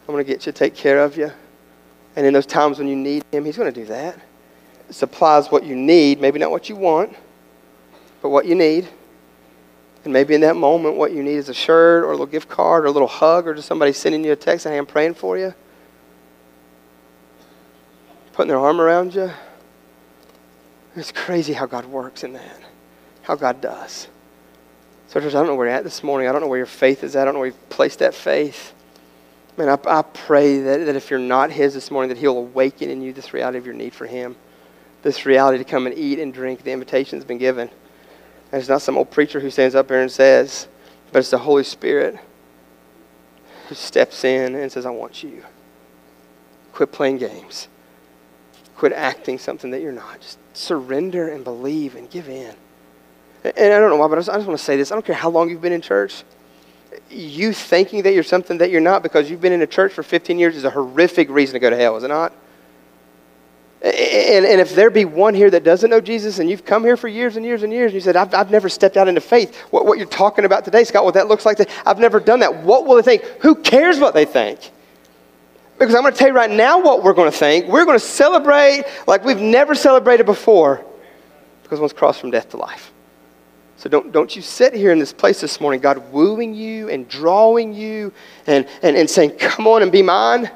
I'm 0.07 0.13
gonna 0.13 0.23
get 0.23 0.45
you, 0.45 0.51
take 0.51 0.75
care 0.75 0.99
of 1.03 1.17
you. 1.17 1.31
And 2.15 2.25
in 2.25 2.33
those 2.33 2.45
times 2.45 2.77
when 2.77 2.87
you 2.87 2.95
need 2.95 3.23
him, 3.31 3.43
he's 3.43 3.57
going 3.57 3.73
to 3.73 3.79
do 3.79 3.87
that. 3.87 4.19
Supplies 4.91 5.49
what 5.49 5.65
you 5.65 5.75
need, 5.75 6.21
maybe 6.21 6.37
not 6.39 6.51
what 6.51 6.69
you 6.69 6.75
want, 6.75 7.15
but 8.21 8.29
what 8.29 8.45
you 8.45 8.55
need. 8.55 8.87
And 10.03 10.13
maybe 10.13 10.35
in 10.35 10.41
that 10.41 10.55
moment, 10.55 10.95
what 10.95 11.11
you 11.11 11.23
need 11.23 11.35
is 11.35 11.49
a 11.49 11.53
shirt 11.53 12.03
or 12.03 12.09
a 12.09 12.11
little 12.11 12.27
gift 12.27 12.47
card 12.47 12.83
or 12.83 12.87
a 12.87 12.91
little 12.91 13.07
hug 13.07 13.47
or 13.47 13.55
just 13.55 13.67
somebody 13.67 13.91
sending 13.91 14.23
you 14.23 14.31
a 14.31 14.35
text 14.35 14.63
saying, 14.63 14.75
hey, 14.75 14.77
I'm 14.77 14.85
praying 14.85 15.15
for 15.15 15.37
you. 15.37 15.53
Putting 18.33 18.49
their 18.49 18.59
arm 18.59 18.79
around 18.79 19.15
you. 19.15 19.31
It's 20.95 21.11
crazy 21.11 21.53
how 21.53 21.65
God 21.65 21.85
works 21.85 22.23
in 22.23 22.33
that, 22.33 22.59
how 23.23 23.35
God 23.35 23.59
does. 23.59 24.07
So, 25.07 25.19
I 25.19 25.23
don't 25.23 25.47
know 25.47 25.55
where 25.55 25.67
you're 25.67 25.75
at 25.75 25.83
this 25.83 26.03
morning. 26.03 26.27
I 26.27 26.31
don't 26.31 26.41
know 26.41 26.47
where 26.47 26.57
your 26.57 26.65
faith 26.65 27.03
is 27.03 27.15
at. 27.15 27.21
I 27.21 27.25
don't 27.25 27.35
know 27.35 27.39
where 27.41 27.47
you've 27.47 27.69
placed 27.69 27.99
that 27.99 28.13
faith. 28.13 28.73
Man, 29.57 29.69
I, 29.69 29.77
I 29.87 30.01
pray 30.01 30.59
that, 30.59 30.85
that 30.85 30.95
if 30.95 31.09
you're 31.09 31.19
not 31.19 31.51
His 31.51 31.73
this 31.73 31.89
morning, 31.89 32.09
that 32.09 32.17
He'll 32.17 32.37
awaken 32.37 32.89
in 32.89 33.01
you 33.01 33.13
this 33.13 33.33
reality 33.33 33.57
of 33.57 33.65
your 33.65 33.75
need 33.75 33.93
for 33.93 34.05
Him. 34.05 34.35
This 35.03 35.25
reality 35.25 35.59
to 35.59 35.63
come 35.63 35.85
and 35.85 35.97
eat 35.97 36.19
and 36.19 36.33
drink. 36.33 36.63
The 36.63 36.71
invitation's 36.71 37.23
been 37.23 37.37
given. 37.37 37.69
And 38.51 38.59
it's 38.59 38.69
not 38.69 38.81
some 38.81 38.97
old 38.97 39.11
preacher 39.11 39.39
who 39.39 39.49
stands 39.49 39.75
up 39.75 39.89
here 39.89 40.01
and 40.01 40.11
says, 40.11 40.67
but 41.11 41.19
it's 41.19 41.29
the 41.29 41.37
Holy 41.37 41.63
Spirit 41.63 42.19
who 43.67 43.75
steps 43.75 44.23
in 44.23 44.55
and 44.55 44.71
says, 44.71 44.85
I 44.85 44.89
want 44.89 45.23
you. 45.23 45.43
Quit 46.73 46.91
playing 46.91 47.17
games. 47.17 47.67
Quit 48.75 48.91
acting 48.91 49.39
something 49.39 49.71
that 49.71 49.81
you're 49.81 49.91
not. 49.91 50.19
Just 50.19 50.37
surrender 50.53 51.29
and 51.29 51.43
believe 51.43 51.95
and 51.95 52.09
give 52.09 52.27
in. 52.27 52.55
And 53.55 53.73
I 53.73 53.79
don't 53.79 53.89
know 53.91 53.97
why, 53.97 54.07
but 54.07 54.17
I 54.17 54.19
just, 54.19 54.29
I 54.29 54.35
just 54.35 54.47
want 54.47 54.57
to 54.57 54.65
say 54.65 54.75
this. 54.75 54.91
I 54.91 54.95
don't 54.95 55.05
care 55.05 55.15
how 55.15 55.29
long 55.29 55.49
you've 55.49 55.61
been 55.61 55.73
in 55.73 55.81
church. 55.81 56.23
You 57.09 57.53
thinking 57.53 58.03
that 58.03 58.13
you're 58.13 58.23
something 58.23 58.57
that 58.57 58.71
you're 58.71 58.81
not 58.81 59.03
because 59.03 59.29
you've 59.29 59.41
been 59.41 59.53
in 59.53 59.61
a 59.61 59.67
church 59.67 59.93
for 59.93 60.01
15 60.01 60.39
years 60.39 60.55
is 60.55 60.63
a 60.63 60.69
horrific 60.69 61.29
reason 61.29 61.53
to 61.53 61.59
go 61.59 61.69
to 61.69 61.75
hell, 61.75 61.95
is 61.97 62.03
it 62.03 62.07
not? 62.07 62.33
And, 63.81 64.45
and 64.45 64.59
if 64.59 64.73
there 64.73 64.89
be 64.89 65.05
one 65.05 65.35
here 65.35 65.51
that 65.51 65.63
doesn't 65.63 65.91
know 65.91 66.01
Jesus 66.01 66.39
and 66.39 66.49
you've 66.49 66.65
come 66.65 66.83
here 66.83 66.97
for 66.97 67.07
years 67.07 67.35
and 67.35 67.45
years 67.45 67.61
and 67.61 67.71
years 67.71 67.91
and 67.91 67.95
you 67.95 68.01
said, 68.01 68.15
I've, 68.15 68.33
I've 68.33 68.49
never 68.49 68.67
stepped 68.67 68.97
out 68.97 69.07
into 69.07 69.21
faith, 69.21 69.55
what, 69.69 69.85
what 69.85 69.99
you're 69.99 70.07
talking 70.07 70.43
about 70.43 70.65
today, 70.65 70.83
Scott, 70.83 71.05
what 71.05 71.13
that 71.13 71.27
looks 71.27 71.45
like, 71.45 71.59
I've 71.85 71.99
never 71.99 72.19
done 72.19 72.39
that. 72.39 72.63
What 72.63 72.87
will 72.87 72.95
they 72.95 73.03
think? 73.03 73.21
Who 73.41 73.53
cares 73.53 73.99
what 73.99 74.15
they 74.15 74.25
think? 74.25 74.71
Because 75.77 75.93
I'm 75.93 76.01
going 76.01 76.13
to 76.13 76.17
tell 76.17 76.29
you 76.29 76.33
right 76.33 76.49
now 76.49 76.81
what 76.81 77.03
we're 77.03 77.13
going 77.13 77.31
to 77.31 77.37
think. 77.37 77.67
We're 77.67 77.85
going 77.85 77.99
to 77.99 78.05
celebrate 78.05 78.85
like 79.05 79.23
we've 79.23 79.41
never 79.41 79.75
celebrated 79.75 80.25
before 80.25 80.83
because 81.61 81.79
one's 81.79 81.93
crossed 81.93 82.21
from 82.21 82.31
death 82.31 82.49
to 82.51 82.57
life. 82.57 82.91
So 83.77 83.89
don't, 83.89 84.11
don't 84.11 84.35
you 84.35 84.41
sit 84.41 84.73
here 84.73 84.91
in 84.91 84.99
this 84.99 85.11
place 85.11 85.41
this 85.41 85.59
morning, 85.59 85.81
God 85.81 86.11
wooing 86.11 86.53
you 86.53 86.89
and 86.89 87.07
drawing 87.07 87.73
you 87.73 88.13
and, 88.47 88.67
and, 88.81 88.95
and 88.95 89.09
saying, 89.09 89.31
Come 89.37 89.67
on 89.67 89.81
and 89.81 89.91
be 89.91 90.01
mine. 90.01 90.49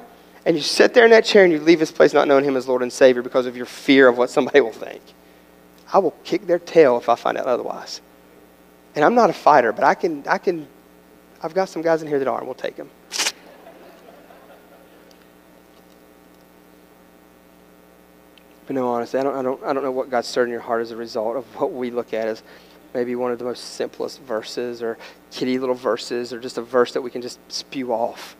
And 0.45 0.55
you 0.55 0.63
sit 0.63 0.93
there 0.93 1.05
in 1.05 1.11
that 1.11 1.25
chair 1.25 1.43
and 1.43 1.51
you 1.51 1.59
leave 1.59 1.79
this 1.79 1.91
place 1.91 2.13
not 2.13 2.27
knowing 2.27 2.45
Him 2.45 2.55
as 2.55 2.67
Lord 2.67 2.81
and 2.81 2.91
Savior 2.91 3.21
because 3.21 3.45
of 3.45 3.57
your 3.57 3.65
fear 3.65 4.07
of 4.07 4.17
what 4.17 4.29
somebody 4.29 4.61
will 4.61 4.71
think. 4.71 5.01
I 5.91 5.99
will 5.99 6.15
kick 6.23 6.47
their 6.47 6.59
tail 6.59 6.97
if 6.97 7.09
I 7.09 7.15
find 7.15 7.37
out 7.37 7.45
otherwise. 7.45 8.01
And 8.95 9.03
I'm 9.03 9.15
not 9.15 9.29
a 9.29 9.33
fighter, 9.33 9.73
but 9.73 9.83
I 9.83 9.95
can, 9.95 10.23
I 10.27 10.37
can, 10.37 10.67
I've 11.43 11.53
got 11.53 11.69
some 11.69 11.81
guys 11.81 12.01
in 12.01 12.07
here 12.07 12.19
that 12.19 12.27
are, 12.27 12.37
and 12.37 12.47
we'll 12.47 12.55
take 12.55 12.75
them. 12.75 12.89
But 18.65 18.75
no, 18.75 18.87
honestly, 18.87 19.19
I 19.19 19.23
don't, 19.23 19.35
I, 19.35 19.41
don't, 19.41 19.63
I 19.63 19.73
don't 19.73 19.83
know 19.83 19.91
what 19.91 20.11
God 20.11 20.25
stirred 20.25 20.43
in 20.45 20.51
your 20.51 20.61
heart 20.61 20.81
as 20.81 20.91
a 20.91 20.95
result 20.95 21.37
of 21.37 21.45
what 21.59 21.73
we 21.73 21.89
look 21.89 22.13
at 22.13 22.27
as 22.27 22.43
maybe 22.93 23.15
one 23.15 23.31
of 23.31 23.39
the 23.39 23.45
most 23.45 23.75
simplest 23.75 24.21
verses 24.21 24.81
or 24.81 24.97
kitty 25.31 25.59
little 25.59 25.75
verses 25.75 26.33
or 26.33 26.39
just 26.39 26.57
a 26.57 26.61
verse 26.61 26.93
that 26.93 27.01
we 27.01 27.11
can 27.11 27.21
just 27.21 27.39
spew 27.51 27.91
off. 27.91 28.35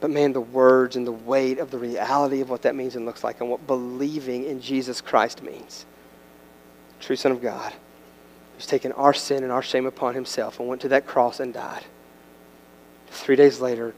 But 0.00 0.10
man, 0.10 0.32
the 0.32 0.40
words 0.40 0.96
and 0.96 1.06
the 1.06 1.12
weight 1.12 1.58
of 1.58 1.70
the 1.70 1.78
reality 1.78 2.40
of 2.40 2.50
what 2.50 2.62
that 2.62 2.74
means 2.74 2.96
and 2.96 3.06
looks 3.06 3.24
like 3.24 3.40
and 3.40 3.48
what 3.48 3.66
believing 3.66 4.44
in 4.44 4.60
Jesus 4.60 5.00
Christ 5.00 5.42
means. 5.42 5.86
True 7.00 7.16
Son 7.16 7.32
of 7.32 7.40
God, 7.40 7.72
who's 8.54 8.66
taken 8.66 8.92
our 8.92 9.14
sin 9.14 9.42
and 9.42 9.52
our 9.52 9.62
shame 9.62 9.86
upon 9.86 10.14
himself 10.14 10.60
and 10.60 10.68
went 10.68 10.82
to 10.82 10.88
that 10.88 11.06
cross 11.06 11.40
and 11.40 11.54
died. 11.54 11.84
Three 13.08 13.36
days 13.36 13.60
later, 13.60 13.94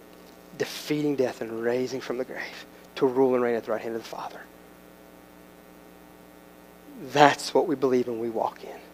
defeating 0.59 1.17
death 1.17 1.41
and 1.41 1.63
raising 1.63 2.01
from 2.01 2.19
the 2.19 2.25
grave 2.25 2.67
to 2.97 3.07
rule 3.07 3.35
and 3.35 3.43
reign 3.43 3.57
at 3.57 3.65
the 3.65 3.73
right 3.73 3.81
hand 3.81 3.97
of 3.97 4.03
the 4.03 4.09
Father. 4.09 4.41
That's 7.13 7.53
what 7.53 7.67
we 7.67 7.75
believe 7.75 8.09
and 8.09 8.21
we 8.21 8.31
walk 8.31 8.65
in. 8.65 8.86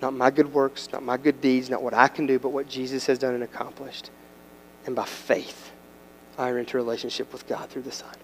Not 0.00 0.14
my 0.14 0.30
good 0.30 0.52
works, 0.52 0.88
not 0.92 1.02
my 1.02 1.16
good 1.16 1.40
deeds, 1.40 1.68
not 1.68 1.82
what 1.82 1.94
I 1.94 2.08
can 2.08 2.26
do, 2.26 2.38
but 2.38 2.50
what 2.50 2.68
Jesus 2.68 3.06
has 3.06 3.18
done 3.18 3.34
and 3.34 3.42
accomplished. 3.42 4.10
And 4.86 4.96
by 4.96 5.04
faith, 5.04 5.72
I 6.38 6.50
enter 6.50 6.78
relationship 6.78 7.32
with 7.32 7.46
God 7.46 7.68
through 7.68 7.82
the 7.82 7.92
Son. 7.92 8.14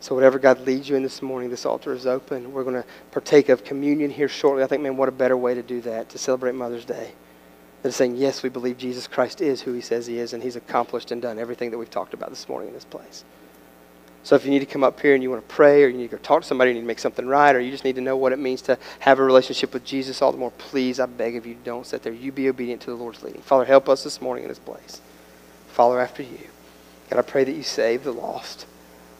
So, 0.00 0.14
whatever 0.14 0.38
God 0.38 0.60
leads 0.60 0.88
you 0.88 0.96
in 0.96 1.02
this 1.02 1.20
morning, 1.20 1.50
this 1.50 1.66
altar 1.66 1.92
is 1.92 2.06
open. 2.06 2.52
We're 2.52 2.64
going 2.64 2.82
to 2.82 2.84
partake 3.10 3.50
of 3.50 3.64
communion 3.64 4.10
here 4.10 4.28
shortly. 4.28 4.62
I 4.62 4.66
think, 4.66 4.82
man, 4.82 4.96
what 4.96 5.10
a 5.10 5.12
better 5.12 5.36
way 5.36 5.54
to 5.54 5.62
do 5.62 5.82
that, 5.82 6.08
to 6.10 6.18
celebrate 6.18 6.54
Mother's 6.54 6.86
Day, 6.86 7.12
than 7.82 7.92
saying, 7.92 8.16
yes, 8.16 8.42
we 8.42 8.48
believe 8.48 8.78
Jesus 8.78 9.06
Christ 9.06 9.42
is 9.42 9.60
who 9.60 9.74
he 9.74 9.82
says 9.82 10.06
he 10.06 10.18
is, 10.18 10.32
and 10.32 10.42
he's 10.42 10.56
accomplished 10.56 11.10
and 11.10 11.20
done 11.20 11.38
everything 11.38 11.70
that 11.70 11.78
we've 11.78 11.90
talked 11.90 12.14
about 12.14 12.30
this 12.30 12.48
morning 12.48 12.68
in 12.68 12.74
this 12.74 12.84
place. 12.84 13.24
So 14.22 14.36
if 14.36 14.44
you 14.44 14.50
need 14.50 14.58
to 14.58 14.66
come 14.66 14.84
up 14.84 15.00
here 15.00 15.14
and 15.14 15.22
you 15.22 15.30
want 15.30 15.46
to 15.48 15.54
pray, 15.54 15.82
or 15.82 15.88
you 15.88 15.96
need 15.96 16.10
to 16.10 16.16
go 16.16 16.22
talk 16.22 16.42
to 16.42 16.48
somebody, 16.48 16.70
you 16.70 16.74
need 16.74 16.82
to 16.82 16.86
make 16.86 16.98
something 16.98 17.26
right, 17.26 17.54
or 17.54 17.60
you 17.60 17.70
just 17.70 17.84
need 17.84 17.94
to 17.94 18.02
know 18.02 18.16
what 18.16 18.32
it 18.32 18.38
means 18.38 18.60
to 18.62 18.78
have 18.98 19.18
a 19.18 19.22
relationship 19.22 19.72
with 19.72 19.84
Jesus 19.84 20.20
all 20.20 20.30
the 20.30 20.38
more, 20.38 20.50
please, 20.52 21.00
I 21.00 21.06
beg 21.06 21.36
of 21.36 21.46
you, 21.46 21.56
don't 21.64 21.86
sit 21.86 22.02
there. 22.02 22.12
You 22.12 22.30
be 22.30 22.48
obedient 22.48 22.82
to 22.82 22.90
the 22.90 22.96
Lord's 22.96 23.22
leading. 23.22 23.40
Father, 23.40 23.64
help 23.64 23.88
us 23.88 24.04
this 24.04 24.20
morning 24.20 24.44
in 24.44 24.48
this 24.48 24.58
place. 24.58 25.00
Follow 25.68 25.98
after 25.98 26.22
you. 26.22 26.48
God, 27.08 27.18
I 27.18 27.22
pray 27.22 27.44
that 27.44 27.52
you 27.52 27.62
save 27.62 28.04
the 28.04 28.12
lost. 28.12 28.66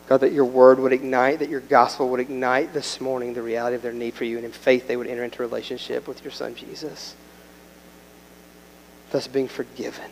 God, 0.07 0.19
that 0.19 0.33
your 0.33 0.45
word 0.45 0.81
would 0.81 0.93
ignite, 0.93 1.39
that 1.39 1.49
your 1.49 1.61
gospel 1.61 2.09
would 2.11 2.21
ignite 2.21 2.75
this 2.75 3.01
morning 3.01 3.33
the 3.33 3.43
reality 3.43 3.77
of 3.77 3.83
their 3.83 3.93
need 3.93 4.13
for 4.13 4.25
you, 4.25 4.37
and 4.37 4.45
in 4.45 4.53
faith 4.53 4.87
they 4.87 4.97
would 4.97 5.07
enter 5.07 5.25
into 5.25 5.41
relationship 5.41 6.07
with 6.07 6.23
your 6.25 6.33
son 6.33 6.55
Jesus. 6.55 7.15
Thus 9.13 9.27
being 9.29 9.49
forgiven. 9.49 10.11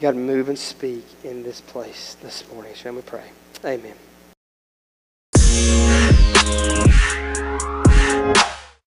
God, 0.00 0.14
move 0.14 0.48
and 0.48 0.58
speak 0.58 1.04
in 1.24 1.42
this 1.42 1.60
place 1.60 2.16
this 2.22 2.44
morning. 2.52 2.74
Shall 2.74 2.94
we 2.94 3.02
pray? 3.02 3.24
Amen. 3.64 3.94